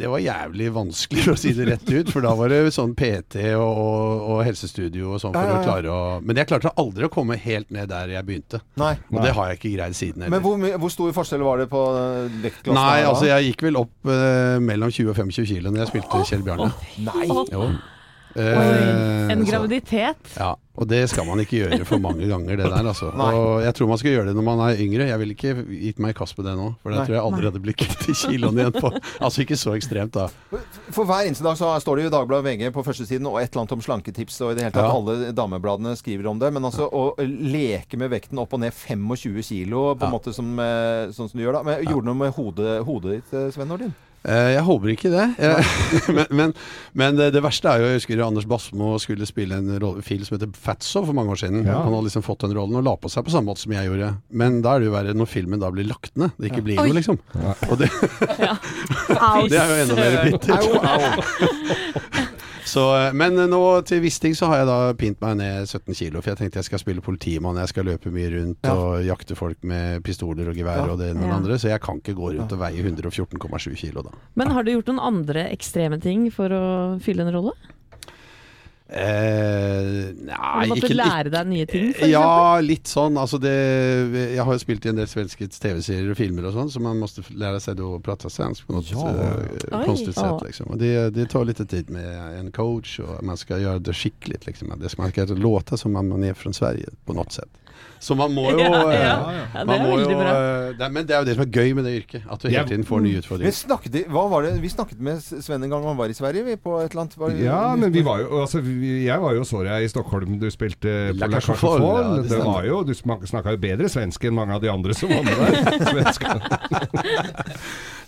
det 0.00 0.08
var 0.10 0.18
jævlig 0.18 0.72
vanskelig, 0.74 1.22
for 1.28 1.36
å 1.36 1.38
si 1.38 1.52
det 1.54 1.68
rett 1.70 1.86
ut. 1.92 2.10
For 2.10 2.24
da 2.24 2.32
var 2.34 2.47
det 2.52 2.72
sånn 2.74 2.94
PT 2.98 3.42
og, 3.56 3.80
og, 4.28 4.40
helsestudio 4.46 5.14
og 5.14 5.22
sånn 5.22 5.34
for 5.36 5.58
å 5.58 5.60
klare 5.64 5.92
å 5.92 6.00
Men 6.24 6.40
jeg 6.40 6.50
klarte 6.50 6.72
aldri 6.80 7.08
å 7.08 7.12
komme 7.12 7.38
helt 7.40 7.70
ned 7.74 7.90
der 7.90 8.14
jeg 8.14 8.26
begynte. 8.28 8.62
Nei. 8.80 8.94
Og 9.12 9.20
det 9.24 9.34
har 9.36 9.50
jeg 9.50 9.60
ikke 9.60 9.74
greid 9.76 9.98
siden 9.98 10.28
Men 10.30 10.42
hvor, 10.44 10.56
hvor 10.82 10.92
stor 10.92 11.14
forskjell 11.16 11.44
var 11.46 11.62
det 11.62 11.68
på 11.72 11.84
eh, 11.98 12.40
vektklassen? 12.46 12.78
Nei, 12.78 13.04
altså 13.08 13.28
jeg 13.30 13.52
gikk 13.52 13.68
vel 13.68 13.80
opp 13.82 14.10
eh, 14.14 14.56
mellom 14.62 14.92
20 14.92 15.12
og 15.12 15.22
25 15.22 15.52
kilo 15.52 15.72
når 15.72 15.84
jeg 15.84 15.92
spilte 15.94 16.24
Kjell 16.28 16.44
Bjarne. 16.46 16.72
Nei! 17.06 17.28
Jo. 17.52 17.70
Oi, 18.38 18.64
Eh, 18.78 19.32
en 19.32 19.44
så- 19.44 19.50
graviditet. 19.50 20.16
Ja, 20.38 20.54
og 20.78 20.86
det 20.88 21.08
skal 21.10 21.26
man 21.26 21.38
ikke 21.42 21.58
gjøre 21.68 21.84
for 21.84 21.98
mange 21.98 22.26
ganger, 22.28 22.56
det 22.56 22.68
der, 22.70 22.86
altså. 22.86 23.10
Nei. 23.18 23.32
Og 23.34 23.62
jeg 23.64 23.74
tror 23.74 23.88
man 23.88 23.98
skal 23.98 24.10
gjøre 24.14 24.26
det 24.28 24.34
når 24.38 24.44
man 24.46 24.60
er 24.70 24.76
yngre. 24.78 25.08
Jeg 25.08 25.18
ville 25.18 25.34
ikke 25.34 25.54
gitt 25.68 25.98
meg 25.98 26.14
i 26.14 26.18
kast 26.18 26.38
med 26.38 26.46
det 26.46 26.54
nå, 26.56 26.68
for 26.82 26.90
det 26.94 27.02
tror 27.06 27.16
jeg 27.16 27.24
aldri 27.24 27.44
hadde 27.50 27.62
blitt 27.64 27.76
kvitt 27.82 28.14
kiloene 28.22 28.62
igjen 28.62 28.76
på. 28.78 28.92
Altså 29.20 29.42
ikke 29.42 29.58
så 29.58 29.74
ekstremt, 29.74 30.12
da. 30.14 30.28
For 30.94 31.04
hver 31.04 31.26
eneste 31.26 31.42
dag 31.44 31.56
så 31.58 31.72
står 31.82 31.96
det 31.96 32.04
jo 32.08 32.14
Dagbladet 32.14 32.46
VG 32.46 32.70
på 32.72 32.84
førstesiden 32.86 33.26
og 33.26 33.40
et 33.42 33.50
eller 33.50 33.64
annet 33.66 33.72
om 33.78 33.82
slanketips, 33.84 34.40
og 34.46 34.52
i 34.52 34.54
det 34.54 34.62
hele 34.68 34.76
tatt 34.78 34.86
Ja. 34.86 34.94
alle 34.94 35.32
damebladene 35.34 35.96
skriver 35.98 36.30
om 36.30 36.38
det. 36.38 36.52
Men 36.52 36.62
altså 36.70 36.88
å 36.88 37.16
leke 37.18 37.98
med 37.98 38.10
vekten 38.14 38.38
opp 38.38 38.52
og 38.54 38.60
ned 38.60 38.72
25 38.72 39.42
kilo 39.42 39.94
på 39.94 40.06
en 40.06 40.12
Ja. 40.12 40.14
måte 40.18 40.32
som, 40.32 40.46
eh, 40.58 41.10
sånn 41.10 41.28
som 41.28 41.34
du 41.34 41.44
gjør 41.44 41.58
da. 41.58 41.62
Men 41.64 41.84
gjorde 41.84 42.04
du 42.06 42.12
noe 42.14 42.22
med 42.22 42.34
hodet, 42.34 42.84
hodet 42.86 43.10
ditt, 43.18 43.34
eh, 43.34 43.50
Sven 43.50 43.68
Nordin? 43.68 43.94
Eh, 44.26 44.48
Jeg 44.56 44.62
håper 44.66 44.88
ikke 44.92 45.10
det. 45.12 45.26
Jeg, 45.38 45.64
men 46.16 46.26
men, 46.40 46.52
men 46.98 47.16
det, 47.16 47.38
verste 47.44 47.70
er 47.70 47.78
jo 47.80 47.86
Jeg 47.92 48.00
husker 48.00 48.22
Anders 48.26 48.48
Basmo 48.50 48.96
skulle 48.98 49.26
spille 49.30 49.54
en 49.60 49.70
rolle- 49.80 50.02
film 50.02 50.24
som 50.26 50.34
heter 50.36 50.50
Fatso 50.58 51.04
for 51.06 51.14
mange 51.16 51.30
år 51.32 51.38
siden. 51.44 51.62
Ja. 51.64 51.78
Han 51.84 51.94
hadde 51.94 52.08
liksom 52.10 52.24
fått 52.26 52.42
den 52.44 52.54
rollen 52.58 52.76
og 52.80 52.84
la 52.88 52.96
på 52.98 53.08
seg 53.12 53.24
på 53.24 53.30
samme 53.34 53.46
måte 53.52 53.62
som 53.62 53.72
jeg 53.76 53.86
gjorde. 53.88 54.10
Men 54.42 54.58
da 54.64 54.74
er 54.74 54.78
det 54.82 54.90
jo 54.90 54.96
verre 54.96 55.14
når 55.16 55.30
filmen 55.30 55.62
da 55.62 55.70
blir 55.70 55.86
lagt 55.88 56.12
ned. 56.18 56.34
Det 56.36 56.50
ikke 56.50 56.64
blir 56.66 56.82
Oi. 56.82 56.88
noe, 56.90 56.98
liksom. 56.98 57.16
Og 57.70 57.76
det, 57.80 57.88
det 59.52 59.60
er 59.62 59.70
jo 59.70 59.78
enda 59.84 59.94
mer 60.02 60.18
bittert. 60.26 60.66
Så, 62.68 62.82
eh, 62.98 63.12
men 63.16 63.38
nå 63.48 63.60
til 63.88 64.02
viss 64.04 64.18
ting 64.20 64.34
så 64.36 64.50
har 64.50 64.60
jeg 64.62 64.68
da 64.68 64.76
pint 65.00 65.20
meg 65.24 65.38
ned 65.40 65.68
17 65.70 65.94
kilo. 65.96 66.20
For 66.20 66.34
jeg 66.34 66.40
tenkte 66.42 66.60
jeg 66.60 66.68
skal 66.68 66.82
spille 66.82 67.04
politimann, 67.04 67.56
jeg 67.62 67.72
skal 67.72 67.88
løpe 67.88 68.12
mye 68.12 68.28
rundt 68.34 68.68
Ja. 68.68 68.74
og 68.76 69.04
jakte 69.06 69.36
folk 69.38 69.62
med 69.64 70.02
pistoler 70.04 70.50
og 70.52 70.56
gevær 70.58 70.84
Ja. 70.84 70.92
og 70.92 70.98
det 71.00 71.10
ene 71.14 71.24
og 71.24 71.30
det 71.30 71.38
andre. 71.38 71.58
Så 71.58 71.68
jeg 71.72 71.80
kan 71.80 71.96
ikke 72.02 72.14
gå 72.18 72.34
rundt 72.36 72.52
og 72.52 72.58
veie 72.60 72.82
114,7 72.84 73.74
kilo 73.76 74.02
da. 74.02 74.10
Men 74.36 74.50
har 74.52 74.62
du 74.64 74.72
gjort 74.76 74.86
noen 74.92 75.00
andre 75.00 75.48
ekstreme 75.50 76.00
ting 76.00 76.28
for 76.30 76.48
å 76.52 77.00
fylle 77.00 77.24
en 77.26 77.32
rolle? 77.34 77.52
Eh, 78.88 80.14
nei, 80.24 80.62
du 80.64 80.70
måtte 80.72 80.86
ikke 80.88 80.96
lære 80.96 81.32
deg 81.32 81.48
nye 81.50 81.66
ting? 81.68 81.90
Ja, 82.08 82.58
litt 82.64 82.88
sånn. 82.88 83.18
Altså 83.20 83.40
det, 83.42 83.52
jeg 84.34 84.44
har 84.44 84.56
jo 84.56 84.62
spilt 84.62 84.86
i 84.86 84.92
en 84.92 85.00
del 85.00 85.08
svenske 85.10 85.48
TV-serier 85.52 86.12
og 86.14 86.16
filmer 86.16 86.48
og 86.48 86.56
sånn, 86.56 86.70
så 86.72 86.80
man 86.80 87.00
måste 87.00 87.24
lära 87.36 87.60
sig 87.60 87.76
å 87.80 87.98
prate 88.00 88.18
prata 88.18 88.30
svensk 88.32 88.66
på 88.66 88.72
något 88.72 88.90
Ja. 88.90 89.08
eh, 89.72 89.84
konstigt 89.84 90.14
sätt. 90.14 90.42
Liksom. 90.44 90.66
Och 90.66 90.78
det, 90.78 91.10
det 91.10 91.26
tar 91.26 91.44
litt 91.44 91.70
tid 91.70 91.90
med 91.90 92.38
en 92.38 92.52
coach 92.52 93.00
och 93.00 93.24
man 93.24 93.36
skal 93.36 93.60
gjøre 93.60 93.78
det 93.78 93.94
skickligt. 93.94 94.46
Liksom. 94.46 94.72
Det 94.80 94.88
ska, 94.88 95.02
man 95.02 95.10
ska 95.10 95.24
låta 95.24 95.76
som 95.76 95.96
om 95.96 96.08
man 96.08 96.24
är 96.24 96.34
från 96.34 96.54
Sverige 96.54 96.88
på 97.04 97.12
något 97.12 97.32
sätt. 97.32 97.48
Så 98.00 98.14
man 98.18 98.32
må 98.34 98.44
jo 98.54 98.58
Ja, 98.62 98.68
ja. 98.68 98.82
eh, 98.92 99.02
Ja, 99.02 99.62
det 99.62 99.66
man 99.66 99.82
må 99.84 99.98
jo, 100.00 100.10
eh, 100.20 100.72
det 100.78 100.90
Men 100.94 101.06
det 101.08 101.16
er 101.16 101.22
jo 101.22 101.28
det 101.28 101.34
som 101.38 101.44
er 101.44 101.50
gøy 101.58 101.72
med 101.78 101.84
det 101.88 101.94
yrket. 102.02 102.22
At 102.30 102.42
du 102.42 102.48
hele 102.48 102.64
tiden 102.68 102.84
får 102.88 103.02
nye 103.04 103.22
Vi 103.42 103.52
snakket, 103.54 103.98
hva 104.12 104.24
var 104.30 104.46
det? 104.46 104.54
vi 104.62 104.70
snakket 104.72 105.00
med 105.00 105.20
Sven 105.22 105.62
en 105.66 105.70
gang 105.70 105.84
han 105.86 105.98
var 105.98 106.08
i 106.12 106.16
Sverige. 106.16 106.44
Vi 106.46 106.56
på 106.56 106.78
et 106.82 106.90
eller 106.92 107.04
annet 107.06 107.18
var, 107.18 107.34
Ja, 107.38 107.62
men 107.76 107.92
vi 107.94 108.02
var 108.06 108.22
jo 108.22 108.40
altså, 108.42 108.60
vi, 108.64 109.04
Jeg 109.06 109.20
var 109.22 109.34
jo 109.34 109.44
så 109.48 109.62
deg 109.66 109.84
i 109.86 109.90
Stockholm. 109.90 110.38
Du 110.38 110.48
spilte 110.50 111.12
på 111.14 111.18
La 111.18 111.28
ja, 111.28 112.22
det 112.28 112.42
var 112.44 112.64
jo, 112.68 112.82
du 112.86 112.94
snakka 112.94 113.54
jo 113.54 113.60
bedre 113.62 113.88
svensk 113.92 114.24
enn 114.28 114.36
mange 114.38 114.54
av 114.56 114.62
de 114.62 114.70
andre 114.72 114.94
som 114.96 115.10
var 115.12 115.24
med 115.26 115.34
der. 115.38 116.12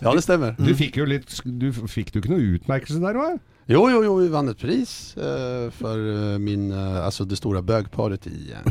Ja, 0.00 0.14
det 0.16 0.22
stemmer. 0.24 0.54
Du 0.56 0.70
fikk 0.76 0.96
jo 0.96 1.04
litt 1.08 1.28
du, 1.44 1.68
Fikk 1.90 2.12
du 2.14 2.22
ikke 2.22 2.32
noe 2.32 2.54
utmerkelse 2.56 3.00
der 3.02 3.18
òg? 3.20 3.40
Jo, 3.70 3.84
jo, 3.86 4.00
jo, 4.02 4.16
vi 4.18 4.26
vann 4.32 4.48
et 4.50 4.58
pris 4.58 4.92
uh, 5.14 5.68
for 5.78 5.94
uh, 5.94 6.38
min 6.42 6.72
uh, 6.74 7.04
Altså 7.04 7.22
det 7.28 7.36
store 7.38 7.60
bøgparet 7.62 8.24
i, 8.26 8.50
eh, 8.50 8.64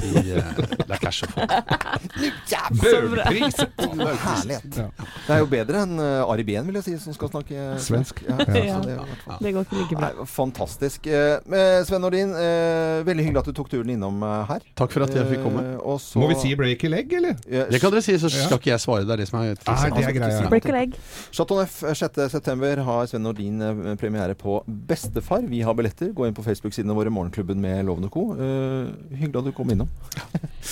i 0.00 0.22
eh, 0.32 0.60
La 0.88 0.96
Cache 0.96 1.26
aux 1.28 1.34
Bøgpriset! 2.72 3.74
Bøgpris! 3.76 4.22
Herlighet. 4.22 4.78
Ja. 4.80 4.86
Det 5.26 5.34
er 5.34 5.42
jo 5.42 5.48
bedre 5.50 5.82
enn 5.84 6.00
uh, 6.00 6.30
Ari 6.32 6.46
Behn, 6.48 6.64
vil 6.70 6.78
jeg 6.80 6.86
si, 6.86 6.94
som 7.04 7.12
skal 7.16 7.28
snakke 7.34 7.66
Svensk. 7.84 8.22
Ja, 8.24 8.38
Ja. 8.56 8.78
det, 8.80 8.96
Det 9.44 9.52
går 9.58 9.66
ikke 9.66 9.76
like 9.82 9.98
bra. 9.98 10.08
Nei, 10.16 10.26
fantastisk. 10.30 11.06
Eh, 11.06 11.36
Sven 11.86 12.00
Nordin, 12.06 12.32
eh, 12.32 13.02
veldig 13.06 13.26
hyggelig 13.26 13.42
at 13.42 13.50
du 13.50 13.56
tok 13.60 13.68
turen 13.74 13.92
innom 13.92 14.22
eh, 14.24 14.38
her. 14.54 14.64
Takk 14.80 14.94
for 14.96 15.04
at 15.04 15.12
jeg 15.18 15.28
fikk 15.34 15.44
komme. 15.44 15.66
Eh, 15.74 15.84
og 15.84 16.00
så- 16.00 16.22
Må 16.22 16.30
vi 16.32 16.38
si 16.40 16.54
break 16.58 16.84
a 16.88 16.92
legg, 16.94 17.12
eller? 17.20 17.36
Eh, 17.44 17.66
Det 17.76 17.80
kan 17.82 17.92
dere 17.92 18.02
si, 18.06 18.16
så 18.16 18.32
Ja. 18.32 18.46
skal 18.48 18.58
ikke 18.62 18.72
jeg 18.72 18.80
svare. 18.86 19.04
Det 19.04 19.12
er 19.18 19.22
det 19.24 19.28
som 19.28 19.40
er 19.42 19.52
Ah, 19.66 19.84
det 19.90 20.04
er 20.08 20.16
greia. 20.16 20.48
Break 20.48 20.66
a 20.66 20.72
leg. 20.78 20.96
Chateau 21.30 21.60
Neuf 21.60 21.82
6.9. 21.82 22.84
har 22.88 23.06
Sven 23.12 23.22
Nordin 23.28 23.60
eh, 23.60 23.94
premiere 24.00 24.34
på 24.34 24.45
Bestefar. 24.66 25.44
Vi 25.50 25.60
har 25.66 25.76
billetter. 25.76 26.12
Gå 26.16 26.26
inn 26.28 26.36
på 26.36 26.44
Facebook-sidene 26.46 26.96
våre, 26.96 27.12
Morgenklubben 27.12 27.60
med 27.62 27.84
Lovende 27.88 28.10
Co. 28.12 28.28
Uh, 28.38 28.92
hyggelig 29.12 29.42
at 29.42 29.50
du 29.50 29.54
kom 29.56 29.72
innom. 29.74 29.92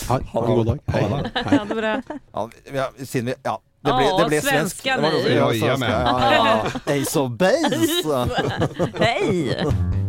Ha, 0.09 0.17
ha 0.33 0.41
en 0.43 0.57
god 0.59 0.67
dag. 0.67 0.81
Hei. 0.91 1.03
Ha 1.07 1.19
det. 1.23 1.43
Ha 1.47 1.61
det 1.69 1.77
bra. 1.79 1.93
Ja, 2.35 2.43
ja, 2.75 2.89
siden 2.99 3.31
vi 3.31 3.35
Ja. 3.47 3.55
Det 3.85 3.93
ble, 3.93 4.05
det 4.17 4.27
ble 4.31 4.41
svensk. 4.41 4.85
Det 4.85 4.97
var 4.97 5.17
ja, 5.29 5.49
Ja, 5.53 5.77
ja, 5.77 6.35
ja. 6.35 6.55
Ace 6.95 7.21
of 7.21 7.37
Base. 7.39 8.25
Hei! 9.05 10.04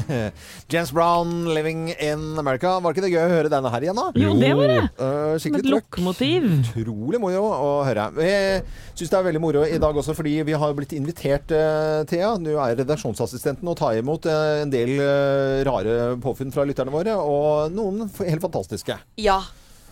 James 0.72 0.92
Brown, 0.92 1.46
'Living 1.50 1.90
in 1.96 2.38
America'. 2.40 2.76
Var 2.82 2.94
ikke 2.94 3.04
det 3.06 3.12
gøy 3.12 3.22
å 3.24 3.32
høre 3.32 3.52
denne 3.52 3.72
her 3.72 3.86
igjen, 3.86 3.98
da? 3.98 4.06
Jo, 4.18 4.34
det 4.38 4.52
var 4.58 4.72
det. 4.72 4.78
Uh, 4.98 5.34
Som 5.42 5.58
et 5.58 5.68
lokomotiv. 5.70 6.48
Utrolig 6.76 7.20
moro 7.22 7.44
å 7.46 7.70
høre. 7.86 8.08
Jeg 8.22 8.64
syns 8.94 9.12
det 9.12 9.18
er 9.20 9.28
veldig 9.28 9.42
moro 9.42 9.66
i 9.66 9.80
dag 9.82 10.00
også, 10.02 10.16
fordi 10.16 10.38
vi 10.46 10.56
har 10.56 10.74
blitt 10.78 10.96
invitert, 10.96 11.52
uh, 11.52 12.02
Thea. 12.08 12.34
Du 12.42 12.54
er 12.54 12.78
redaksjonsassistenten 12.80 13.68
og 13.70 13.78
tar 13.80 13.98
imot 14.00 14.26
eh, 14.30 14.62
en 14.64 14.72
del 14.72 14.96
uh, 15.00 15.62
rare 15.66 16.16
påfunn 16.22 16.52
fra 16.54 16.66
lytterne 16.68 16.92
våre, 16.94 17.14
og 17.16 17.72
noen 17.74 18.06
helt 18.20 18.44
fantastiske. 18.44 18.98
Ja. 19.20 19.40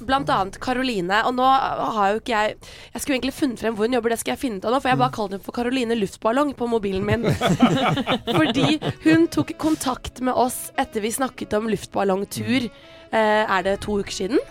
Blant 0.03 0.31
annet 0.33 0.59
Karoline. 0.63 1.21
Og 1.29 1.37
nå 1.37 1.45
har 1.45 2.15
jo 2.15 2.21
ikke 2.21 2.35
jeg 2.35 2.57
Jeg 2.95 3.03
skulle 3.03 3.19
egentlig 3.19 3.37
funnet 3.37 3.63
frem 3.63 3.77
hvor 3.77 3.89
hun 3.89 3.97
jobber, 3.97 4.15
det 4.15 4.21
skal 4.23 4.35
jeg 4.35 4.43
finne 4.43 4.59
ut 4.59 4.67
av 4.69 4.75
nå. 4.75 4.81
For 4.83 4.93
jeg 4.93 5.01
bare 5.03 5.15
kalte 5.15 5.37
henne 5.37 5.47
for 5.47 5.57
Karoline 5.57 5.99
Luftballong 5.99 6.55
på 6.59 6.69
mobilen 6.71 7.07
min. 7.07 7.29
Fordi 8.39 8.79
hun 9.07 9.29
tok 9.33 9.55
kontakt 9.61 10.23
med 10.25 10.35
oss 10.35 10.69
etter 10.81 11.05
vi 11.05 11.15
snakket 11.15 11.55
om 11.59 11.71
luftballongtur. 11.71 12.69
Eh, 13.15 13.43
er 13.45 13.67
det 13.67 13.81
to 13.85 14.01
uker 14.03 14.19
siden? 14.23 14.43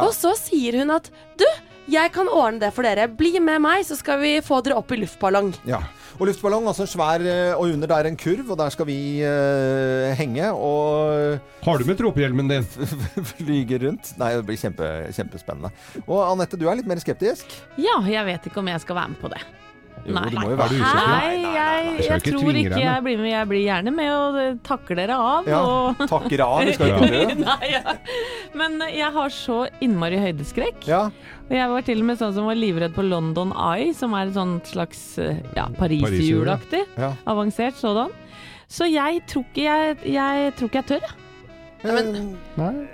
Og 0.00 0.12
så 0.16 0.34
sier 0.38 0.80
hun 0.80 0.92
at 0.94 1.10
du, 1.38 1.46
jeg 1.90 2.12
kan 2.14 2.28
ordne 2.30 2.62
det 2.62 2.74
for 2.74 2.86
dere. 2.86 3.08
Bli 3.10 3.38
med 3.42 3.62
meg, 3.62 3.84
så 3.86 3.98
skal 3.98 4.20
vi 4.22 4.36
få 4.44 4.60
dere 4.64 4.78
opp 4.78 4.92
i 4.94 5.00
luftballong. 5.00 5.52
Ja. 5.68 5.82
Og 6.20 6.28
luftballong, 6.28 6.66
altså 6.68 6.84
en 6.84 6.90
svær 6.92 7.22
eh, 7.24 7.54
Og 7.56 7.72
under 7.72 7.88
der 7.88 8.10
en 8.10 8.18
kurv, 8.20 8.50
og 8.52 8.58
der 8.60 8.72
skal 8.74 8.84
vi 8.90 8.98
uh, 9.24 10.10
henge 10.18 10.50
og 10.52 11.40
Har 11.64 11.80
du 11.80 11.86
med 11.88 11.96
tropehjelmen 11.96 12.50
din? 12.50 12.66
flyge 13.32 13.80
rundt. 13.86 14.12
Nei, 14.20 14.34
det 14.36 14.44
blir 14.48 14.60
kjempe, 14.60 14.90
kjempespennende. 15.16 15.72
Og 16.04 16.20
Anette, 16.26 16.60
du 16.60 16.68
er 16.68 16.76
litt 16.76 16.88
mer 16.90 17.00
skeptisk? 17.00 17.48
Ja, 17.80 17.96
jeg 18.04 18.28
vet 18.28 18.50
ikke 18.50 18.60
om 18.60 18.68
jeg 18.68 18.84
skal 18.84 19.00
være 19.00 19.14
med 19.14 19.20
på 19.22 19.32
det. 19.32 19.40
Jo, 20.00 20.14
Nei. 20.16 20.28
du 20.32 20.36
må 20.38 20.46
jo 20.48 20.56
være 20.56 20.76
usikker. 20.78 21.10
Nei, 21.10 21.34
jeg, 21.54 21.88
Jeg 22.00 22.06
jeg 22.06 22.22
tror 22.24 22.58
ikke 22.60 22.80
jeg 22.80 23.02
blir 23.04 23.18
med. 23.20 23.30
Jeg 23.30 23.48
blir 23.50 23.62
gjerne 23.66 23.92
med 23.94 24.12
og 24.14 24.60
takker 24.66 25.00
dere 25.00 25.18
av. 25.20 25.50
Ja, 25.50 25.60
og... 25.60 26.00
takker 26.10 26.42
av, 26.46 26.56
vi 26.64 26.76
skal 26.76 26.94
ikke 26.94 27.10
gjøre 27.12 27.34
det. 27.34 27.36
Nei, 27.44 27.70
ja. 27.74 27.96
Men 28.56 28.78
jeg 28.88 29.10
har 29.18 29.34
så 29.34 29.58
innmari 29.84 30.20
høydeskrekk. 30.22 30.88
Ja. 30.88 31.02
Og 31.50 31.54
jeg 31.58 31.72
var 31.74 31.86
til 31.86 32.02
og 32.02 32.10
med 32.10 32.20
sånn 32.20 32.34
som 32.36 32.48
var 32.48 32.58
livredd 32.58 32.96
på 32.96 33.04
London 33.06 33.52
Eye, 33.52 33.92
som 33.96 34.16
er 34.16 34.32
et 34.32 34.70
slags 34.72 35.02
eh, 35.20 35.42
ja, 35.56 35.68
Pariserhjul, 35.76 36.06
pariserhjulaktig. 36.06 36.84
Ja. 37.00 37.14
Avansert 37.30 37.78
sådan. 37.80 38.14
Så 38.70 38.86
jeg 38.86 39.24
tror 39.28 39.44
ikke 39.50 39.66
jeg, 39.66 39.98
jeg, 40.14 40.54
tror 40.56 40.70
ikke 40.70 40.80
jeg 40.80 40.90
tør, 40.94 41.08
jeg. 41.10 41.29
Men, 41.82 42.34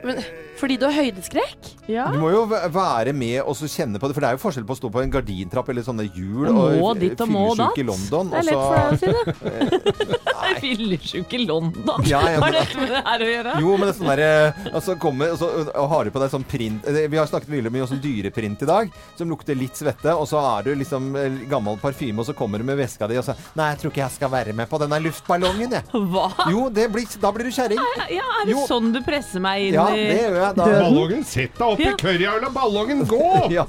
men, 0.07 0.21
fordi 0.61 0.77
du 0.79 0.87
har 0.87 0.95
høydeskrekk? 0.95 1.71
Ja. 1.91 2.07
Du 2.13 2.21
må 2.23 2.31
jo 2.31 2.45
være 2.47 3.13
med 3.17 3.41
og 3.43 3.57
så 3.59 3.69
kjenne 3.71 3.99
på 3.99 4.09
det, 4.09 4.17
for 4.17 4.25
det 4.25 4.29
er 4.31 4.37
jo 4.37 4.43
forskjell 4.45 4.67
på 4.69 4.77
å 4.77 4.79
stå 4.79 4.91
på 4.95 5.03
en 5.03 5.13
gardintrapp 5.13 5.73
eller 5.73 5.87
sånne 5.87 6.07
hjul 6.07 6.49
og 6.53 7.01
ditt 7.01 7.21
og 7.25 7.33
må 7.33 7.49
i 7.53 7.87
London. 7.87 8.31
Det 8.31 8.43
er 8.43 8.49
lett 8.51 8.63
for 8.63 8.77
deg 8.77 8.87
å 8.87 8.99
si 9.01 9.07
det. 9.11 10.21
Er 10.47 10.61
fyllesyk 10.65 11.33
i 11.37 11.41
London. 11.47 12.05
Ja, 12.07 12.21
ja, 12.31 12.39
Hva 12.41 12.47
men- 12.47 12.55
har 12.55 12.57
dette 12.61 12.81
med 12.81 12.91
det 12.95 13.03
her 13.07 13.25
å 13.27 13.29
gjøre? 13.33 13.55
Jo, 13.65 13.77
men 13.77 13.87
det 13.89 13.95
er 13.95 13.99
sånn 14.01 14.11
der 14.13 14.73
altså, 14.73 14.97
kommer, 15.03 15.33
og 15.35 15.39
så 15.41 15.51
og 15.67 15.89
har 15.93 16.05
du 16.05 16.11
på 16.15 16.23
deg 16.23 16.31
sånn 16.33 16.45
print 16.49 16.87
eh, 16.89 17.07
Vi 17.11 17.19
har 17.21 17.27
snakket 17.31 17.51
mye 17.53 17.67
om 17.83 17.89
sånn 17.91 18.01
dyreprint 18.03 18.63
i 18.63 18.69
dag, 18.69 18.91
som 19.19 19.31
lukter 19.31 19.59
litt 19.59 19.77
svette, 19.79 20.15
og 20.15 20.27
så 20.31 20.41
er 20.57 20.67
du 20.69 20.75
liksom 20.79 21.11
eh, 21.19 21.41
gammel 21.51 21.79
parfyme, 21.83 22.21
og 22.23 22.27
så 22.29 22.35
kommer 22.39 22.59
du 22.63 22.67
med 22.69 22.79
veska 22.81 23.09
di 23.11 23.19
og 23.21 23.25
så 23.27 23.35
Nei, 23.59 23.71
jeg 23.73 23.81
tror 23.83 23.93
ikke 23.95 24.03
jeg 24.05 24.15
skal 24.17 24.33
være 24.33 24.55
med 24.57 24.69
på 24.71 24.79
denne 24.83 24.99
luftballongen, 25.05 25.73
jeg. 25.77 25.85
Hva? 26.13 26.27
Jo, 26.53 26.67
det 26.73 26.89
blir, 26.95 27.07
da 27.23 27.31
blir 27.35 27.49
du 27.49 27.53
kjerring. 27.57 27.81
Ja, 28.13 28.25
er 28.41 28.47
det 28.47 28.55
Jo. 28.55 28.65
sånn 28.69 28.93
du 28.95 29.01
presser 29.07 29.43
meg 29.45 29.69
inn 29.69 29.77
Ja, 29.79 29.87
i 29.93 30.05
det 30.09 30.19
gjør 30.23 30.39
jeg 30.41 30.57
da. 30.61 30.67
Ballongen, 30.77 31.25
sett 31.27 31.57
deg 31.59 31.67
opp 31.67 31.81
i 31.81 32.17
Ja. 32.23 32.33
og 32.37 32.43
la 32.47 32.51
ballongen 32.55 33.05
gå! 33.13 33.23
Ja. 33.53 33.65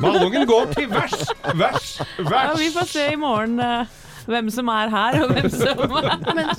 Ballongen 0.00 0.46
går 0.48 0.72
til 0.74 0.88
vers, 0.92 1.16
vers, 1.56 1.92
Ja, 2.18 2.28
vers! 2.30 2.58
vi 2.60 2.70
får 2.74 2.88
se 2.90 3.06
i 3.12 3.16
morgen 3.20 3.58
eh, 3.62 3.86
hvem 4.30 4.48
som 4.52 4.70
er 4.72 4.92
her, 4.92 5.18
og 5.24 5.32
hvem 5.34 5.48
som 5.52 5.82
Men, 6.38 6.52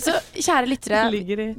så 0.00 0.16
kjære 0.34 0.70
lyttere, 0.70 1.02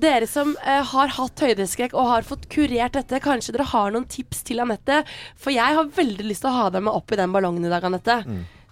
dere 0.01 0.27
som 0.29 0.55
eh, 0.63 0.81
har 0.93 1.13
hatt 1.17 1.45
høydeskrekk 1.45 1.93
og 1.97 2.09
har 2.09 2.27
fått 2.27 2.47
kurert 2.53 2.97
dette, 2.97 3.21
kanskje 3.23 3.55
dere 3.55 3.69
har 3.71 3.93
noen 3.93 4.07
tips 4.09 4.43
til 4.47 4.63
Anette? 4.63 5.03
For 5.39 5.53
jeg 5.55 5.77
har 5.79 5.93
veldig 5.95 6.27
lyst 6.27 6.45
til 6.45 6.51
å 6.51 6.57
ha 6.57 6.67
deg 6.73 6.85
med 6.85 6.93
opp 6.95 7.13
i 7.13 7.19
den 7.19 7.33
ballongen 7.35 7.65
i 7.67 7.71
dag, 7.71 7.85
Anette. 7.87 8.19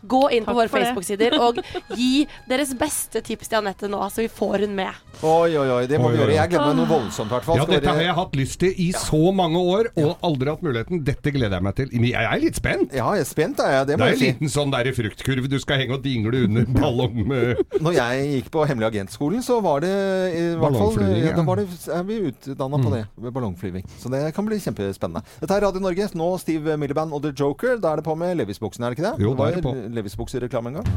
Gå 0.02 0.22
inn 0.34 0.46
på 0.48 0.56
våre. 0.58 0.70
Facebook-sider 0.72 1.36
og 1.40 1.60
gi 2.00 2.26
deres 2.50 2.74
beste 2.78 3.22
tips 3.26 3.52
til 3.52 3.60
Anette 3.62 3.90
nå, 3.92 4.00
så 4.10 4.24
vi 4.24 4.30
får 4.32 4.66
hun 4.66 4.76
med. 4.78 4.98
Oi, 5.22 5.54
oi, 5.60 5.68
oi. 5.70 5.82
Det 5.90 6.00
må 6.02 6.10
Oi, 6.10 6.16
vi 6.16 6.22
gjøre. 6.24 6.36
Jeg 6.38 6.52
gleder 6.54 6.72
meg 6.72 6.80
noe 6.80 6.90
voldsomt, 6.90 7.30
i 7.30 7.36
hvert 7.36 7.48
fall. 7.48 7.60
Ja, 7.62 7.68
dette 7.70 7.92
har 7.94 8.02
jeg 8.02 8.16
hatt 8.18 8.38
lyst 8.40 8.60
til 8.64 8.74
i 8.82 8.90
så 8.96 9.22
mange 9.36 9.60
år, 9.62 9.92
og 10.02 10.24
aldri 10.26 10.50
hatt 10.50 10.64
muligheten. 10.66 11.04
Dette 11.08 11.34
gleder 11.36 11.60
jeg 11.60 11.68
meg 11.68 11.78
til. 11.78 11.92
Jeg 12.12 12.26
er 12.26 12.42
litt 12.42 12.58
spent. 12.58 12.96
Ja, 12.98 13.10
jeg 13.18 13.26
er 13.26 13.30
spent, 13.30 13.62
er 13.62 13.76
jeg. 13.78 13.88
Det 13.92 13.98
Det 14.02 14.08
er 14.08 14.16
en 14.16 14.22
si. 14.22 14.32
liten 14.32 14.52
sånn 14.56 14.74
der 14.74 14.90
fruktkurv 14.98 15.50
du 15.52 15.58
skal 15.62 15.82
henge 15.84 15.98
og 16.00 16.04
dingle 16.06 16.46
under 16.48 16.66
ballong 16.80 17.22
med 17.28 17.62
Når 17.84 17.98
jeg 17.98 18.26
gikk 18.36 18.50
på 18.56 18.66
hemmelig 18.70 18.90
agentskolen, 18.92 19.44
så 19.46 19.60
var 19.64 19.84
det 19.86 19.92
i 19.92 20.44
hvert 20.60 20.78
fall 20.80 20.98
ja, 21.02 21.10
ja. 21.30 21.36
da 21.38 21.46
var 21.46 21.62
det, 21.62 21.68
er 21.92 22.04
vi 22.08 22.18
utdanna 22.32 22.80
på 22.82 22.94
det, 22.96 23.04
ved 23.22 23.36
ballongflyving. 23.36 23.86
Så 24.02 24.10
det 24.14 24.24
kan 24.36 24.48
bli 24.48 24.58
kjempespennende. 24.64 25.22
Dette 25.42 25.58
er 25.58 25.66
Radio 25.68 25.84
Norge. 25.84 26.10
Nå 26.18 26.32
Steve 26.42 26.78
Miliband 26.82 27.14
og 27.16 27.24
The 27.26 27.32
Joker. 27.38 27.78
Da 27.82 27.94
er 27.94 28.02
det 28.02 28.08
på 28.08 28.16
med 28.18 28.36
Levis-buksen, 28.40 28.84
er 28.84 28.94
det 28.94 29.00
ikke 29.00 29.08
det? 29.12 29.26
Jo, 29.28 29.36
da 29.38 29.50
er 29.52 29.60
det 29.60 29.64
på. 29.66 29.76
Levis-buksereklame 29.94 30.72
en 30.72 30.80
gang. 30.80 30.88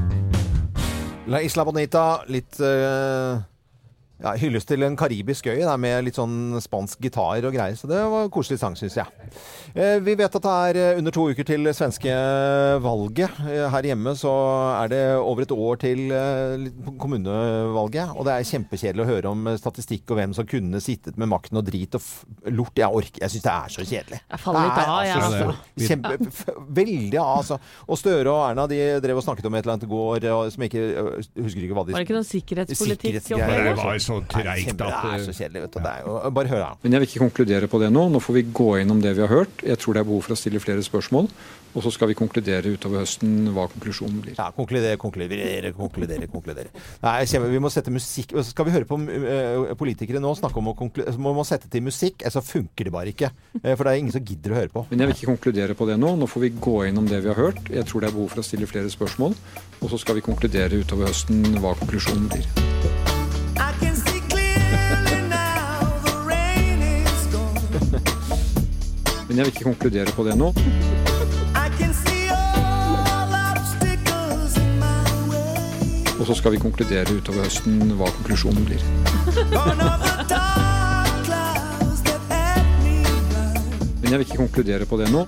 La 1.27 1.41
Isla 1.41 1.65
Bonita, 1.65 2.23
litt 2.29 2.61
eh, 2.61 3.39
ja, 4.25 4.33
hyllest 4.41 4.71
til 4.71 4.85
en 4.87 4.97
karibisk 4.97 5.47
øy 5.53 5.61
der 5.61 5.77
med 5.81 6.07
litt 6.07 6.19
sånn 6.19 6.57
spansk 6.65 7.03
gitar 7.05 7.45
og 7.45 7.53
greier. 7.55 7.77
Så 7.77 7.91
det 7.91 8.01
var 8.01 8.27
en 8.27 8.33
koselig 8.33 8.61
sang, 8.63 8.77
syns 8.79 8.97
jeg. 8.97 9.31
Eh, 9.75 9.99
vi 10.05 10.15
vet 10.17 10.39
at 10.39 10.45
det 10.45 10.55
er 10.71 10.81
eh, 10.81 10.99
under 11.01 11.15
to 11.15 11.27
uker 11.31 11.47
til 11.47 11.69
svenske 11.77 12.15
valget. 12.85 13.41
Eh, 13.45 13.67
her 13.73 13.89
hjemme 13.91 14.15
så 14.19 14.33
er 14.81 14.93
det 14.93 15.03
over 15.19 15.45
et 15.45 15.55
år 15.55 15.81
til 15.83 16.03
kommunevalget. 17.01 18.15
Og 18.15 18.27
det 18.29 18.37
er 18.37 18.49
kjempekjedelig 18.49 19.05
å 19.05 19.11
høre 19.11 19.35
om 19.35 19.51
statistikk 19.61 20.15
og 20.15 20.21
hvem 20.21 20.37
som 20.37 20.49
kunne 20.49 20.81
sittet 20.85 21.19
med 21.21 21.31
makten 21.33 21.61
og 21.61 21.67
drit 21.69 21.99
og 21.99 22.03
f 22.03 22.25
lort. 22.55 22.75
Jeg 22.79 22.91
orker 22.91 23.23
Jeg 23.25 23.35
syns 23.35 23.45
det 23.45 23.53
er 23.55 23.75
så 23.77 23.85
kjedelig. 23.85 24.21
Jeg 24.31 24.43
faller 24.43 24.69
litt 24.69 24.81
av, 24.81 24.95
jeg, 25.05 25.21
altså 25.21 25.45
altså. 25.45 25.89
Kjempe, 25.89 26.55
veldig 26.81 27.21
av, 27.21 27.33
altså. 27.43 27.59
Og 27.89 28.01
Støre 28.01 28.33
og 28.33 28.43
Erna 28.49 28.67
de 28.71 28.81
drev 29.05 29.21
og 29.21 29.27
snakket 29.27 29.49
om 29.49 29.57
et 29.59 29.65
eller 29.65 29.77
annet 29.77 29.87
i 29.87 29.91
går 29.91 30.29
og, 30.33 30.43
som 30.55 30.65
jeg 30.65 30.73
ikke 30.73 30.85
øh, 31.03 31.29
husker 31.45 31.67
ikke 31.67 31.79
hva 31.79 31.85
de 31.85 31.95
Var 31.95 32.03
det 32.03 32.09
ikke 32.09 32.17
noe 32.19 32.29
sikkerhetspolitikk? 32.29 33.21
Sikkerhetsgreier. 33.25 33.75
Så 34.15 34.31
treigt 34.37 34.71
at 34.75 34.79
Det 34.79 34.93
er 34.93 35.27
så 35.27 35.35
kjedelig, 35.35 35.65
vet 35.67 35.77
du. 35.77 35.83
Det 35.85 35.93
er 35.93 36.07
jo, 36.07 36.15
bare 36.39 36.53
hør 36.53 36.65
da. 36.65 36.71
Men 36.85 36.97
jeg 36.97 37.03
vil 37.05 37.11
ikke 37.11 37.25
konkludere 37.27 37.71
på 37.71 37.83
det 37.83 37.91
nå. 37.95 38.07
Nå 38.15 38.23
får 38.23 38.39
vi 38.39 38.47
gå 38.61 38.71
gjennom 38.79 39.03
det 39.05 39.17
vi 39.19 39.27
har 39.27 39.33
hørt. 39.33 39.67
Jeg 39.67 39.83
tror 39.83 39.97
det 39.97 40.05
er 40.05 40.11
behov 40.11 40.25
for 40.29 40.37
å 40.37 40.41
stille 40.41 40.63
flere 40.63 40.85
spørsmål. 40.87 41.31
Og 41.75 41.83
så 41.83 41.91
skal 41.91 42.11
vi 42.11 42.15
konkludere 42.15 42.71
utover 42.71 43.03
høsten 43.03 43.49
hva 43.55 43.67
konklusjonen 43.73 44.21
blir. 44.23 44.37
Ja, 44.39 44.47
konkludere, 44.55 44.99
konkludere, 45.01 45.73
konkludere. 45.75 46.29
konkludere. 46.31 46.71
Nei, 47.03 47.25
vi 47.27 47.63
må 47.63 47.71
sette 47.73 47.91
musikk 47.91 48.35
så 48.35 48.45
Skal 48.47 48.69
vi 48.69 48.75
høre 48.77 48.87
på 48.87 48.99
øh, 49.03 49.73
politikere 49.79 50.23
nå 50.23 50.35
snakke 50.39 50.61
om 50.61 50.71
å 50.71 50.77
konkludere 50.79 51.15
Så 51.17 51.23
må 51.23 51.33
man 51.35 51.47
sette 51.49 51.71
til 51.71 51.83
musikk, 51.83 52.23
så 52.31 52.43
funker 52.45 52.87
det 52.87 52.95
bare 52.95 53.11
ikke. 53.11 53.33
Eh, 53.63 53.75
For 53.75 53.83
det 53.83 53.95
er 53.95 54.03
ingen 54.05 54.15
som 54.15 54.25
gidder 54.25 54.55
å 54.55 54.61
høre 54.61 54.75
på. 54.75 54.85
Men 54.91 55.03
jeg 55.03 55.11
vil 55.11 55.19
ikke 55.19 55.33
konkludere 55.33 55.79
på 55.79 55.89
det 55.91 55.99
nå. 55.99 56.15
Nå 56.21 56.31
får 56.31 56.47
vi 56.47 56.53
gå 56.69 56.77
gjennom 56.87 57.11
det 57.11 57.25
vi 57.25 57.33
har 57.33 57.41
hørt. 57.41 57.65
Jeg 57.67 57.89
tror 57.91 58.05
det 58.05 58.13
er 58.13 58.19
behov 58.21 58.31
for 58.37 58.45
å 58.45 58.47
stille 58.47 58.71
flere 58.71 58.93
spørsmål. 58.93 59.35
Og 59.83 59.91
så 59.91 59.99
skal 59.99 60.21
vi 60.21 60.27
konkludere 60.29 60.79
utover 60.85 61.11
høsten 61.11 61.59
hva 61.59 61.75
konklusjonen 61.83 62.31
blir. 62.31 63.04
Men 69.29 69.37
jeg 69.37 69.45
vil 69.45 69.53
ikke 69.55 69.65
konkludere 69.65 70.11
på 70.15 70.25
det 70.27 70.37
nå. 70.39 70.55
Og 76.15 76.27
så 76.27 76.35
skal 76.39 76.53
vi 76.55 76.59
konkludere 76.63 77.15
utover 77.19 77.41
høsten 77.45 77.75
hva 77.99 78.07
konklusjonen 78.15 78.65
blir. 78.65 78.83
Men 84.01 84.09
jeg 84.11 84.19
vil 84.19 84.27
ikke 84.29 84.43
konkludere 84.47 84.85
på 84.89 84.97
det 85.01 85.09
nå. 85.13 85.23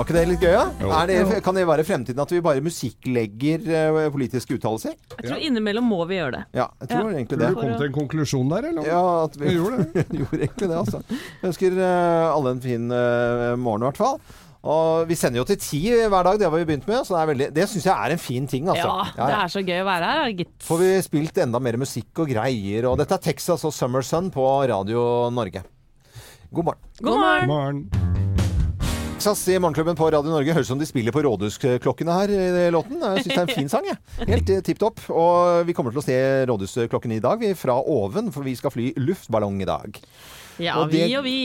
Var 0.00 0.06
ikke 0.08 0.14
det 0.16 0.20
litt 0.30 0.40
gøy, 0.40 0.54
da? 0.56 0.62
Jo. 0.80 1.40
kan 1.44 1.56
det 1.58 1.62
være 1.68 1.84
fremtiden 1.84 2.20
at 2.22 2.30
vi 2.32 2.38
bare 2.40 2.62
musikklegger 2.64 3.66
eh, 3.68 3.98
politiske 4.14 4.56
uttalelser? 4.56 4.94
Jeg 5.18 5.26
tror 5.28 5.42
innimellom 5.44 5.84
må 5.92 5.98
vi 6.08 6.16
gjøre 6.16 6.38
det. 6.38 6.44
Ja, 6.56 6.70
jeg 6.80 6.88
tror 6.94 7.10
Ja. 7.10 7.16
egentlig 7.18 7.38
det. 7.42 7.50
du 7.52 7.58
kom 7.60 7.74
til 7.76 7.84
en 7.90 7.96
konklusjon 7.98 8.48
der, 8.54 8.68
eller? 8.70 8.86
Ja, 8.88 9.02
at 9.26 9.36
vi 9.36 9.50
Vi 9.50 9.58
gjorde 9.58 9.82
det. 9.92 10.06
gjorde 10.22 10.40
egentlig 10.40 10.68
det, 10.70 10.78
altså. 10.78 11.02
Jeg 11.10 11.50
ønsker 11.50 11.76
eh, 11.84 12.30
alle 12.32 12.54
en 12.56 12.62
fin 12.64 12.88
eh, 12.96 13.56
morgen, 13.60 13.84
i 13.84 13.90
hvert 13.90 14.00
fall. 14.00 14.16
Og 14.72 15.04
vi 15.08 15.16
sender 15.20 15.40
jo 15.42 15.44
til 15.52 15.60
ti 15.60 15.82
hver 15.92 16.24
dag, 16.30 16.40
det 16.40 16.48
har 16.48 16.56
vi 16.56 16.64
begynt 16.64 16.88
med. 16.88 17.04
Så 17.04 17.12
det, 17.12 17.20
er 17.20 17.30
veldig- 17.34 17.52
det 17.60 17.68
syns 17.68 17.84
jeg 17.92 17.96
er 18.08 18.16
en 18.16 18.24
fin 18.24 18.48
ting, 18.48 18.68
altså. 18.72 18.88
Ja, 19.20 19.26
det 19.28 19.36
er 19.36 19.52
så 19.52 19.60
gøy 19.68 19.82
å 19.84 19.88
være 19.92 20.10
her, 20.16 20.32
gitt. 20.40 20.56
Får 20.64 20.80
vi 20.80 20.90
spilt 21.04 21.44
enda 21.44 21.60
mer 21.60 21.76
musikk 21.80 22.24
og 22.24 22.32
greier. 22.32 22.88
Og 22.88 22.96
dette 23.04 23.20
er 23.20 23.26
Texas 23.28 23.68
og 23.68 23.76
Summer 23.76 24.00
Sun 24.00 24.32
på 24.32 24.48
Radio 24.72 25.28
Norge. 25.28 25.60
God 26.52 26.64
morgen. 26.72 26.86
God 27.04 27.18
morgen. 27.20 27.44
God 27.44 27.52
morgen. 27.52 27.99
Texas 29.20 29.48
i 29.48 29.58
Morgenklubben 29.58 29.96
på 29.98 30.06
Radio 30.08 30.32
Norge 30.32 30.54
høres 30.56 30.64
ut 30.64 30.72
som 30.72 30.78
de 30.80 30.86
spiller 30.88 31.12
på 31.12 31.20
rådhusklokkene 31.26 32.14
her 32.22 32.30
i 32.32 32.62
låten. 32.72 33.02
Jeg 33.04 33.26
syns 33.26 33.26
det 33.26 33.34
er 33.36 33.42
en 33.42 33.50
fin 33.58 33.68
sang, 33.68 33.88
jeg. 33.90 33.98
Helt 34.30 34.52
eh, 34.54 34.62
tipp 34.64 34.78
topp. 34.80 35.02
Og 35.12 35.66
vi 35.68 35.74
kommer 35.76 35.92
til 35.92 36.00
å 36.00 36.04
se 36.06 36.16
rådhusklokkene 36.48 37.18
i 37.18 37.20
dag, 37.20 37.36
vi, 37.44 37.50
fra 37.52 37.76
oven, 37.84 38.30
for 38.32 38.48
vi 38.48 38.54
skal 38.56 38.72
fly 38.72 38.86
luftballong 38.96 39.60
i 39.60 39.68
dag. 39.68 40.00
Ja, 40.60 40.76
Og 40.82 40.90
vi 40.92 41.02
og 41.16 41.24
vi. 41.24 41.36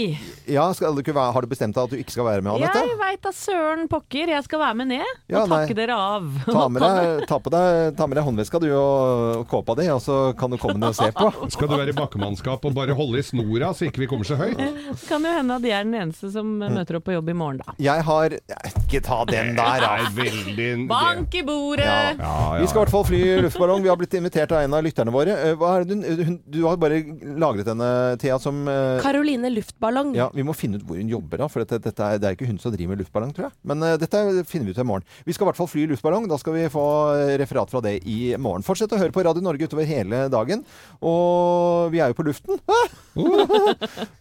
Ja, 0.52 0.68
skal 0.78 0.94
du 0.94 1.00
ikke 1.02 1.14
være, 1.16 1.32
Har 1.34 1.42
du 1.42 1.48
bestemt 1.50 1.74
deg 1.74 1.84
at 1.88 1.90
du 1.90 1.98
ikke 1.98 2.14
skal 2.14 2.26
være 2.28 2.44
med, 2.46 2.52
Anette? 2.60 2.82
Jeg 2.86 2.98
veit 3.00 3.22
da 3.26 3.32
søren 3.34 3.88
pokker, 3.90 4.30
jeg 4.36 4.44
skal 4.46 4.60
være 4.62 4.76
med 4.78 4.88
ned 4.92 5.06
Ja, 5.32 5.42
og 5.42 5.50
nei. 5.50 5.62
takke 5.64 5.78
dere 5.80 5.96
av. 5.98 6.28
Ta 6.46 6.66
med 6.70 6.84
deg, 6.86 7.24
ta 7.32 7.40
på 7.42 7.54
deg, 7.54 7.96
ta 7.98 8.08
med 8.12 8.20
deg 8.20 8.28
håndveska 8.28 8.62
du 8.62 8.68
og, 8.76 9.40
og 9.40 9.48
kåpa 9.50 9.76
di, 9.80 9.88
og 9.94 10.02
så 10.04 10.18
kan 10.38 10.54
du 10.54 10.60
komme 10.62 10.78
ned 10.82 10.92
og 10.94 10.98
se 11.00 11.10
på. 11.16 11.30
Skal 11.56 11.72
du 11.72 11.76
være 11.80 11.94
i 11.96 11.98
bakkemannskap 11.98 12.66
og 12.70 12.76
bare 12.78 12.94
holde 12.98 13.24
i 13.24 13.26
snora 13.26 13.72
så 13.74 13.88
ikke 13.90 14.04
vi 14.06 14.10
kommer 14.12 14.28
så 14.28 14.38
høyt? 14.40 14.60
Kan 15.10 15.26
jo 15.26 15.34
hende 15.34 15.58
at 15.58 15.66
jeg 15.66 15.76
er 15.80 15.88
den 15.88 15.98
eneste 16.04 16.30
som 16.34 16.52
møter 16.62 17.00
opp 17.00 17.08
på 17.10 17.16
jobb 17.16 17.32
i 17.34 17.38
morgen, 17.38 17.62
da. 17.64 17.74
Jeg 17.82 18.06
har 18.06 18.36
Ikke 18.38 19.02
ta 19.06 19.22
den 19.30 19.56
der, 19.58 19.82
da. 19.82 20.12
Veldig 20.16 20.70
Bank 20.90 21.34
i 21.40 21.42
bordet! 21.46 22.20
Vi 22.20 22.68
skal 22.70 22.80
i 22.80 22.84
hvert 22.84 22.94
fall 22.94 23.06
fly 23.08 23.20
luftballong. 23.46 23.82
Vi 23.86 23.90
har 23.92 23.98
blitt 24.00 24.14
invitert 24.18 24.54
av 24.56 24.64
en 24.66 24.74
av 24.78 24.84
lytterne 24.86 25.14
våre. 25.14 25.36
Eh, 25.50 25.56
Hva 25.60 25.74
er 25.80 25.86
det 25.90 25.98
du, 26.04 26.24
hun, 26.28 26.38
du 26.52 26.60
har 26.68 26.78
bare 26.82 27.02
lagret 27.40 27.68
denne, 27.68 27.90
Thea, 28.22 28.38
som 28.42 28.64
eh, 28.70 29.02
Karoline 29.06 29.50
Luftballong. 29.54 30.14
ja, 30.18 30.30
Vi 30.34 30.44
må 30.46 30.56
finne 30.58 30.80
ut 30.80 30.86
hvor 30.88 30.98
hun 30.98 31.10
jobber, 31.10 31.44
da. 31.44 31.48
For 31.52 31.62
dette, 31.62 31.80
dette 31.84 32.02
er, 32.06 32.20
det 32.22 32.30
er 32.30 32.38
ikke 32.38 32.50
hun 32.50 32.60
som 32.62 32.74
driver 32.74 32.96
med 32.96 33.04
luftballong, 33.04 33.34
tror 33.36 33.48
jeg. 33.48 33.56
Men 33.70 33.86
uh, 33.86 33.94
dette 34.02 34.22
finner 34.50 34.66
vi 34.68 34.74
ut 34.74 34.82
i 34.82 34.88
morgen. 34.88 35.06
Vi 35.28 35.36
skal 35.36 35.46
i 35.46 35.50
hvert 35.52 35.60
fall 35.60 35.70
fly 35.70 35.86
luftballong. 35.92 36.28
Da 36.32 36.40
skal 36.42 36.58
vi 36.58 36.66
få 36.74 36.86
eh, 37.14 37.36
referat 37.42 37.72
fra 37.72 37.82
det 37.86 38.00
i 38.10 38.34
morgen. 38.42 38.66
Fortsett 38.66 38.94
å 38.96 39.00
høre 39.00 39.14
på 39.16 39.24
Radio 39.26 39.46
Norge 39.46 39.70
utover 39.70 39.88
hele 39.90 40.26
dagen. 40.34 40.66
Og 41.06 41.94
vi 41.94 42.02
er 42.02 42.12
jo 42.12 42.18
på 42.18 42.26
luften. 42.28 42.58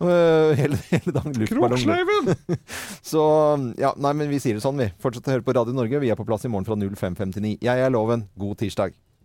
uh, 0.05 0.51
hele, 0.59 0.80
hele 0.91 1.16
dagen 1.16 1.39
luftballong. 1.41 1.80
Kroksleiven! 1.80 2.61
Så 3.14 3.24
ja, 3.80 3.95
nei, 3.97 4.12
men 4.20 4.30
vi 4.32 4.43
sier 4.43 4.59
det 4.59 4.64
sånn, 4.64 4.80
vi. 4.80 4.91
Fortsett 5.03 5.30
å 5.30 5.37
høre 5.39 5.47
på 5.47 5.57
Radio 5.57 5.76
Norge. 5.76 6.03
Vi 6.05 6.12
er 6.12 6.20
på 6.20 6.28
plass 6.28 6.45
i 6.45 6.53
morgen 6.53 6.68
fra 6.68 6.76
05.59. 6.76 7.57
Jeg 7.64 7.89
er 7.89 7.95
Loven. 7.95 8.28
God 8.39 8.61
tirsdag. 8.61 8.95